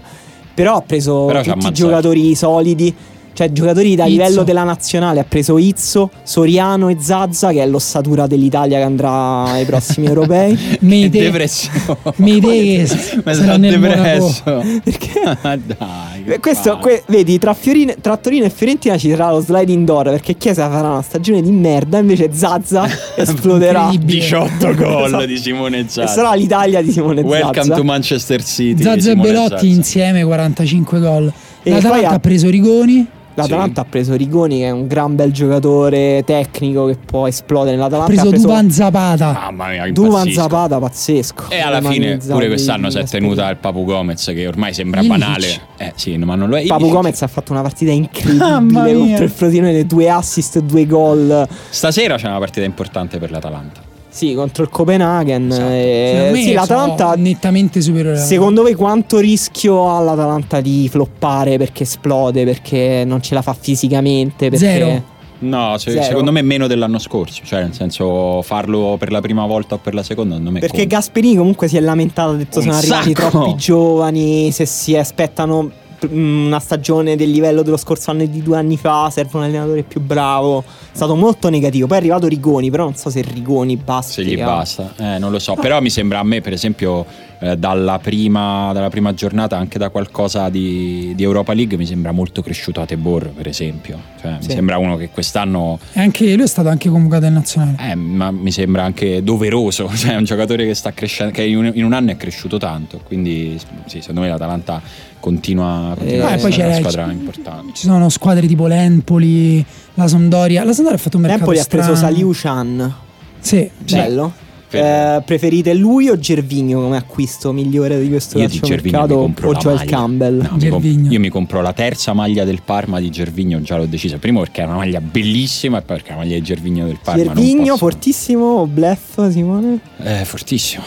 [0.55, 2.95] Però ha preso Però tutti giocatori solidi.
[3.37, 4.11] Cioè giocatori da Izzo.
[4.13, 5.21] livello della nazionale.
[5.21, 10.59] Ha preso Izzo, Soriano e Zazza, che è l'ossatura dell'Italia che andrà ai prossimi europei.
[10.81, 11.99] Mede- Depressione.
[12.17, 12.87] Mede che
[13.35, 14.43] sarà depresso.
[14.83, 15.21] Perché?
[15.43, 16.25] Ma dai.
[16.25, 20.05] Eh, Questo, que- vedi, tra, Fiorine- tra Torino e Fiorentina ci sarà lo sliding door
[20.11, 23.91] perché Chiesa farà una stagione di merda, invece Zazza esploderà.
[23.93, 24.21] Incredibile.
[24.21, 25.27] 18 gol Esatto.
[25.27, 26.07] di Simone E Zazza.
[26.13, 27.75] sarà l'Italia di Simone Welcome Zazza.
[27.75, 28.83] to Manchester City.
[28.83, 29.67] Zazza e Belotti Zazza.
[29.67, 31.33] insieme 45 gol.
[31.63, 33.07] E L'Atalanta poi ha- ha preso Rigoni,
[33.37, 37.77] L'Atalanta ha preso Rigoni, che è un gran bel giocatore tecnico che può esplodere.
[37.77, 39.33] ha L'Atalanta preso ha preso Duvan Zapata.
[39.33, 40.31] Mamma mia, Duvan.
[40.31, 41.51] Zapata, pazzesco.
[41.51, 45.19] E alla fine pure quest'anno si è tenuta il Papu Gomez che ormai sembra Ilicic.
[45.19, 45.47] banale.
[45.77, 46.65] Eh sì, ma non lo è.
[46.67, 46.89] Papu.
[46.89, 51.47] Gomez ha fatto una partita incredibile contro il Frosinone, due assist, due gol.
[51.69, 53.95] Stasera c'è una partita importante per l'Atalanta.
[54.17, 55.51] Sì, contro il Copenaghen.
[55.51, 55.69] Esatto.
[55.71, 58.17] eh, Secondo me sì, l'Atalanta nettamente superiore.
[58.17, 63.53] Secondo voi quanto rischio ha l'Atalanta di floppare perché esplode, perché non ce la fa
[63.53, 64.49] fisicamente?
[64.49, 64.67] Perché...
[64.67, 65.03] Zero.
[65.41, 66.03] No, Zero.
[66.03, 67.43] secondo me meno dell'anno scorso.
[67.45, 70.79] Cioè, nel senso, farlo per la prima volta o per la seconda, non me Perché
[70.85, 70.97] conta.
[70.97, 73.29] Gasperini comunque si è lamentato, ha detto Un sono arrivati sacco.
[73.29, 75.71] troppi giovani, se si aspettano
[76.11, 79.83] una stagione del livello dello scorso anno e di due anni fa, serve un allenatore
[79.83, 80.65] più bravo.
[80.67, 81.87] È stato molto negativo.
[81.87, 84.13] Poi è arrivato Rigoni, però non so se Rigoni basta.
[84.13, 85.55] Se gli basta, eh, non lo so.
[85.55, 87.05] Però mi sembra a me, per esempio,
[87.39, 92.13] eh, dalla, prima, dalla prima giornata, anche da qualcosa di, di Europa League, mi sembra
[92.13, 93.99] molto cresciuto a Tebor, per esempio.
[94.21, 94.49] Cioè, Sì.
[94.49, 97.77] Mi sembra uno che quest'anno E anche lui è stato anche convocato in nazionale.
[97.91, 101.57] Eh, ma mi sembra anche doveroso, cioè è un giocatore che sta crescendo, che in
[101.59, 104.81] un, in un anno è cresciuto tanto, quindi sì, secondo me l'Atalanta
[105.21, 107.73] continua, continua Eh, a poi essere una squadra importante.
[107.75, 109.65] Ci sono squadre tipo l'Empoli,
[109.95, 110.65] la Sampdoria.
[110.65, 112.15] La Sampdoria ha fatto un mercato Empoli ha preso strano.
[112.15, 112.95] Saliu Chan.
[113.41, 114.33] Sì, Bello.
[114.79, 119.47] Eh, preferite lui o Gervigno come acquisto migliore di questo Io di Gervigno mi calciomercato
[119.47, 119.91] o la Joel maglia.
[119.91, 120.35] Campbell?
[120.37, 121.11] No, mi com- Gervinho.
[121.11, 124.19] io mi compro la terza maglia del Parma di Gervigno, già l'ho deciso.
[124.19, 126.99] Primo perché è una maglia bellissima e poi perché è la maglia di Gervigno del
[127.03, 127.23] Parma.
[127.25, 129.81] non Gervigno posso- fortissimo o bluff Simone?
[130.03, 130.83] Eh, fortissimo.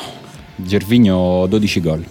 [0.55, 2.03] Gervigno 12 gol.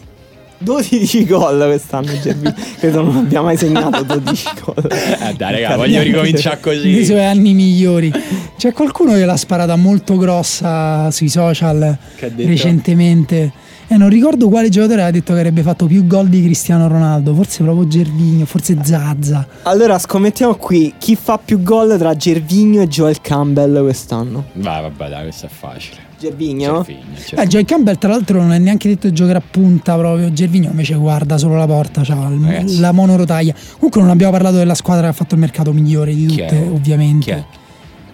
[0.59, 2.55] 12 gol quest'anno Gervigno.
[2.79, 4.91] Credo non abbia mai segnato 12 gol.
[4.91, 7.05] Eh, dai, raga, voglio ricominciare nei così.
[7.05, 8.13] suoi anni migliori.
[8.57, 11.97] C'è qualcuno che l'ha sparata molto grossa sui social
[12.37, 13.53] recentemente.
[13.91, 17.35] E non ricordo quale giocatore ha detto che avrebbe fatto più gol di Cristiano Ronaldo.
[17.35, 19.47] Forse proprio Gervigno, forse Zazza.
[19.63, 24.45] Allora scommettiamo qui chi fa più gol tra Gervigno e Joel Campbell quest'anno.
[24.55, 26.08] Vai, vabbè, dai, questo è facile.
[26.19, 26.83] Gervigno?
[26.85, 27.43] Gervigno, Gervigno.
[27.43, 30.33] Eh, Joel Campbell, tra l'altro, non è neanche detto di giocare a punta proprio.
[30.33, 32.81] Gervigno invece guarda solo la porta, il- Ragazzi.
[32.81, 33.55] la monorotaia.
[33.75, 36.61] Comunque, non abbiamo parlato della squadra che ha fatto il mercato migliore di tutte, è?
[36.69, 37.25] ovviamente.
[37.25, 37.45] Chi è?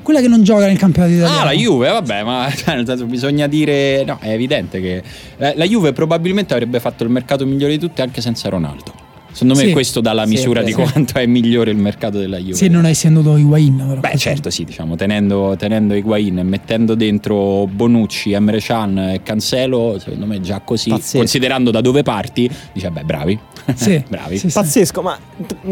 [0.02, 1.40] Quella che non gioca nel campionato italiano.
[1.40, 4.04] Ah, la Juve, vabbè, ma cioè, nel senso bisogna dire.
[4.04, 5.02] No, è evidente che
[5.38, 8.92] eh, la Juve probabilmente avrebbe fatto il mercato migliore di tutti anche senza Ronaldo.
[9.34, 9.72] Secondo me Sì.
[9.72, 12.54] questo dà la Sì, misura è di quanto è migliore il mercato della Juve.
[12.54, 14.00] Se non avessi andato Higuain, però.
[14.00, 19.96] Beh, certo, sì, diciamo, tenendo, tenendo Higuain e mettendo dentro Bonucci, Emre Can e Cancelo,
[19.98, 21.18] secondo me già così, Pazzesco.
[21.18, 23.38] considerando da dove parti, dice, beh, bravi.
[23.74, 24.38] Sì, bravi.
[24.38, 24.54] sì, sì.
[24.54, 25.18] Pazzesco, ma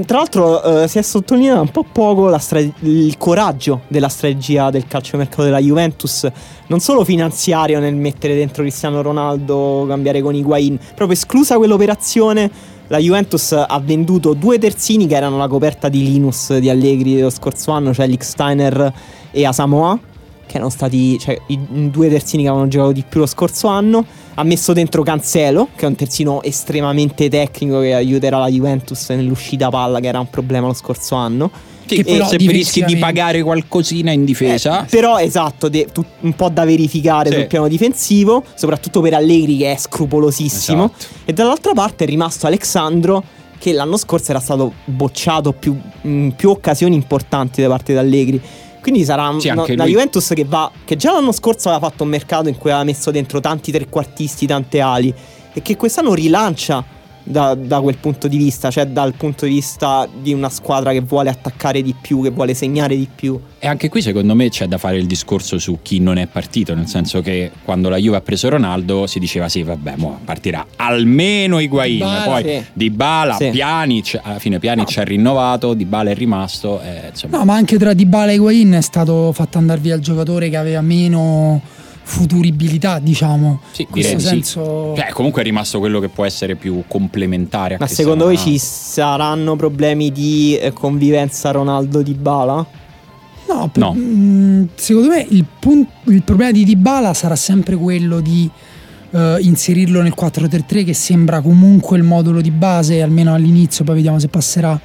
[0.07, 4.71] tra l'altro eh, si è sottolineato un po' poco la stra- il coraggio della strategia
[4.71, 6.27] del calciomercato della Juventus,
[6.67, 12.51] non solo finanziario nel mettere dentro Cristiano Ronaldo, cambiare con Higuain, proprio esclusa quell'operazione,
[12.93, 17.31] la Juventus ha venduto due terzini che erano la coperta di Linus di Allegri dello
[17.31, 18.93] scorso anno, cioè Lick Steiner
[19.31, 19.99] e Asamoah,
[20.45, 24.05] che erano stati cioè, i due terzini che avevano giocato di più lo scorso anno.
[24.35, 29.71] Ha messo dentro Cancelo, che è un terzino estremamente tecnico che aiuterà la Juventus nell'uscita
[29.71, 31.51] palla, che era un problema lo scorso anno.
[31.85, 34.85] Sì, Che se rischi di pagare qualcosina in difesa.
[34.85, 37.37] Eh, però esatto, de- tu- un po' da verificare Sì.
[37.37, 40.85] sul piano difensivo, soprattutto per Allegri che è scrupolosissimo.
[40.97, 41.15] Esatto.
[41.25, 43.23] E dall'altra parte è rimasto Alexandro
[43.59, 48.41] che l'anno scorso era stato bocciato più, in più occasioni importanti da parte di Allegri.
[48.81, 52.09] Quindi sarà Sì, la lui- Juventus che va che già l'anno scorso aveva fatto un
[52.09, 55.15] mercato in cui aveva messo dentro tanti trequartisti, tante ali
[55.53, 56.85] e che quest'anno rilancia
[57.25, 61.01] da, da quel punto di vista, cioè dal punto di vista di una squadra che
[61.01, 63.39] vuole attaccare di più, che vuole segnare di più.
[63.59, 66.75] E anche qui secondo me c'è da fare il discorso su chi non è partito,
[66.75, 70.67] nel senso che quando la Juve ha preso Ronaldo si diceva sì vabbè mo partirà
[70.77, 72.65] almeno Higuain, Dybala, poi sì.
[72.73, 73.51] Dybala, Sì.
[73.51, 77.93] Pjanic, alla fine Pjanic è rinnovato, Dybala è rimasto, eh, insomma, No, ma anche tra
[77.93, 81.61] Dybala e Higuain è stato fatto andare via il giocatore che aveva meno
[82.05, 83.61] futuribilità, diciamo.
[83.73, 84.27] sì, In questo di sì.
[84.29, 84.95] senso...
[84.97, 88.59] Cioè, comunque è rimasto quello che può essere più complementare a Ma secondo voi Ronaldo.
[88.59, 92.67] ci saranno problemi di eh, convivenza Ronaldo-Dybala?
[93.49, 93.93] No, per- No.
[93.93, 98.49] mh, secondo me il, pun- il problema di Dybala sarà sempre quello di
[99.11, 104.19] eh, inserirlo nel 4-3-3 che sembra comunque il modulo di base, almeno all'inizio, poi vediamo
[104.19, 104.79] se passerà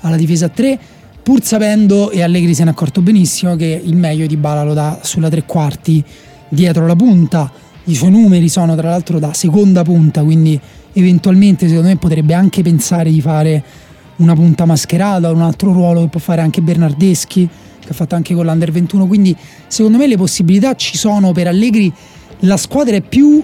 [0.00, 0.78] alla difesa a 3,
[1.22, 4.74] pur sapendo, e Allegri se ne è accorto benissimo, che il meglio di Dybala lo
[4.74, 6.04] dà sulla tre quarti
[6.52, 7.50] dietro la punta.
[7.84, 10.60] I suoi numeri sono tra l'altro da seconda punta, quindi
[10.92, 13.64] eventualmente secondo me potrebbe anche pensare di fare
[14.16, 17.48] una punta mascherata, un altro ruolo che può fare anche Bernardeschi,
[17.80, 19.06] che ha fatto anche con l'Under 21.
[19.06, 19.34] Quindi
[19.66, 21.92] secondo me le possibilità ci sono per Allegri.
[22.40, 23.42] La squadra è più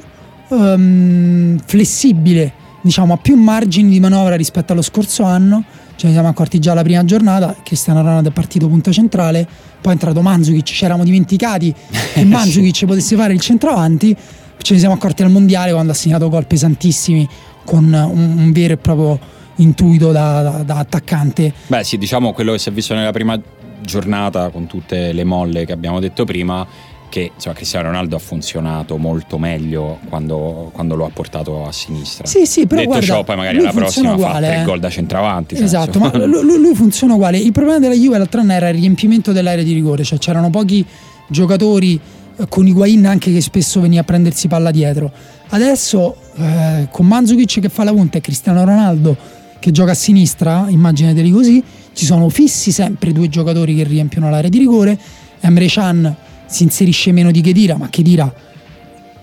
[0.48, 2.52] um, flessibile,
[2.82, 5.64] diciamo, ha più margini di manovra rispetto allo scorso anno.
[5.98, 7.56] Ce ne siamo accorti già la prima giornata.
[7.60, 9.44] Cristiano Ronaldo è partito punta centrale,
[9.80, 10.62] poi è entrato Manzukic.
[10.62, 11.74] Ci eravamo dimenticati
[12.14, 14.16] che Manzukic potesse fare il centravanti.
[14.58, 17.28] Ce ne siamo accorti al mondiale quando ha segnato gol pesantissimi
[17.64, 19.18] con un, un vero e proprio
[19.56, 21.52] intuito da, da, da attaccante.
[21.66, 23.36] Beh, sì, diciamo quello che si è visto nella prima
[23.80, 26.64] giornata con tutte le molle che abbiamo detto prima
[27.08, 32.26] che insomma, Cristiano Ronaldo ha funzionato molto meglio quando, quando, lo ha portato a sinistra.
[32.26, 34.64] Sì, sì, però Detto guarda, ciò, poi magari la prossima uguale, fa tre eh.
[34.64, 35.54] gol da centravanti.
[35.60, 36.18] Esatto, senso.
[36.18, 37.38] ma lui, lui, funziona uguale.
[37.38, 40.84] Il problema della Juve l'altro anno era il riempimento dell'area di rigore, cioè c'erano pochi
[41.28, 41.98] giocatori
[42.36, 45.10] eh, con Higuain anche che spesso veniva a prendersi palla dietro.
[45.48, 49.16] Adesso eh, con Manzukic che fa la punta e Cristiano Ronaldo
[49.58, 54.48] che gioca a sinistra, immaginateli così, ci sono fissi sempre due giocatori che riempiono l'area
[54.48, 54.98] di rigore.
[55.40, 56.16] Emre Can
[56.48, 58.32] si inserisce meno di Chedira, ma Chedira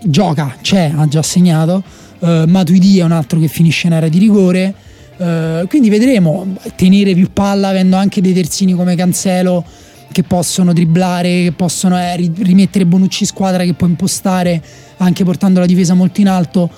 [0.03, 1.83] gioca, c'è, ha già segnato.
[2.19, 4.73] Uh, Matuidi è un altro che finisce in area di rigore.
[5.17, 9.63] Uh, quindi vedremo tenere più palla avendo anche dei terzini come Cancelo
[10.11, 14.63] che possono dribblare, che possono eh, rimettere Bonucci in squadra, che può impostare
[14.97, 16.69] anche portando la difesa molto in alto,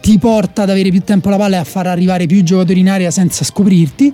[0.00, 2.88] ti porta ad avere più tempo la palla e a far arrivare più giocatori in
[2.88, 4.10] area senza scoprirti.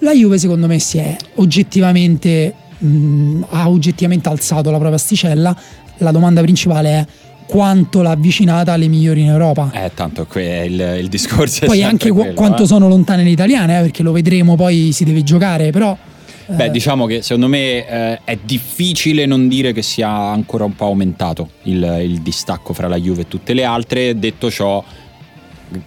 [0.00, 5.56] La Juve secondo me si è oggettivamente mh, ha oggettivamente alzato la propria asticella.
[5.98, 7.06] La domanda principale è
[7.46, 9.70] quanto l'ha avvicinata alle migliori in Europa.
[9.74, 11.66] Eh, tanto è il, il discorso.
[11.66, 12.66] Poi anche quello, quanto eh?
[12.66, 15.96] sono lontane le italiane, eh, perché lo vedremo, poi si deve giocare, però...
[16.44, 20.86] Beh, diciamo che secondo me eh, è difficile non dire che sia ancora un po'
[20.86, 24.18] aumentato il, il distacco fra la Juve e tutte le altre.
[24.18, 24.82] Detto ciò,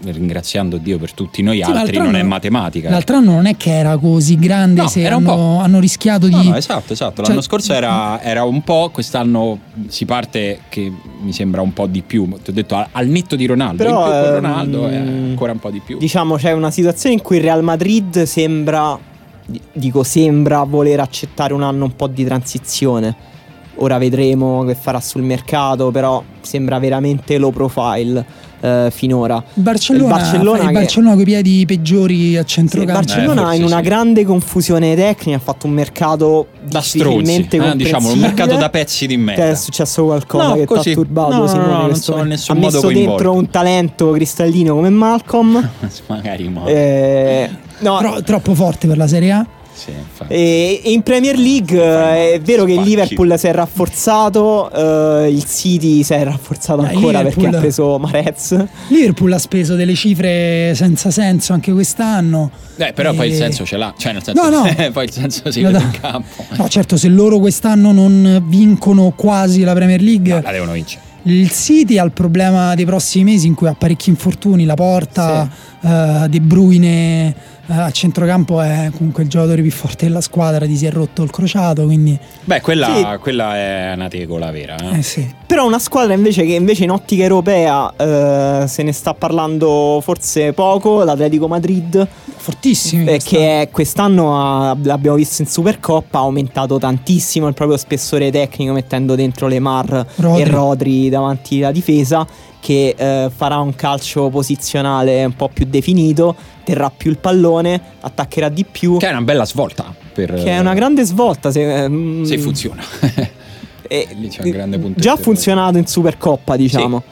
[0.04, 2.90] ringraziando Dio per tutti noi Sì, altri, non è matematica.
[2.90, 5.58] L'altro anno non è che era così grande No, se era un hanno, po'.
[5.60, 6.34] hanno rischiato di...
[6.36, 7.22] No, no, esatto, esatto.
[7.22, 11.88] L'anno Cioè- scorso era, era un po', quest'anno si parte che mi sembra un po'
[11.88, 12.28] di più.
[12.44, 14.96] Ti ho detto al, al netto di Ronaldo, Però, in più con ehm, Ronaldo è
[14.98, 15.98] ancora un po' di più.
[15.98, 18.98] Diciamo c'è una situazione in cui il Real Madrid sembra,
[19.46, 23.34] di- dico sembra, voler accettare un anno un po' di transizione.
[23.80, 28.26] Ora vedremo che farà sul mercato, però sembra veramente low profile
[28.62, 29.44] eh, finora.
[29.56, 32.94] Il Barcellona, Il Barcellona che- Barcellona con i piedi peggiori a Sì, il centrocampo.
[32.94, 33.82] Barcellona Eh, in una sì.
[33.84, 38.70] grande confusione tecnica ha fatto un mercato da stronzi, difficilmente eh, diciamo un mercato da
[38.70, 39.56] pezzi di Te è merda.
[39.56, 42.56] successo qualcosa No, che ti ha turbato No, no, Simone, no, non sono in nessun
[42.56, 45.70] ha modo messo dentro un talento cristallino come Malcolm
[46.08, 46.66] Magari mo.
[46.66, 47.50] eh,
[47.80, 49.46] no, Tro- troppo forte per la Serie A.
[49.76, 49.92] Sì.
[50.30, 52.90] E, e in Premier League è vero che il Spacchi.
[52.90, 57.60] Liverpool si è rafforzato, eh, il City si è rafforzato Eh, ancora perché Liverpool- ha
[57.60, 58.66] preso Marez.
[58.88, 62.50] Liverpool ha speso delle cifre senza senso anche quest'anno.
[62.78, 64.74] Eh, però poi il E- senso ce l'ha, cioè nel senso, No, no.
[64.94, 66.46] poi il senso si vede in campo.
[66.56, 71.02] No, certo, se loro quest'anno non vincono quasi la Premier League, No, la devono vincere.
[71.24, 75.50] il City ha il problema dei prossimi mesi in cui ha parecchi infortuni, la porta,
[75.82, 77.36] eh, De Bruyne
[77.68, 81.30] a centrocampo è comunque il giocatore più forte della squadra, ti si è rotto il
[81.32, 83.20] crociato, quindi Beh, quella, Sì.
[83.20, 84.76] quella è una tegola vera.
[84.78, 85.00] eh.
[85.00, 85.34] eh sì.
[85.46, 90.54] Però una squadra invece che invece in ottica europea eh, se ne sta parlando forse
[90.54, 92.08] poco, l'Atletico Madrid,
[92.38, 93.04] Fortissimi.
[93.04, 93.40] eh, quest'anno.
[93.42, 99.16] che quest'anno ha- l'abbiamo visto in Supercoppa, ha aumentato tantissimo il proprio spessore tecnico mettendo
[99.16, 100.42] dentro Lemar Rodri.
[100.42, 102.26] e Rodri davanti alla difesa
[102.66, 108.50] che eh, farà un calcio posizionale un po' più definito, terrà più il pallone, attaccherà
[108.50, 109.94] di più, Che è una bella svolta.
[110.12, 112.82] Per, che è una grande svolta se, ehm, Se funziona.
[113.88, 117.04] e- Lì c'è un grande punto già di funzionato in Supercoppa diciamo.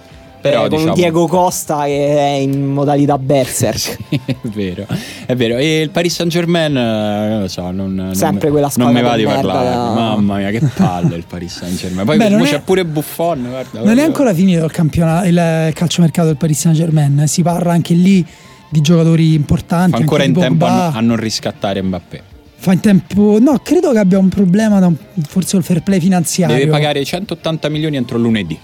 [0.44, 3.98] Però Eh, con diciamo- Diego Costa che è in modalità berserk.
[4.14, 4.86] Sì, è vero,
[5.26, 5.56] è vero.
[5.58, 9.02] E il Paris Saint Germain, non lo so, non, non Sempre me- quella non squadra
[9.02, 9.70] mi va di parlare.
[9.70, 12.06] da- Mamma mia, che palle il Paris Saint Germain.
[12.06, 13.46] Poi Beh, non mo è- c'è pure Buffon.
[13.50, 17.24] Guarda, Non è ancora finito il campionato, il calciomercato del Paris Saint Germain.
[17.28, 18.24] Si parla anche lì
[18.70, 19.91] di giocatori importanti.
[19.91, 22.22] Fa ancora anche in tempo a, non- a non riscattare Mbappé.
[22.58, 23.38] Fa in tempo.
[23.39, 24.96] No, credo che abbia un problema, da un-
[25.28, 26.56] forse il fair play finanziario.
[26.56, 28.58] Deve pagare 180 milioni entro lunedì.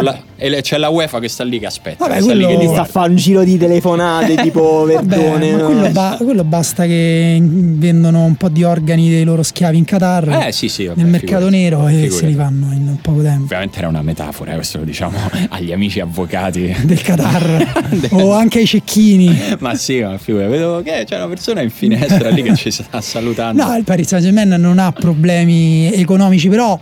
[0.00, 2.04] La- e c'è la UEFA che sta lì che aspetta.
[2.06, 5.04] Vabbè, che sta lì quello- che sta a fare un giro di telefonate tipo Vabbè,
[5.16, 5.50] Verdone.
[5.52, 5.64] no?
[5.66, 10.46] quello, ba- quello basta che vendono un po' di organi dei loro schiavi in Qatar
[10.46, 10.86] Eh sì, sì.
[10.86, 11.56] vabbè, nel mercato figurati.
[11.56, 12.16] nero e Figurati.
[12.16, 13.44] se li fanno in poco tempo.
[13.44, 15.16] Ovviamente era una metafora, eh, questo lo diciamo
[15.50, 16.74] agli amici avvocati.
[16.82, 19.38] Del Qatar o anche ai cecchini.
[19.60, 23.00] ma sì, ma figura, vedo che c'è una persona in finestra lì che ci sta
[23.00, 23.64] salutando.
[23.64, 26.78] No, il Paris Saint Germain non ha problemi economici, però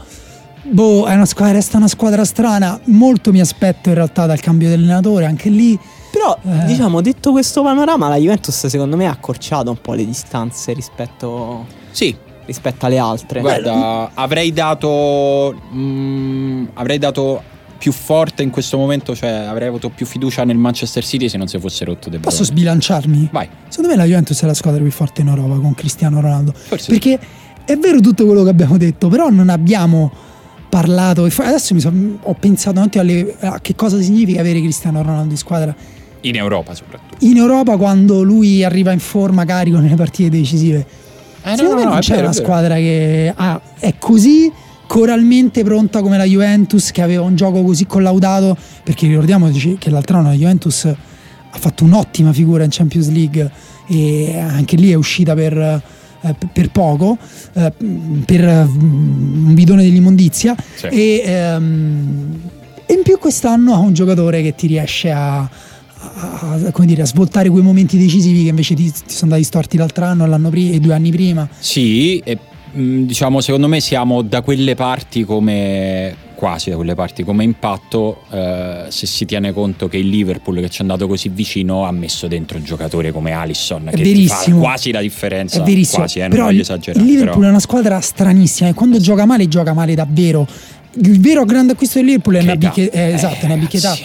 [0.70, 2.78] boh, è una squadra, resta una squadra strana.
[2.84, 5.78] Molto mi aspetto in realtà dal cambio di allenatore, anche lì.
[6.10, 6.66] Però Eh.
[6.66, 11.66] diciamo, detto questo panorama, la Juventus secondo me ha accorciato un po' le distanze rispetto,
[11.92, 12.14] Sì,
[12.46, 13.40] rispetto alle altre.
[13.40, 15.54] guarda, avrei dato.
[15.72, 17.42] mm, avrei dato
[17.78, 21.46] più forte in questo momento, cioè avrei avuto più fiducia nel Manchester City se non
[21.46, 22.24] si fosse rotto De Bruyne.
[22.24, 23.28] Posso sbilanciarmi?
[23.32, 23.48] Vai.
[23.68, 26.52] Secondo me la Juventus è la squadra più forte in Europa con Cristiano Ronaldo.
[26.54, 27.18] Forse Perché
[27.64, 30.10] è vero tutto quello che abbiamo detto, però non abbiamo
[30.70, 31.26] parlato.
[31.26, 35.32] e Adesso mi son- ho pensato anche alle- a che cosa significa avere Cristiano Ronaldo
[35.32, 35.74] in squadra
[36.22, 37.16] in Europa soprattutto.
[37.26, 40.86] in Europa quando lui arriva in forma carico nelle partite decisive.
[41.42, 44.50] Eh, Secondo me non è c'è vero, una squadra che ha- è così
[44.86, 48.56] coralmente pronta come la Juventus, che aveva un gioco così collaudato.
[48.82, 53.50] Perché ricordiamoci che l'altro anno la Juventus ha fatto un'ottima figura in Champions League
[53.88, 55.82] e anche lì è uscita per,
[56.22, 57.16] eh, per poco,
[57.54, 57.72] eh,
[58.24, 60.54] per eh, un bidone dell'immondizia.
[60.74, 60.86] Sì.
[60.86, 62.40] E, ehm,
[62.86, 67.06] e in più quest'anno ha un giocatore che ti riesce a, a- come dire, a
[67.06, 70.74] svoltare quei momenti decisivi che invece ti, ti sono andati storti l'altro anno, l'anno prima
[70.74, 71.48] e due anni prima.
[71.58, 72.38] Sì, e,
[72.72, 78.84] diciamo secondo me siamo da quelle parti come quasi da quelle parti come impatto eh,
[78.88, 82.28] se si tiene conto che il Liverpool che ci è andato così vicino ha messo
[82.28, 84.60] dentro un giocatore come Alisson È che fa verissimo.
[84.60, 85.98] quasi la differenza È verissimo.
[85.98, 87.40] quasi, eh, non però il, Liverpool però.
[87.46, 90.46] è una squadra stranissima e quando gioca male gioca male davvero.
[90.92, 92.68] Il vero grande acquisto del Liverpool è una Keita.
[92.74, 93.92] bicche- eh, esatto, una Eh, bicchietà.
[93.94, 94.02] sì.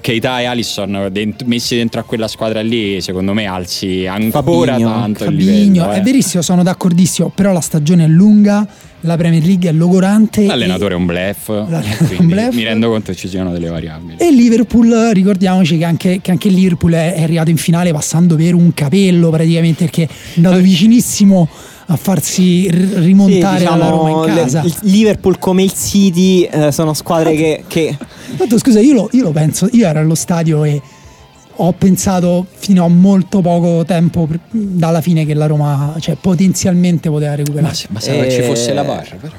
[0.00, 4.90] Keita e Alisson dent- messi dentro a quella squadra lì secondo me alzi ancora Fabinho,
[4.90, 6.00] tanto il Fabinho, livello è eh.
[6.00, 8.66] verissimo, sono d'accordissimo, però la stagione è lunga,
[9.00, 10.44] la Premier League è logorante.
[10.46, 11.06] l'allenatore è un
[11.68, 12.54] è un quindi bluff.
[12.54, 16.30] mi rendo conto che ci siano delle variabili E il Liverpool, ricordiamoci che anche, che
[16.30, 20.08] anche il Liverpool è, è arrivato in finale passando per un capello praticamente perché è
[20.36, 21.48] andato vicinissimo
[21.90, 24.62] a farsi rimontare Sì, diciamo, alla Roma in casa.
[24.62, 27.96] il Liverpool come il City eh, sono squadre che, che
[28.36, 30.80] Tanto scusa, io lo, io lo penso, io ero allo stadio e
[31.60, 37.10] ho pensato fino a molto poco tempo pr- dalla fine che la Roma cioè, potenzialmente
[37.10, 37.68] poteva recuperare.
[37.68, 39.32] ma se bastava che ci Eh, fosse la barra però.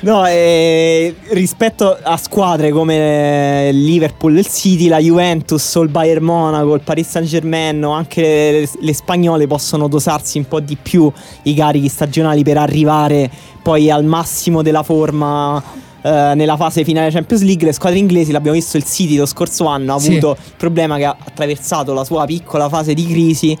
[0.00, 6.24] No, eh, rispetto a squadre come il Liverpool, il City, la Juventus o il Bayern
[6.24, 10.76] Monaco, il Paris Saint Germain o anche le, le spagnole possono dosarsi un po' di
[10.80, 11.10] più
[11.42, 13.30] i carichi stagionali per arrivare
[13.62, 15.62] poi al massimo della forma
[16.02, 17.64] eh, nella fase finale Champions League.
[17.66, 20.10] Le squadre inglesi, l'abbiamo visto, il City lo scorso anno ha Sì.
[20.12, 23.58] avuto il problema che ha attraversato la sua piccola fase di crisi.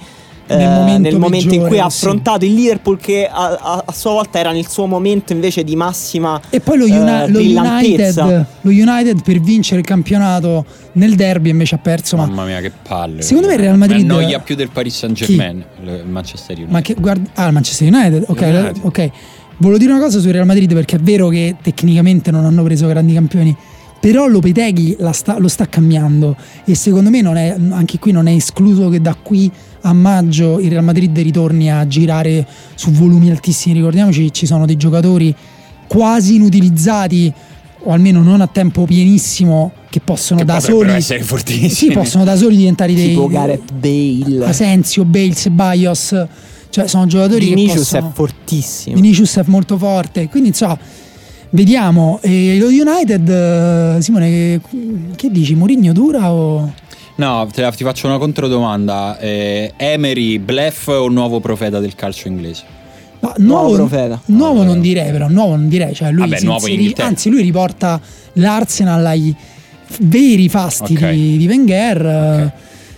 [0.48, 2.04] Nel eh, momento nel momento in cui ha sì.
[2.04, 5.74] affrontato il Liverpool che a, a- a sua volta era nel suo momento invece di
[5.74, 7.40] massima E poi lo, Uni- eh, lo.
[7.40, 12.14] United, lo United per vincere il campionato nel derby invece ha perso.
[12.16, 13.22] Ma, Mamma mia, che palle.
[13.22, 16.72] Secondo me il Real Madrid- annoia più del Paris Saint Germain, il Manchester United.
[16.72, 18.76] ma che guarda, ah, il Manchester United, ok, United.
[18.82, 19.10] ok.
[19.58, 22.86] Volevo dire una cosa sul Real Madrid perché è vero che tecnicamente non hanno preso
[22.86, 23.56] grandi campioni.
[23.98, 28.26] Però Lopeteghi la sta- lo sta cambiando e secondo me non è, anche qui non
[28.28, 29.50] è escluso che da qui
[29.80, 33.74] a maggio il Real Madrid ritorni a girare su volumi altissimi.
[33.74, 35.34] Ricordiamoci ci sono dei giocatori
[35.88, 37.32] quasi inutilizzati
[37.84, 41.70] o almeno non a tempo pienissimo che possono che da soli essere fortissimi.
[41.70, 44.44] sì, possono da soli diventare dei tipo Gareth Bale.
[44.44, 46.26] Asensio, Bale, Ceballos,
[46.76, 48.96] cioè sono giocatori Vinicius che è possono fortissimo.
[48.96, 50.78] Vinicius è molto forte, quindi insomma
[51.50, 54.60] vediamo e lo United eh, Simone che,
[55.16, 55.54] che dici?
[55.54, 56.70] Mourinho dura o
[57.14, 59.18] No, te ti faccio una controdomanda.
[59.18, 62.64] Eh, Emery, Bluff o nuovo profeta del calcio inglese?
[63.20, 64.20] Ma Nuovo nuovo, profeta.
[64.26, 64.80] nuovo Ah, non vero.
[64.82, 67.98] direi però, nuovo non direi, cioè lui Vabbè, si nuovo in inseri- anzi lui riporta
[68.34, 69.34] l'Arsenal ai
[70.00, 71.08] veri fasti Ok.
[71.10, 72.06] di, di Wenger.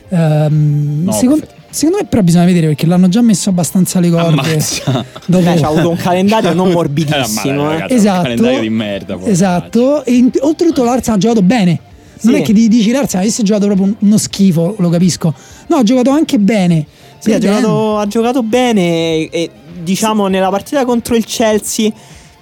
[0.08, 1.57] eh, ehm, Nuovo secon- profeta.
[1.78, 4.28] Secondo me però bisogna vedere perché l'hanno già messo abbastanza le corde.
[4.28, 5.04] Ammazza.
[5.26, 7.62] dopo- Beh, c'ha avuto un calendario non Eh, morbidissimo.
[7.64, 7.72] ma eh.
[7.74, 8.18] ragazzi, Esatto.
[8.18, 9.16] Un calendario di merda.
[9.16, 9.30] poi.
[9.30, 11.80] Esatto, e in- oltretutto l'Arsenal ha giocato bene.
[12.20, 12.40] Non Sì.
[12.40, 15.32] è che dici l'Arsenal avesse giocato proprio un- uno schifo, lo capisco.
[15.68, 16.84] No, ha giocato anche bene.
[17.18, 19.50] Sì, ha giocato, ha giocato bene e,
[19.82, 21.90] diciamo nella partita contro il Chelsea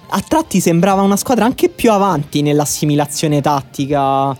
[0.09, 4.31] a tratti sembrava una squadra anche più avanti nell'assimilazione tattica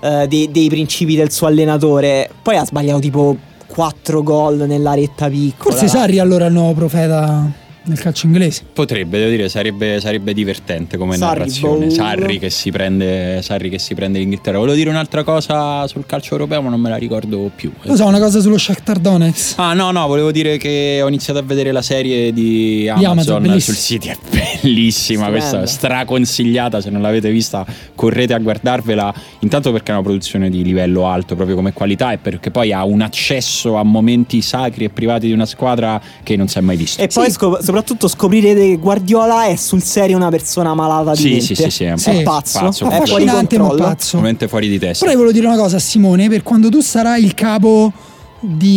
[0.00, 2.30] eh, dei, dei principi del suo allenatore.
[2.42, 3.36] Poi ha sbagliato tipo
[3.68, 5.74] 4 gol nella retta piccola.
[5.74, 8.62] Forse Sarri allora è il nuovo profeta nel calcio inglese.
[8.72, 11.86] Potrebbe, devo dire, sarebbe, sarebbe divertente come Sarri, narrazione.
[11.86, 11.92] boh.
[11.92, 14.58] Sarri che, si prende, Sarri che si prende l'Inghilterra.
[14.58, 17.72] Volevo dire un'altra cosa sul calcio europeo, ma non me la ricordo più.
[17.82, 19.58] Lo so, una cosa sullo Shakhtar Donetsk.
[19.58, 23.60] Ah no no, volevo dire che ho iniziato a vedere la serie di Amazon, Amazon,
[23.60, 24.16] sul sito, è
[24.60, 30.50] bellissima questa, straconsigliata, se non l'avete vista correte a guardarvela, intanto perché è una produzione
[30.50, 34.84] di livello alto proprio come qualità e perché poi ha un accesso a momenti sacri
[34.84, 37.00] e privati di una squadra che non si è mai visto.
[37.02, 41.28] E poi scop- soprattutto scoprirete che Guardiola è sul serio una persona malata di Sì,
[41.30, 41.44] mente.
[41.44, 42.10] sì, sì, sì, è un Sì.
[42.10, 44.16] È pazzo, pazzo, è fuori affascinante ma pazzo.
[44.18, 45.04] Veramente fuori di testa.
[45.04, 47.92] Però io volevo dire una cosa a Simone, per quando tu sarai il capo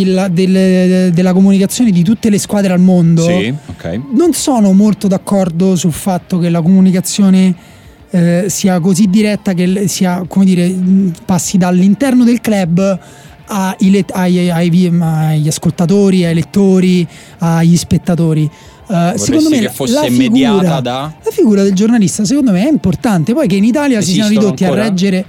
[0.04, 4.00] la- del- della comunicazione di tutte le squadre al mondo, Sì, ok.
[4.14, 7.54] non sono molto d'accordo sul fatto che la comunicazione
[8.14, 10.70] eh, sia così diretta che sia, come dire,
[11.24, 12.98] passi dall'interno del club
[13.46, 17.06] ai ai- ai agli ascoltatori, ai lettori,
[17.38, 18.50] agli spettatori.
[18.88, 22.50] Eh, secondo me che la- fosse la mediata figura, da- la figura del giornalista secondo
[22.52, 24.82] me è importante poi che in Italia si siano Esistono ridotti ancora?
[24.82, 25.24] a reggere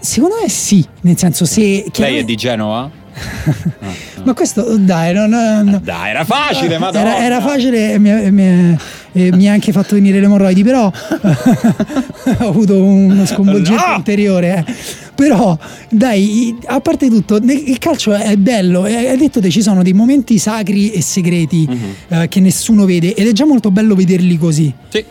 [0.00, 2.88] secondo me sì nel senso se Lei è di Genova?
[4.24, 5.80] Ma questo dai no, no, no.
[5.82, 8.76] Dai, era facile, ma Era, era facile e mi, e mi-
[9.12, 13.96] e mi ha anche fatto venire le emorroidi, però ho avuto uno sconvolgimento No!
[13.96, 14.64] interiore.
[14.66, 14.74] eh.
[15.14, 15.56] Però,
[15.88, 18.82] dai, a parte tutto, il calcio è bello.
[18.82, 21.78] Hai detto che ci sono dei momenti sacri e segreti Mhm.
[22.08, 24.70] eh, che nessuno vede ed è già molto bello vederli così.
[24.90, 25.02] Sì.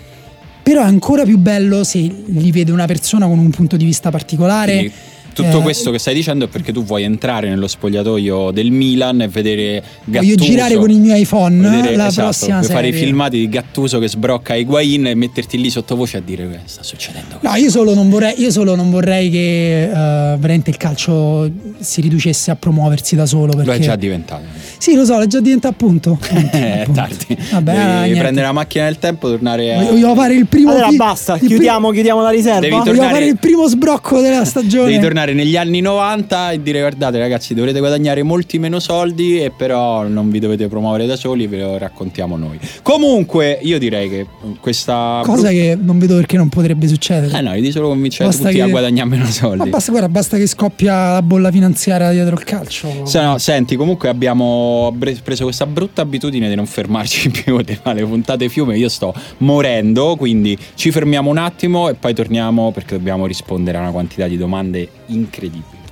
[0.61, 4.11] Però è ancora più bello se li vede una persona con un punto di vista
[4.11, 4.73] particolare.
[4.77, 4.93] Quindi
[5.35, 9.21] tutto Eh, questo che stai dicendo è perché tu vuoi entrare nello spogliatoio del Milan
[9.21, 10.35] e vedere Gattuso.
[10.35, 13.05] Voglio girare con il mio iPhone vedere- la esatto, prossima puoi fare i serie.
[13.05, 17.35] filmati di Gattuso che sbrocca Higuain e metterti lì sottovoce a dire che sta succedendo
[17.39, 17.49] questo.
[17.49, 19.89] No, io solo non vorrei, io solo non vorrei che eh,
[20.37, 23.51] veramente il calcio si riducesse a promuoversi da solo.
[23.53, 23.65] Perché...
[23.65, 24.43] Lo è già diventato.
[24.77, 26.17] Sì, lo so, è già diventato appunto.
[26.51, 27.01] è appunto.
[27.01, 27.37] tardi.
[27.51, 28.19] Vabbè, Devi niente.
[28.19, 29.83] prendere la macchina del tempo, tornare a...
[29.83, 30.71] Voglio fare il primo.
[30.71, 32.59] Allora basta, chiudiamo, chiudiamo la riserva.
[32.59, 34.89] Devi Voglio tornare- fare il primo sbrocco della stagione.
[34.91, 39.51] Devi tornare negli anni 90 e dire guardate ragazzi dovrete guadagnare molti meno soldi e
[39.51, 42.59] però non vi dovete promuovere da soli, ve lo raccontiamo noi.
[42.81, 44.25] Comunque io direi che
[44.59, 45.21] questa...
[45.23, 47.37] Cosa che non vedo perché non potrebbe succedere.
[47.37, 49.69] Eh no, devi solo convincere Basta tutti che- a guadagnare meno Ma soldi.
[49.69, 53.05] basta, guarda, basta che scoppia la bolla finanziaria dietro il calcio.
[53.05, 58.49] Se no, senti, comunque abbiamo preso questa brutta abitudine di non fermarci più alle puntate
[58.49, 58.77] fiume.
[58.77, 63.81] Io sto morendo, quindi ci fermiamo un attimo e poi torniamo perché dobbiamo rispondere a
[63.81, 65.83] una quantità di domande incredibili.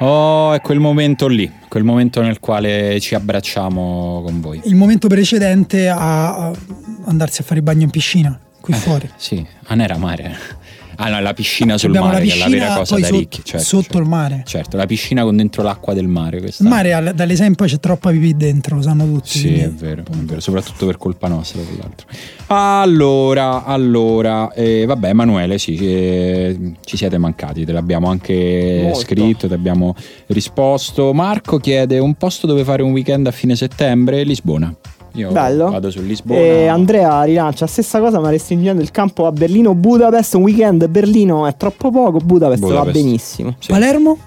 [0.00, 4.60] Oh, è quel momento lì, quel momento nel quale ci abbracciamo con voi.
[4.64, 6.52] Il momento precedente a
[7.04, 9.08] andarsi a fare il bagno in piscina, qui fuori.
[9.16, 10.36] Sì, non era mare.
[10.96, 13.06] Ah no, la piscina sul Abbiamo mare, la che è la vera piscina cosa da
[13.06, 13.40] sotto- ricchi.
[13.44, 13.98] Certo, sotto certo.
[13.98, 14.42] il mare.
[14.46, 16.40] Certo, la piscina con dentro l'acqua del mare.
[16.40, 16.62] Questa.
[16.62, 19.28] Il mare al- dalle 6 in poi c'è troppa pipì dentro, lo sanno tutti.
[19.30, 22.06] Sì, quindi- è vero, è vero, soprattutto per colpa nostra, tra l'altro.
[22.46, 28.98] Allora, allora, eh, vabbè, Emanuele, sì, eh, ci siete mancati, te l'abbiamo anche Molto.
[29.00, 29.94] scritto, ti abbiamo
[30.26, 31.12] risposto.
[31.12, 34.74] Marco chiede un posto dove fare un weekend a fine settembre, Lisbona.
[35.14, 35.70] Io Bello.
[35.70, 36.38] vado su Lisbona.
[36.40, 40.34] E Andrea rilancia stessa cosa, ma restringendo il campo a Berlino Budapest.
[40.34, 42.94] Un weekend Berlino è troppo poco, Budapest, va Budapest.
[42.94, 43.54] benissimo.
[43.58, 43.70] Sì.
[43.70, 44.18] Palermo?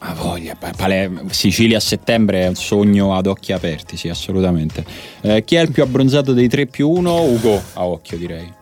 [0.00, 4.84] Ha voglia, Pa- Palermo- Sicilia a settembre è un sogno ad occhi aperti, sì, assolutamente.
[5.22, 7.20] Eh, chi è il più abbronzato dei 3 più 1?
[7.22, 8.52] Ugo, a occhio direi.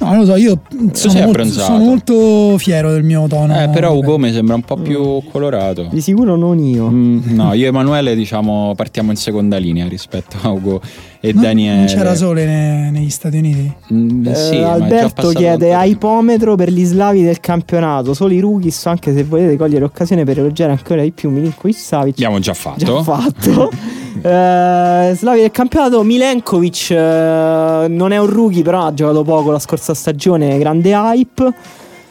[0.00, 0.60] No, non lo so, io
[0.92, 3.60] sono molto, sono molto fiero del mio tono.
[3.62, 5.88] Eh, però Ugo mi sembra un po' più colorato.
[5.92, 6.88] Di sicuro non io.
[6.88, 10.80] Mm, no, io e Emanuele diciamo partiamo in seconda linea rispetto a Ugo
[11.20, 11.76] e Non- Daniele.
[11.76, 13.72] Non c'era sole ne- negli Stati Uniti.
[13.92, 15.84] Mm, Eh, sì, ma è già Alberto chiede tempo.
[15.86, 18.14] ipometro per gli slavi del campionato.
[18.14, 22.14] Solo i rookies, anche se volete cogliere occasione per elogiare ancora di più Milinkovic Savic.
[22.14, 22.84] Abbiamo già fatto.
[22.84, 23.70] Già fatto.
[24.22, 26.02] Eh, slavi del campionato.
[26.02, 30.58] Milenkovic eh, non è un rookie, però ha giocato poco la scorsa stagione.
[30.58, 31.54] Grande hype.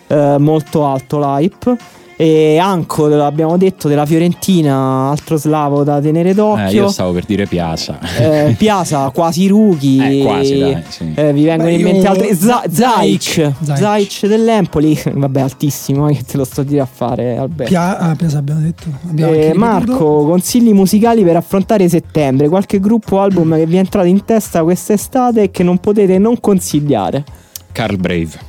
[0.07, 1.77] eh, molto alto l'hype.
[2.21, 6.81] E Anco, l'abbiamo detto, della Fiorentina, altro slavo da tenere Eh, d'occhio.
[6.83, 7.97] io stavo per dire Piazza.
[8.17, 10.19] Eh, Piazza, quasi rookie.
[10.19, 11.13] Eh, quasi, dai, sì.
[11.15, 12.35] Eh, vi vengono Beh, in io- mente altri.
[12.35, 14.25] Za- Zaic, Zaic.
[14.27, 14.99] Dell'Empoli.
[15.15, 17.71] Vabbè, altissimo, eh, che te lo sto a dire a fare, Alberto.
[17.71, 18.83] Pia- ah, Piazza abbiamo detto.
[19.09, 19.53] Abbiamo Eh.
[19.55, 22.49] Marco, consigli musicali per affrontare settembre.
[22.49, 26.17] Qualche gruppo o album che vi è entrato in testa quest'estate e che non potete
[26.17, 27.23] non consigliare.
[27.71, 28.47] Carl Brave.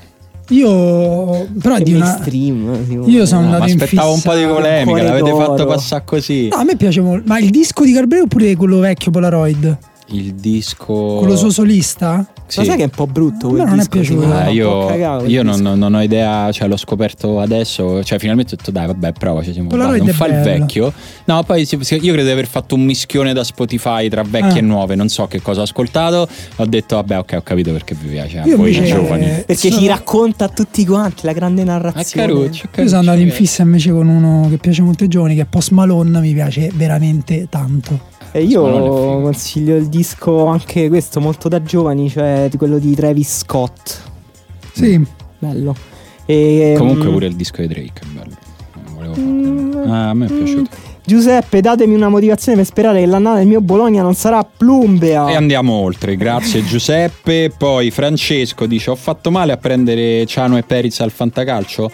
[0.50, 2.04] Io, però Che di una.
[2.06, 5.44] mainstream, secondo Io sono No, andato in aspettavo un po' di polemica, l'avete d'oro.
[5.44, 6.48] fatto passare così.
[6.48, 7.24] No, a me piace molto.
[7.26, 9.78] Ma il disco di Carbreo oppure quello vecchio Polaroid?
[10.12, 11.16] Il disco.
[11.18, 12.26] Quello suo solista?
[12.46, 12.58] Sì.
[12.58, 13.48] Ma sai che è un po' brutto?
[13.48, 14.22] Quel non è disco, piaciuto.
[14.24, 18.18] Eh, fa un po' io io non, non ho idea, cioè l'ho scoperto adesso, cioè
[18.18, 20.44] finalmente ho detto dai vabbè prova, ci siamo Polaroid non è fa il bello.
[20.64, 20.92] vecchio.
[21.26, 21.78] No, poi io
[22.12, 24.58] credo di aver fatto un mischione da Spotify tra vecchie Ah.
[24.58, 27.94] e nuove, non so che cosa ho ascoltato, ho detto vabbè ok ho capito perché
[27.94, 29.24] vi piace, a Io voi invece- giovani.
[29.46, 32.26] Perché sono- ci racconta a tutti quanti la grande È narrazione.
[32.26, 35.08] caruccio, è Io sono andato in caruccio, fissa invece con uno che piace molto ai
[35.08, 38.09] giovani, che è Post Malone, mi piace veramente tanto.
[38.32, 44.00] E io consiglio il disco anche questo molto da giovani, cioè quello di Travis Scott.
[44.72, 45.04] Sì,
[45.38, 45.74] Bello.
[46.26, 48.36] E, Comunque mm, pure il disco di Drake è bello.
[48.84, 49.92] Non volevo Mm, farlo.
[49.92, 50.70] Ah, a me è piaciuto.
[51.02, 55.28] Giuseppe, datemi una motivazione per sperare che l'annata del mio Bologna non sarà plumbea.
[55.28, 57.50] E andiamo oltre, grazie Giuseppe.
[57.56, 61.90] Poi Francesco dice: Ho fatto male a prendere Ciano e Periz al fantacalcio.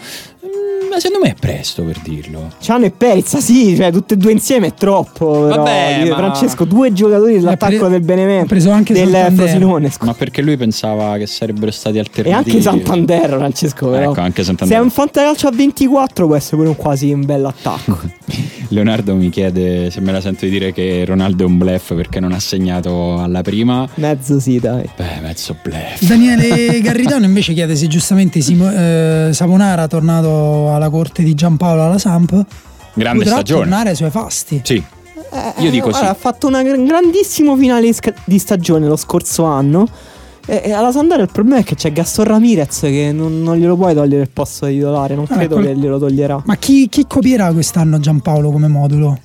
[0.97, 2.49] Ma secondo me è presto per dirlo.
[2.59, 5.43] Ciano e Perizza, sì, cioè tutte e due insieme è troppo.
[5.43, 5.47] Però.
[5.57, 8.45] Vabbè, Io- ma- Francesco, due giocatori dell'attacco pre- del Benevento.
[8.45, 9.33] ha preso anche del Santander.
[9.47, 10.05] Frosinone, scusa.
[10.05, 12.49] Ma perché lui pensava che sarebbero stati E alternativi.
[12.57, 14.09] anche Santander, Francesco, però.
[14.11, 14.77] Ecco, anche Se Santander.
[14.77, 17.99] è un fantacalcio a 24 può essere pure un quasi un bel attacco.
[18.69, 22.19] Leonardo mi chiede se me la sento di dire che Ronaldo è un bluff perché
[22.19, 23.87] non ha segnato alla prima.
[23.95, 24.89] Mezzo sì, dai.
[24.95, 26.01] Beh, mezzo bluff.
[26.01, 31.97] Daniele Garritano invece chiede se giustamente Simo- eh, Savonara, tornato alla corte di Giampaolo alla
[31.97, 32.31] Samp,
[32.93, 33.61] Grande potrà stagione.
[33.61, 34.61] tornare ai suoi fasti.
[34.63, 34.83] Sì,
[35.57, 36.01] Io dico sì.
[36.03, 37.93] Eh, Ha fatto un grandissimo finale
[38.25, 39.87] di stagione lo scorso anno.
[40.49, 43.93] E, alla Sandara il problema è che c'è Gaston Ramirez che non, non glielo puoi
[43.93, 45.13] togliere il posto di titolare.
[45.13, 46.41] Non Ah, credo quel- che glielo toglierà.
[46.45, 49.19] Ma chi, chi copierà quest'anno Giampaolo come modulo?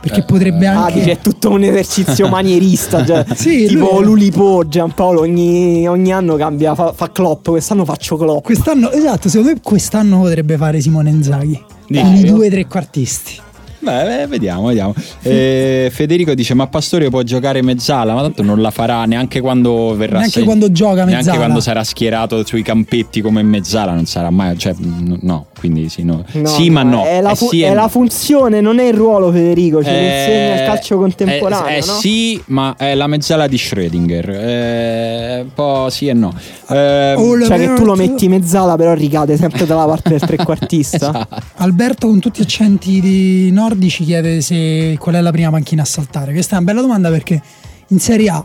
[0.00, 0.94] Perché potrebbe Ah, anche.
[1.00, 3.04] dice è tutto un esercizio manierista.
[3.04, 7.48] cioè, Sì, tipo lui- l'Ulipo, Giampaolo ogni, ogni anno cambia, fa, fa Klopp.
[7.48, 8.44] Quest'anno faccio Klopp.
[8.44, 11.62] Quest'anno, esatto, secondo me quest'anno potrebbe fare Simone Inzaghi.
[11.86, 13.40] Con i due trequartisti.
[13.82, 14.94] Beh, eh, vediamo, vediamo.
[15.22, 19.94] Eh, Federico dice: Ma Pastore può giocare mezzala, ma tanto non la farà neanche quando
[19.96, 21.36] verrà Neanche seg- quando gioca Neanche mezzala.
[21.38, 24.58] quando sarà schierato sui campetti come mezzala, non sarà mai.
[24.58, 26.24] Cioè, n- no, quindi sì, no.
[26.32, 27.04] No, sì ma no.
[27.04, 29.78] È la, Eh fu- sì è la funzione, non è il ruolo, Federico.
[29.80, 31.66] Lo Eh, insegna il calcio contemporaneo.
[31.68, 31.92] eh, eh, no?
[31.92, 34.28] sì, ma è la mezzala di Schrödinger.
[34.30, 36.34] Eh, un po' sì e no.
[36.68, 40.96] Eh, Oh, Cioè, che tu lo metti mezzala, però ricade sempre dalla parte del trequartista.
[41.10, 41.36] esatto.
[41.56, 45.84] Alberto con tutti gli accenti di nordici chiede se qual è la prima panchina a
[45.84, 46.32] saltare.
[46.32, 47.40] Questa è una bella domanda perché
[47.88, 48.44] in Serie A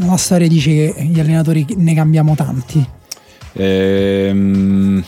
[0.00, 2.86] la storia dice che gli allenatori ne cambiamo tanti.
[3.54, 5.02] Ehm,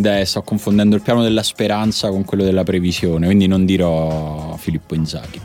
[0.00, 4.94] dai, sto confondendo il piano della speranza con quello della previsione, quindi non dirò Filippo
[4.94, 5.40] Inzaghi.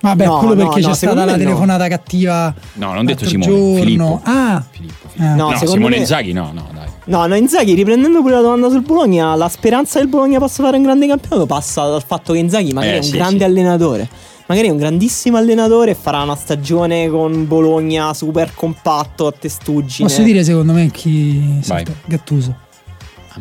[0.00, 1.38] Vabbè, No, quello perché no, c'è stata la me no.
[1.38, 2.54] telefonata cattiva.
[2.74, 3.74] No, non ho detto Simone, giorno.
[3.80, 4.20] Filippo.
[4.22, 5.32] Ah, Filippo, Filippo.
[5.32, 5.34] Eh.
[5.36, 6.86] No, Simone me- Inzaghi no, no, dai.
[7.06, 10.62] No, no, Inzaghi, riprendendo pure la domanda sul Bologna, la speranza che il Bologna possa
[10.62, 13.38] fare un grande campionato passa dal fatto che Inzaghi magari Eh, è un sì, grande
[13.38, 13.44] sì.
[13.44, 14.08] allenatore.
[14.46, 20.08] Magari è un grandissimo allenatore e farà una stagione con Bologna super compatto a testuggine.
[20.08, 21.60] posso dire secondo me chi?
[22.06, 22.54] Gattuso.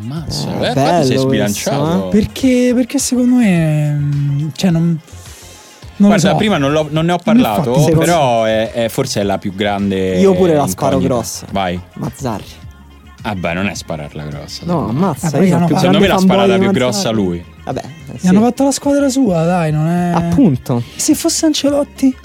[0.02, 2.08] Ammazza, Eh, eh, bello infatti sei questo, sbilanciato.
[2.10, 5.00] Perché, perché secondo me mm, cioè non,
[5.98, 6.36] non Guarda, so.
[6.36, 9.38] prima non, l'ho- non ne ho parlato, fatto, secondo- però è, è- forse è la
[9.38, 10.18] più grande.
[10.20, 11.14] Io pure la sparo incognita.
[11.16, 11.46] grossa.
[11.52, 11.80] Vai.
[11.94, 12.46] Mazzarri.
[13.24, 14.64] Ah, beh, non è spararla grossa.
[14.66, 15.32] No, ammazza.
[15.38, 17.44] Eh, io Secondo me l'ha sparata più grossa lui.
[17.66, 17.82] Vabbè,
[18.14, 18.28] eh, sì.
[18.28, 20.12] hanno fatto la squadra sua, dai, non è.
[20.14, 20.82] Appunto.
[20.96, 22.16] Se fosse Ancelotti?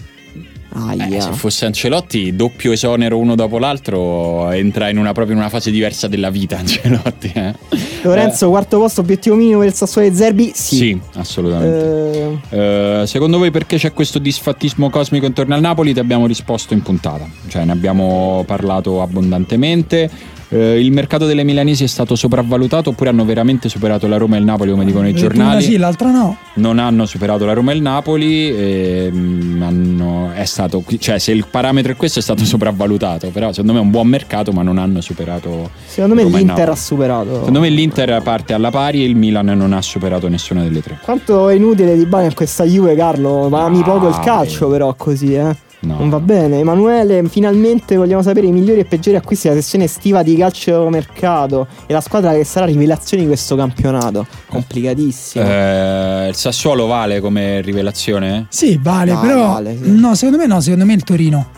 [0.99, 5.51] Eh, se fosse Ancelotti, doppio esonero uno dopo l'altro, entra in una, proprio in una
[5.51, 6.57] fase diversa della vita.
[6.63, 7.55] Ancelotti, eh.
[8.03, 10.53] Lorenzo, quarto posto, obiettivo minimo per il Sassuolo di Zerbi?
[10.55, 10.77] Sì.
[10.77, 12.41] Sì, assolutamente.
[12.51, 15.93] Eh, Eh, secondo voi perché c'è questo disfattismo cosmico intorno al Napoli?
[15.93, 20.11] Ti abbiamo risposto in puntata, cioè ne abbiamo parlato abbondantemente.
[20.55, 24.41] Eh, il mercato delle milanesi è stato sopravvalutato oppure hanno veramente superato la Roma e
[24.41, 25.63] il Napoli come dicono i Una giornali?
[25.63, 26.37] sì, l'altra no.
[26.55, 31.47] Non hanno superato la Roma e il Napoli, ehm, hanno- è stato, cioè se il
[31.51, 34.77] parametro è questo è stato sopravvalutato, però secondo me è un buon mercato ma non
[34.77, 37.35] hanno superato secondo me Roma l'Inter ha superato.
[37.37, 40.99] Secondo me l'Inter parte alla pari e il Milan non ha superato nessuna delle tre.
[41.03, 43.49] Quanto è inutile di bene in questa Juve, Carlo.
[43.49, 45.57] Ma ami No, poco il calcio, però, così, eh.
[45.83, 45.97] No.
[45.99, 46.61] Non va bene.
[46.61, 51.67] Emanuele, finalmente vogliamo sapere i migliori e peggiori acquisti della sessione estiva di calcio mercato
[51.87, 54.27] e la squadra che sarà rivelazione di questo campionato.
[54.47, 55.45] Complicatissimo.
[55.45, 58.47] Eh, il Sassuolo vale come rivelazione?
[58.49, 59.47] Sì, vale, Ah, però.
[59.55, 59.91] vale, sì.
[59.91, 61.49] No, secondo me no, secondo me il Torino.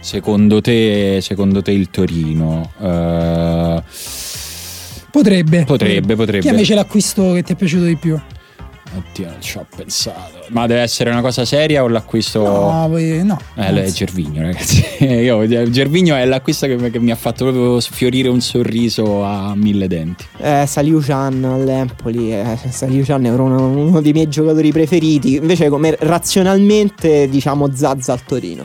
[0.00, 2.70] Secondo te, secondo te il Torino?
[2.80, 3.82] Eh,
[5.10, 5.64] Potrebbe.
[5.64, 6.40] Potrebbe, potrebbe.
[6.44, 8.18] Chi invece l'acquisto che ti è piaciuto di più?
[8.96, 10.44] Oddio, non ci ho pensato.
[10.48, 12.42] Ma deve essere una cosa seria o l'acquisto...
[12.42, 13.38] No, poi- no.
[13.54, 13.90] Eh, è.
[13.90, 14.84] Gervigno, ragazzi.
[15.04, 19.54] Io, Gervigno è l'acquisto che, mi- che mi ha fatto proprio sfiorire un sorriso a
[19.54, 20.24] mille denti.
[20.38, 22.32] Eh, Saliu Chan all'Empoli.
[22.32, 25.34] Eh, Saliu Chan è uno, uno dei miei giocatori preferiti.
[25.36, 28.64] Invece, come razionalmente, diciamo Zazza al Torino.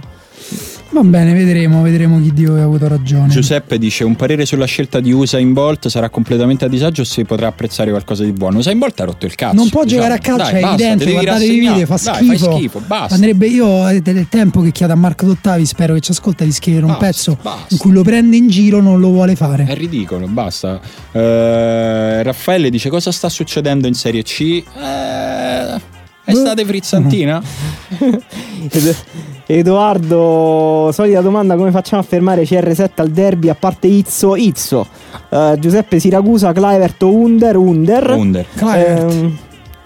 [0.93, 3.27] Va bene, vedremo, vedremo chi di voi ha avuto ragione.
[3.29, 7.23] Giuseppe dice: Un parere sulla scelta di Usain Bolt sarà completamente a disagio o si
[7.25, 8.59] potrà apprezzare qualcosa di buono.
[8.59, 9.55] Usain Bolt ha rotto il cazzo.
[9.55, 10.03] non può diciamo.
[10.03, 11.11] giocare a calcio, Dai, è basta, evidente.
[11.11, 12.45] Guardate i video, fa Dai, schifo.
[12.45, 13.15] fai schifo, basta.
[13.15, 16.83] Andrebbe io del tempo che chiedo a Marco Dottavi, spero che ci ascolta, di scrivere
[16.85, 17.65] un Basta, pezzo basta.
[17.69, 19.65] in cui lo prende in giro, non lo vuole fare.
[19.65, 20.79] È ridicolo, basta.
[21.11, 24.41] Eh, Raffaele dice: Cosa sta succedendo in Serie C?
[24.77, 25.81] Eh,
[26.25, 27.41] Estate frizzantina?
[29.45, 33.49] Ed- Edoardo, solita domanda: come facciamo a fermare CR7 al derby?
[33.49, 34.87] A parte Izzo, Izzo,
[35.29, 38.09] Eh, Giuseppe Siracusa, Clivert o Under, Under.
[38.11, 38.45] Under.
[38.75, 39.37] Ehm,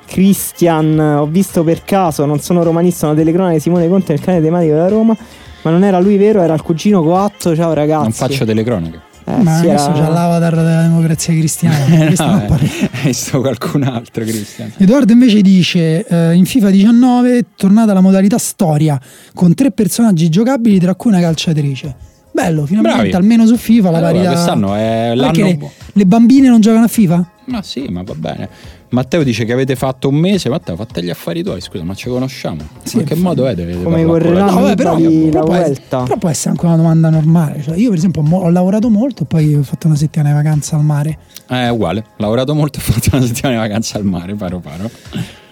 [0.05, 4.43] Christian, ho visto per caso, non sono romanista, una telecronaca di Simone Conte nel canale
[4.43, 5.15] tematico della Roma,
[5.63, 7.55] ma non era lui vero, era il cugino coatto.
[7.55, 8.03] Ciao ragazzi.
[8.03, 9.01] Non faccio telecronache.
[9.29, 12.05] Eh, Ma sì, adesso era- c'ha l'avatar della democrazia cristiana.
[12.05, 12.55] Questo non No.
[12.55, 14.71] Hai visto qualcun altro, Cristian?
[14.77, 18.99] Edoardo invece dice eh, in FIFA 19 è tornata la modalità storia
[19.33, 21.95] con tre personaggi giocabili tra cui una calciatrice.
[22.31, 23.15] Bello, finalmente Bravi.
[23.15, 24.31] almeno su FIFA la Allora, parità.
[24.31, 25.57] quest'anno è Perché l'anno.
[25.59, 27.29] le, le bambine non giocano a FIFA?
[27.45, 28.49] Ma sì, ma va bene.
[28.89, 30.49] Matteo dice che avete fatto un mese.
[30.49, 32.61] Matteo, fate gli affari tuoi, scusa, ma ci conosciamo.
[32.83, 33.53] Sì, ma che modo è?
[33.53, 34.45] Deve Come correranno?
[34.45, 36.03] la- No, vabbè, però, Italy, la però può essere, Vuelta.
[36.03, 37.61] però può essere anche una domanda normale.
[37.61, 40.35] Cioè, io, per esempio, mo- ho lavorato molto e poi ho fatto una settimana di
[40.43, 41.17] vacanza al mare.
[41.47, 41.99] È uguale.
[41.99, 44.89] Ho lavorato molto e ho fatto una settimana di vacanza al mare, paro paro.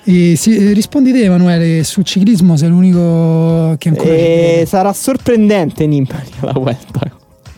[0.07, 4.09] E si- eh, rispondi te, Emanuele, sul ciclismo sei l'unico che ancora.
[4.09, 4.13] E
[4.53, 4.65] crede.
[4.67, 7.11] sarà sorprendente Nimpari alla Vuelta.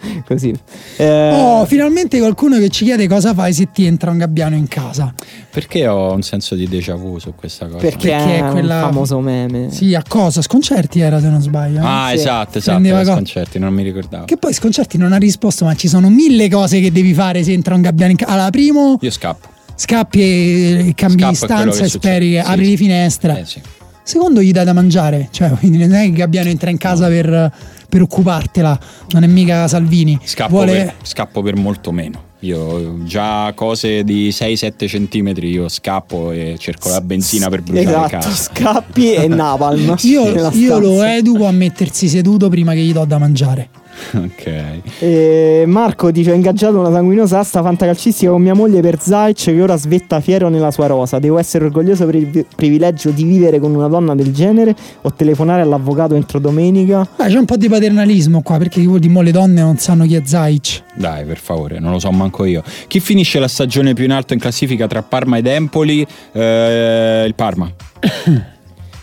[0.25, 0.53] Così.
[0.97, 4.67] Eh, Oh, finalmente qualcuno che ci chiede cosa fai se ti entra un gabbiano in
[4.67, 5.13] casa.
[5.51, 7.77] Perché ho un senso di déjà vu su questa cosa?
[7.77, 9.71] perché, perché è quella- un famoso meme.
[9.71, 10.41] Sì, a cosa?
[10.41, 11.79] Sconcerti era se non sbaglio.
[11.79, 11.85] eh?
[11.85, 12.15] Ah, Sì.
[12.15, 12.79] esatto, esatto.
[12.79, 14.25] Prendeva sconcerti, non mi ricordavo.
[14.25, 17.51] Che poi Sconcerti non ha risposto, ma ci sono mille cose che devi fare se
[17.53, 18.31] entra un gabbiano in casa.
[18.34, 19.47] Allora, primo, Io scappo.
[19.75, 22.71] scappi e cambi Scappo stanza e speri che Sì, apri sì.
[22.71, 23.39] le finestre.
[23.41, 23.61] Eh sì.
[24.03, 25.27] Secondo, gli dai da mangiare.
[25.31, 27.51] Cioè, quindi non è che il gabbiano entra in casa per,
[27.88, 28.80] per occupartela.
[29.09, 30.19] Non è mica Salvini.
[30.23, 30.72] Scappo, Vuole...
[30.72, 32.26] per, scappo per molto meno.
[32.41, 38.09] Io già cose di 6-7 centimetri io scappo e cerco la benzina per bruciare Esatto,
[38.09, 38.30] casa.
[38.30, 39.95] scappi e napalm.
[40.01, 43.69] Io, io lo educo a mettersi seduto prima che gli do da mangiare.
[44.13, 44.81] ok.
[44.99, 49.61] E Marco dice: Ho ingaggiato una sanguinosa asta fantacalcistica con mia moglie per Zaic che
[49.61, 51.19] ora svetta fiero nella sua rosa.
[51.19, 55.13] Devo essere orgoglioso per il vi- privilegio di vivere con una donna del genere o
[55.13, 57.07] telefonare all'avvocato entro domenica.
[57.15, 60.15] Beh, c'è un po' di paternalismo qua perché di mo le donne non sanno chi
[60.15, 60.83] è Zaic.
[60.95, 62.63] Dai, per favore, non lo so manco io.
[62.87, 66.05] Chi finisce la stagione più in alto in classifica tra Parma ed Empoli?
[66.31, 67.71] Eh, il Parma.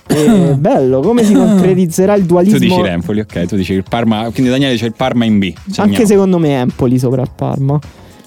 [0.06, 2.59] E bello, come si concretizzerà il Tu dualismo?
[2.59, 4.28] dici l'Empoli, ok, tu dici il Parma.
[4.32, 5.52] Quindi Daniele dice il Parma in B.
[5.66, 5.90] Segniamo.
[5.93, 7.78] Anche secondo me Empoli sopra il Parma.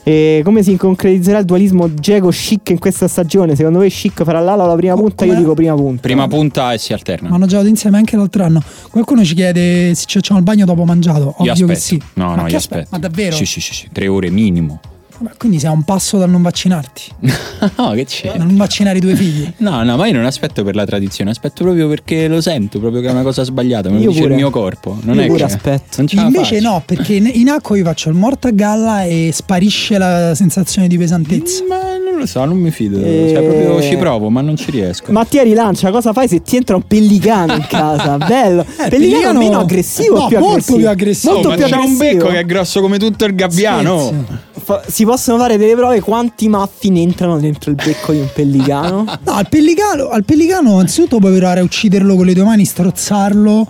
[0.03, 3.55] E come si concretizzerà il dualismo Geco Chic in questa stagione?
[3.57, 5.25] Secondo voi Chic farà l'ala o la prima Co- punta?
[5.25, 6.01] Io come- dico prima punta.
[6.01, 7.27] Prima punta e si alterna.
[7.27, 8.61] Ma hanno giocato insieme anche l'altro anno.
[8.89, 11.35] Qualcuno ci chiede se ci facciamo il bagno dopo mangiato.
[11.39, 11.79] Io Ovvio che aspetto.
[11.79, 12.01] sì.
[12.13, 12.87] No, ma no, che io aspe- aspetto.
[12.91, 13.35] Ma davvero?
[13.35, 14.79] Sì, sì, sì, sì, tre ore minimo.
[15.19, 17.01] Ma quindi sei a un passo dal non vaccinarti.
[17.77, 18.33] no, che c'è?
[18.37, 19.51] dal non vaccinare i tuoi figli.
[19.57, 23.01] No, no, ma io non aspetto per la tradizione, aspetto proprio perché lo sento, proprio
[23.01, 24.33] che è una cosa sbagliata, me lo Io dice pure.
[24.33, 24.97] il mio corpo.
[25.01, 26.05] Non Io è pure che aspetto.
[26.11, 30.87] Invece no, perché in, acqua io faccio il morto a galla e sparisce la sensazione
[30.87, 31.63] di pesantezza.
[31.67, 32.97] Ma non lo so, non mi fido.
[32.97, 33.31] Eh.
[33.33, 35.11] Cioè, proprio ci provo, ma non ci riesco.
[35.11, 38.17] Mattia rilancia, cosa fai se ti entra un pellicano in casa?
[38.17, 38.61] Bello.
[38.61, 40.77] Eh, pellicano, pellicano- meno aggressivo, no, più molto aggressivo.
[40.77, 41.33] più aggressivo.
[41.33, 42.17] Molto Oh, più c'ha un aggressivo.
[42.17, 43.99] becco che è grosso come tutto il gabbiano.
[43.99, 44.45] Scherzi.
[44.67, 49.05] Fa- si possono fare delle prove quanti muffin entrano dentro il becco di un pellicano?
[49.23, 53.65] No, al pellicano, al pellicano anzitutto puoi provare a ucciderlo con le tue mani, strozzarlo,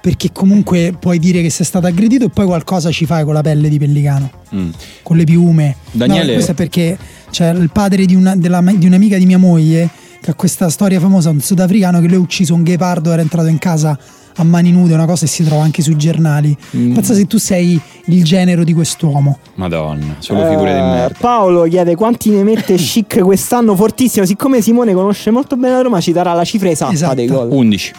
[0.00, 3.40] perché comunque puoi dire che sei stato aggredito e poi qualcosa ci fai con la
[3.40, 4.70] pelle di pellicano, Mm.
[5.04, 5.76] con le piume.
[5.92, 6.98] Daniele- No, questo è perché
[7.30, 9.88] c'è il padre di, una- della- di un'amica di mia moglie
[10.20, 13.46] che ha questa storia famosa, un sudafricano che lui ha ucciso un ghepardo, era entrato
[13.46, 13.96] in casa
[14.36, 16.56] a mani nude, una cosa che si trova anche sui giornali.
[16.76, 16.94] Mm.
[16.94, 19.38] Pensa se tu sei il genero di quest'uomo.
[19.54, 21.16] Madonna, solo figure di Eh, merda.
[21.18, 24.24] Paolo chiede quanti ne mette Chic quest'anno fortissimo.
[24.26, 27.14] Siccome Simone conosce molto bene la Roma, ci darà la cifra esatta Esatto.
[27.14, 27.48] dei gol.
[27.50, 27.92] 11.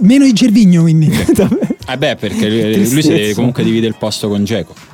[0.00, 1.10] Meno di Gervigno quindi.
[1.90, 3.16] Eh beh, perché lui, lui si Tristezza.
[3.16, 4.74] deve comunque divide il posto con Geco.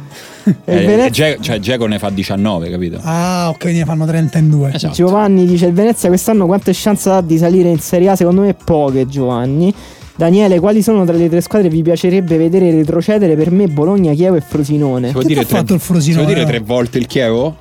[0.44, 3.00] E Eh, Venezia- cioè Geco ne fa 19, capito?
[3.02, 4.70] ah, ok, quindi ne fanno 30 in due.
[4.72, 4.94] Esatto.
[4.94, 8.14] Giovanni dice: Il Venezia quest'anno quante chance ha di salire in Serie A?
[8.16, 9.74] Secondo me poche, Giovanni.
[10.16, 13.34] Daniele, quali sono tra le tre squadre che vi piacerebbe vedere retrocedere?
[13.34, 15.08] Per me Bologna, Chievo e Frosinone.
[15.08, 16.24] Si può dire il si Frosinone?
[16.24, 17.56] può dire tre volte il Chievo?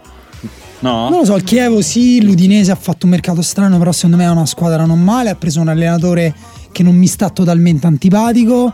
[0.79, 1.09] No?
[1.09, 4.25] Non lo so, il Chievo sì, l'Udinese ha fatto un mercato strano, però secondo me
[4.25, 6.35] è una squadra non male, ha preso un allenatore
[6.71, 8.71] che non mi sta totalmente antipatico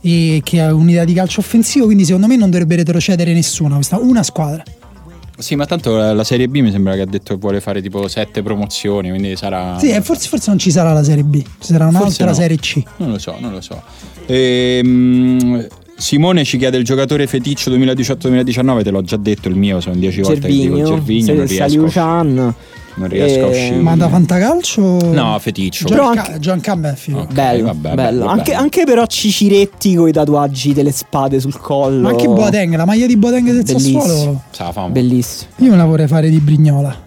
[0.00, 3.98] e che ha un'idea di calcio offensivo, quindi secondo me non dovrebbe retrocedere nessuna, questa
[3.98, 4.62] una squadra.
[5.38, 7.80] Sì, ma tanto la la Serie B mi sembra che ha detto che vuole fare
[7.80, 9.78] tipo sette promozioni, quindi sarà...
[9.78, 12.34] Sì, e forse, forse non ci sarà la Serie B, ci sarà un'altra no.
[12.34, 12.82] Serie C.
[12.96, 13.80] Non lo so, non lo so.
[14.26, 15.66] Ehm,
[15.96, 20.20] Simone ci chiede il giocatore feticcio 2018-2019, te l'ho già detto, il mio sono 10
[20.22, 22.54] volte che dico Gervigno, non riesco, Saliucian.
[22.98, 23.76] Non riesco a Eh, uscire.
[23.80, 24.82] Ma da fantacalcio?
[25.12, 25.86] No, feticcio.
[25.88, 27.20] Però Ca- anche- John Campbell è figo.
[27.20, 28.26] Ok, Bello, vabbè, bello.
[28.26, 32.02] Anche, anche però Ciciretti con i tatuaggi delle spade sul collo.
[32.02, 34.00] Ma anche Boateng, la maglia di Boateng del Bellissimo.
[34.00, 34.88] Sassuolo, Sa.
[34.88, 35.50] Bellissimo.
[35.58, 37.06] io me la vorrei fare di Brignola.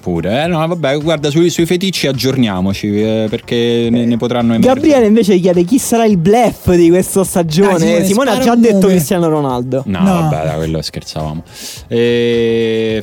[0.00, 0.46] Pure, eh?
[0.46, 4.74] No, vabbè, guarda, sui, sui feticci aggiorniamoci eh, perché ne, ne potranno emergere.
[4.74, 7.78] Gabriele invece chiede chi sarà il bluff di questa stagione.
[7.78, 8.86] Dai, Simone, Simone ha già detto.
[8.86, 9.82] Cristiano Ronaldo.
[9.86, 10.12] No, No.
[10.28, 11.42] vabbè, da quello scherzavamo.
[11.88, 13.02] E...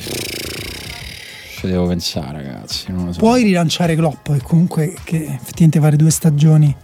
[1.74, 2.84] Devo pensare, ragazzi.
[2.92, 3.18] Non lo so.
[3.18, 6.74] Puoi rilanciare Klopp e comunque che effettivamente fare due stagioni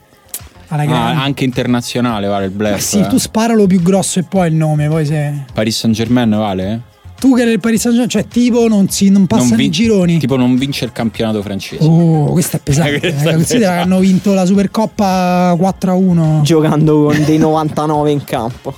[0.68, 1.20] alla grande.
[1.20, 2.78] Ah, anche internazionale vale il Ma bluff.
[2.80, 3.06] sì, eh.
[3.06, 5.44] tu sparalo più grosso e poi il nome, poi se...
[5.52, 6.72] Paris Saint Germain vale?
[6.72, 6.88] eh?
[7.20, 10.18] Tu che nel Paris Saint-Germain, cioè tipo non, si, non passano Non vi- i gironi.
[10.18, 11.84] Tipo non vince il campionato francese.
[11.84, 12.98] Oh, questo è pesante.
[13.14, 13.32] È.
[13.34, 16.40] Considera che hanno vinto la Supercoppa 4 a 1.
[16.42, 18.74] Giocando con dei 99 in campo.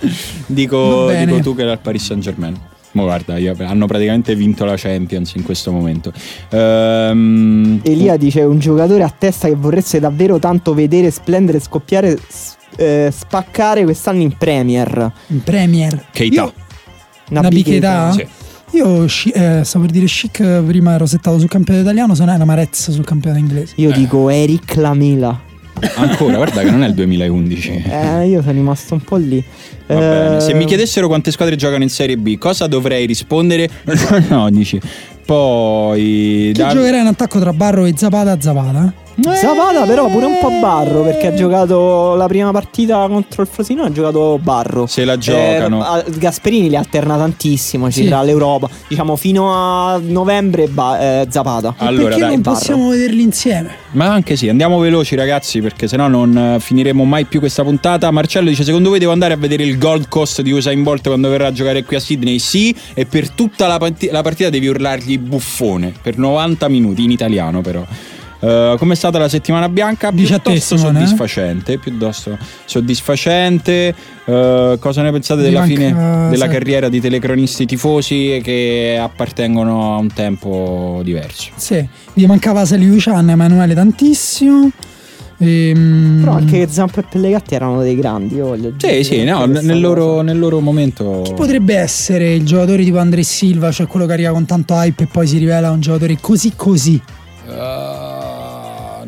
[0.47, 2.59] Dico, dico tu che era il Paris Saint Germain.
[2.93, 3.37] Ma guarda,
[3.67, 6.13] hanno praticamente vinto la Champions in questo momento.
[6.51, 12.57] Ehm, Elia dice un giocatore a testa che vorreste davvero tanto vedere splendere, scoppiare, s-
[12.77, 15.11] eh, spaccare quest'anno in Premier.
[15.29, 16.07] In Premier.
[16.13, 16.43] Keita.
[16.43, 16.53] Io,
[17.31, 18.13] Naby Keita?
[18.13, 18.27] Sì.
[18.73, 22.33] io sci- eh, stavo per dire chic, prima ero settato sul campionato italiano, se no
[22.35, 23.73] era Marez sul campionato inglese.
[23.77, 23.93] Io Eh.
[23.95, 25.41] dico Eric Lamela.
[25.97, 27.85] Ancora, guarda che non è il 2011.
[27.89, 29.43] Eh, io sono rimasto un po' lì.
[29.87, 30.41] Va bene.
[30.41, 33.69] Se Eh, mi chiedessero quante squadre giocano in Serie B, cosa dovrei rispondere?
[34.29, 34.81] no, dici.
[35.25, 36.51] Poi.
[36.53, 38.37] Chi Dav- giocherà in attacco tra Barro e Zapata?
[38.41, 38.93] Zapata.
[39.21, 43.89] Zapata però pure un po' Barro perché ha giocato la prima partita contro il Frosinone
[43.89, 44.87] ha giocato Barro.
[44.87, 45.85] Se la giocano.
[46.05, 48.09] Eh, Gasperini li alterna tantissimo ci Sì.
[48.09, 48.69] tra l'Europa.
[48.89, 51.75] Diciamo fino a novembre ba- eh, Zapata.
[51.79, 52.57] Allora, Perché dai, non Barro.
[52.59, 53.71] possiamo vederli insieme?
[53.93, 58.11] Ma anche sì, andiamo veloci ragazzi perché sennò non eh, finiremo mai più questa puntata.
[58.11, 61.29] Marcello dice secondo voi devo andare a vedere il Gold Coast di Usain Bolt quando
[61.29, 62.39] verrà a giocare qui a Sydney?
[62.39, 63.79] Sì, e per tutta la
[64.23, 67.85] partita devi urlargli buffone per 90 minuti in italiano però.
[68.45, 70.11] Eh, com'è stata la settimana bianca?
[70.11, 70.79] Piuttosto eh?
[70.79, 73.95] soddisfacente, piuttosto soddisfacente.
[74.25, 76.51] Eh, cosa ne pensate della manca- fine della sì.
[76.51, 81.51] carriera di telecronisti tifosi che appartengono a un tempo diverso?
[81.55, 84.71] Sì, gli mancava Saliu Chan, Emanuele tantissimo.
[85.39, 89.45] Ehm, Però anche Zampa e Pellegatti erano dei grandi, io voglio Sì, dire sì, no,
[89.45, 91.23] questa nel loro, nel loro momento.
[91.25, 95.05] Chi potrebbe essere il giocatore tipo André Silva, cioè quello che arriva con tanto hype
[95.05, 97.01] e poi si rivela un giocatore così così?
[97.49, 97.92] Ah,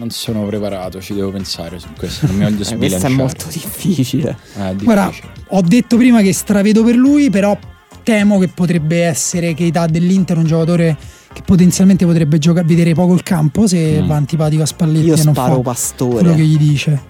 [0.05, 2.27] non sono preparato, ci devo pensare su questo.
[2.27, 2.89] Non mi voglio Eh, sbilanciare.
[2.91, 4.37] questo è molto difficile.
[4.59, 5.33] Eh, è Guarda, difficile.
[5.49, 7.57] ho detto prima che stravedo per lui, però
[8.03, 10.97] temo che potrebbe essere che età dell'Inter un giocatore
[11.33, 14.07] che potenzialmente potrebbe giocare, vedere poco il campo se Mm.
[14.07, 16.13] va antipatico a Spalletti Io e non sparo fa Pastore.
[16.21, 17.01] quello che gli dice.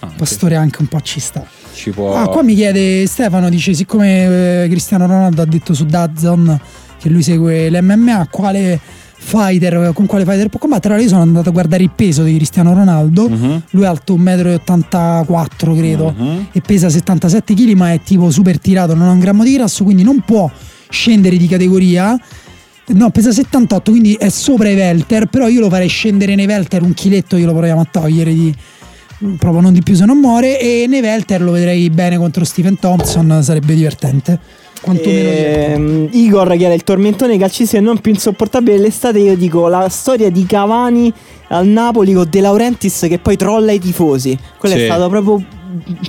[0.00, 1.44] Ah, Pastore anche un po' ci sta.
[1.74, 2.14] ci può.
[2.14, 6.58] Ah, qua mi chiede Stefano, dice siccome eh, Cristiano Ronaldo ha detto su Dazon
[6.98, 8.80] che lui segue l'MMA, quale
[9.26, 10.94] fighter, con quale fighter può combattere?
[10.94, 13.62] Allora io sono andato a guardare il peso di Cristiano Ronaldo, Mhm.
[13.70, 16.46] lui è alto 1,84 m credo Mhm.
[16.52, 19.82] e pesa 77 kg ma è tipo super tirato, non ha un grammo di grasso,
[19.84, 20.48] quindi non può
[20.88, 22.18] scendere di categoria.
[22.88, 26.82] No, pesa 78, quindi è sopra i Welter, però io lo farei scendere nei Welter
[26.82, 28.54] un chiletto, io lo proviamo a togliere di
[29.38, 32.78] proprio non di più se non muore e nei Welter lo vedrei bene contro Steven
[32.78, 34.38] Thompson, sarebbe divertente.
[34.82, 35.72] Divertente.
[35.72, 39.18] Ehm, Igor chiede il tormentone calcistico è non più insopportabile dell'estate.
[39.18, 41.12] Io dico la storia di Cavani
[41.48, 44.36] al Napoli con De Laurentiis che poi trolla i tifosi.
[44.58, 44.82] Quello Sì.
[44.82, 45.44] è stato proprio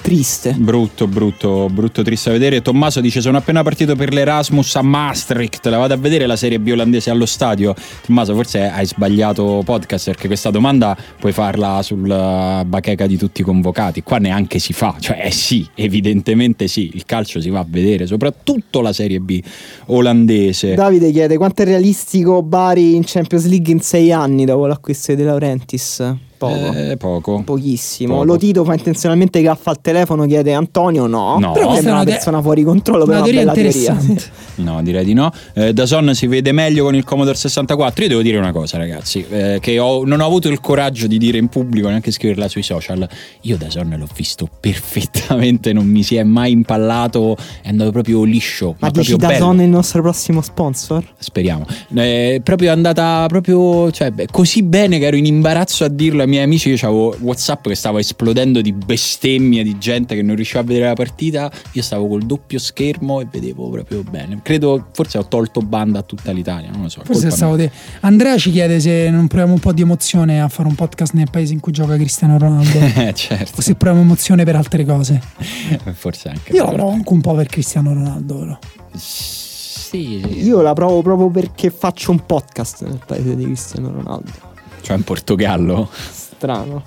[0.01, 0.53] triste.
[0.57, 2.61] Brutto, brutto, brutto, triste da vedere.
[2.61, 5.65] Tommaso dice: Sono appena partito per l'Erasmus a Maastricht.
[5.67, 7.73] La vado a vedere la serie B olandese allo stadio.
[8.05, 13.43] Tommaso, forse hai sbagliato podcast perché questa domanda puoi farla sulla bacheca di tutti i
[13.43, 14.03] convocati.
[14.03, 14.95] Qua neanche si fa.
[14.99, 16.91] Cioè, eh sì, evidentemente sì.
[16.93, 19.41] Il calcio si va a vedere, soprattutto la serie B
[19.87, 20.75] olandese.
[20.75, 25.17] Davide chiede quanto è realistico Bari in Champions League in sei anni dopo l'acquisto di
[25.17, 26.15] De Laurentiis.
[26.37, 26.73] Poco.
[26.73, 27.41] Eh, poco.
[27.43, 28.13] Pochissimo.
[28.13, 28.25] Poco.
[28.25, 31.07] Lo Tito fa intenzionalmente gaffa al telefono, chiede Antonio.
[31.07, 31.51] No, No.
[31.53, 33.03] però sembra una una te- persona fuori controllo.
[33.05, 33.91] Una Però una teoria bella teoria.
[33.91, 34.45] interessante.
[34.57, 35.31] No, direi di no.
[35.53, 38.01] Eh, Dazon si vede meglio con il Commodore 64.
[38.01, 41.19] Io devo dire una cosa, ragazzi, eh, che ho- non ho avuto il coraggio di
[41.19, 43.07] dire in pubblico, neanche scriverla sui social.
[43.41, 48.75] Io Dazon l'ho visto perfettamente, non mi si è mai impallato, è andato proprio liscio.
[48.79, 49.35] Ma proprio dici da.
[49.35, 51.03] Son il nostro prossimo sponsor?
[51.19, 51.65] Speriamo.
[51.95, 56.23] Eh, proprio è andata proprio cioè, beh, così bene che ero in imbarazzo a dirlo
[56.27, 56.69] miei amici.
[56.69, 60.85] Io avevo WhatsApp che stava esplodendo di bestemmie di gente che non riusciva a vedere
[60.87, 61.51] la partita.
[61.71, 64.39] Io stavo col doppio schermo e vedevo proprio bene.
[64.43, 66.69] Credo, forse ho tolto banda a tutta l'Italia.
[66.71, 67.01] Non lo so.
[67.03, 67.71] Forse stavo te.
[68.01, 71.29] Andrea ci chiede se non proviamo un po' di emozione a fare un podcast nel
[71.31, 72.95] paese in cui gioca Cristiano Ronaldo.
[73.07, 73.59] Eh, certo.
[73.59, 75.21] o se proviamo emozione per altre cose.
[75.93, 76.51] Forse anche.
[76.53, 78.35] Io la provo anche un po' per Cristiano Ronaldo.
[78.39, 78.59] però.
[78.95, 80.43] Sì, sì.
[80.43, 84.46] Io la provo proprio perché faccio un podcast nel paese di Cristiano Ronaldo.
[84.87, 85.89] Cioè in Portogallo.
[85.91, 86.81] Strano.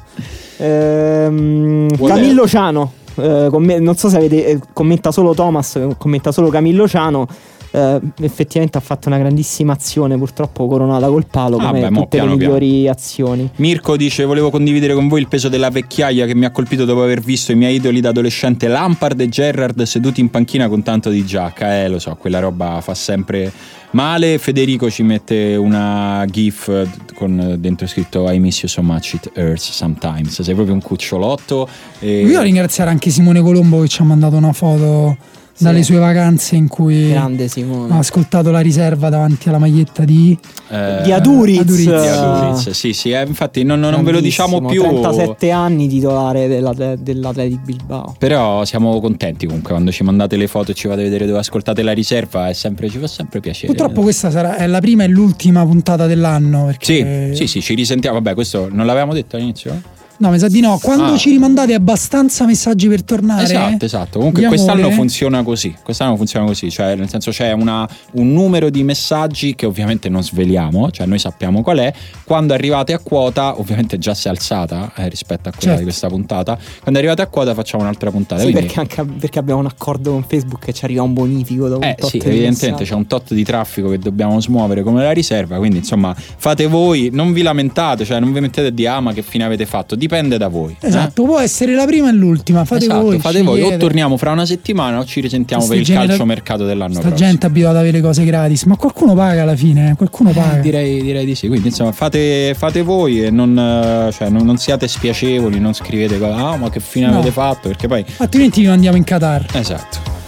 [0.57, 2.93] Ehm, Camillo Ciano.
[3.17, 4.47] eh, comm- non so se avete.
[4.47, 7.29] eh, commenta solo Thomas, commenta solo Camillo Ciano.
[7.73, 12.07] Eh, effettivamente ha fatto una grandissima azione, purtroppo coronata col palo, Ah, come beh, tutte
[12.09, 13.51] piano le migliori azioni.
[13.57, 17.03] Mirko dice: Volevo condividere con voi il peso della vecchiaia che mi ha colpito dopo
[17.03, 21.11] aver visto i miei idoli da adolescente Lampard e Gerrard seduti in panchina con tanto
[21.11, 21.83] di giacca.
[21.83, 23.53] Eh, lo so, quella roba fa sempre
[23.93, 24.39] male.
[24.39, 29.71] Federico ci mette una GIF con dentro scritto I miss you so much, it hurts
[29.71, 30.41] sometimes.
[30.43, 31.69] Sei proprio un cucciolotto.
[31.99, 32.23] E...
[32.23, 35.17] Io ringraziare anche Simone Colombo che ci ha mandato una foto
[35.61, 35.67] Sì.
[35.67, 37.45] dalle sue vacanze in cui Grande
[37.91, 40.37] ha ascoltato la riserva davanti alla maglietta di
[40.71, 41.59] eh, Di Aduriz.
[41.59, 41.85] Aduriz.
[41.85, 44.81] di Aduriz, Sì, sì, eh, infatti non, non ve lo diciamo più.
[44.81, 48.15] Grandissimo, 37 anni titolare dell'Atle- dell'Athletic Bilbao.
[48.19, 51.83] Però siamo contenti comunque quando ci mandate le foto e ci fate vedere dove ascoltate
[51.83, 52.49] la riserva.
[52.49, 53.67] È sempre, ci fa sempre piacere.
[53.75, 56.71] Purtroppo questa sarà è la prima e l'ultima puntata dell'anno.
[56.79, 57.35] Sì, Perché...
[57.35, 58.17] sì, sì, ci risentiamo.
[58.17, 59.99] Vabbè, questo non l'avevamo detto all'inizio?
[60.21, 60.79] No, mi sa di no.
[60.83, 61.17] Quando Ah.
[61.17, 63.43] ci rimandate abbastanza messaggi per tornare.
[63.45, 64.19] Esatto, esatto.
[64.19, 65.75] Comunque di quest'anno amore, funziona così.
[65.83, 70.23] Quest'anno funziona così, cioè nel senso c'è una- un numero di messaggi che ovviamente non
[70.23, 71.93] sveliamo, cioè noi sappiamo qual è.
[72.25, 75.79] Quando arrivate a quota, ovviamente già si è alzata eh, rispetto a quella Certo.
[75.79, 76.59] di questa puntata.
[76.83, 78.43] Quando arrivate a quota facciamo un'altra puntata.
[78.43, 81.67] Sì, quindi- perché, anche, perché abbiamo un accordo con Facebook che ci arriva un bonifico
[81.69, 84.83] dopo Eh un tot sì, di evidentemente c'è un tot di traffico che dobbiamo smuovere
[84.83, 88.71] come la riserva, quindi insomma fate voi, non vi lamentate, cioè non vi mettete a
[88.71, 90.77] dire ah che fine avete fatto, dipende da voi.
[90.81, 90.87] eh?
[90.89, 92.65] Esatto, può essere la prima e l'ultima.
[92.65, 93.19] Fate Esatto, voi.
[93.21, 96.65] fate voi, o torniamo fra una settimana o ci risentiamo Sti per il genera- calciomercato
[96.65, 97.29] dell'anno Sta prossimo.
[97.29, 99.95] gente è abituata ad avere cose gratis, ma qualcuno paga alla fine.
[99.97, 100.59] Qualcuno paga.
[100.59, 104.45] Eh, Direi, direi di sì, quindi insomma fate, fate voi e non, eh, cioè, non,
[104.45, 107.15] non siate spiacevoli, non scrivete ah ma che fine No.
[107.19, 108.05] avete fatto, perché poi...
[108.19, 109.47] Altrimenti vi mandiamo in Qatar.
[109.53, 110.20] Esatto.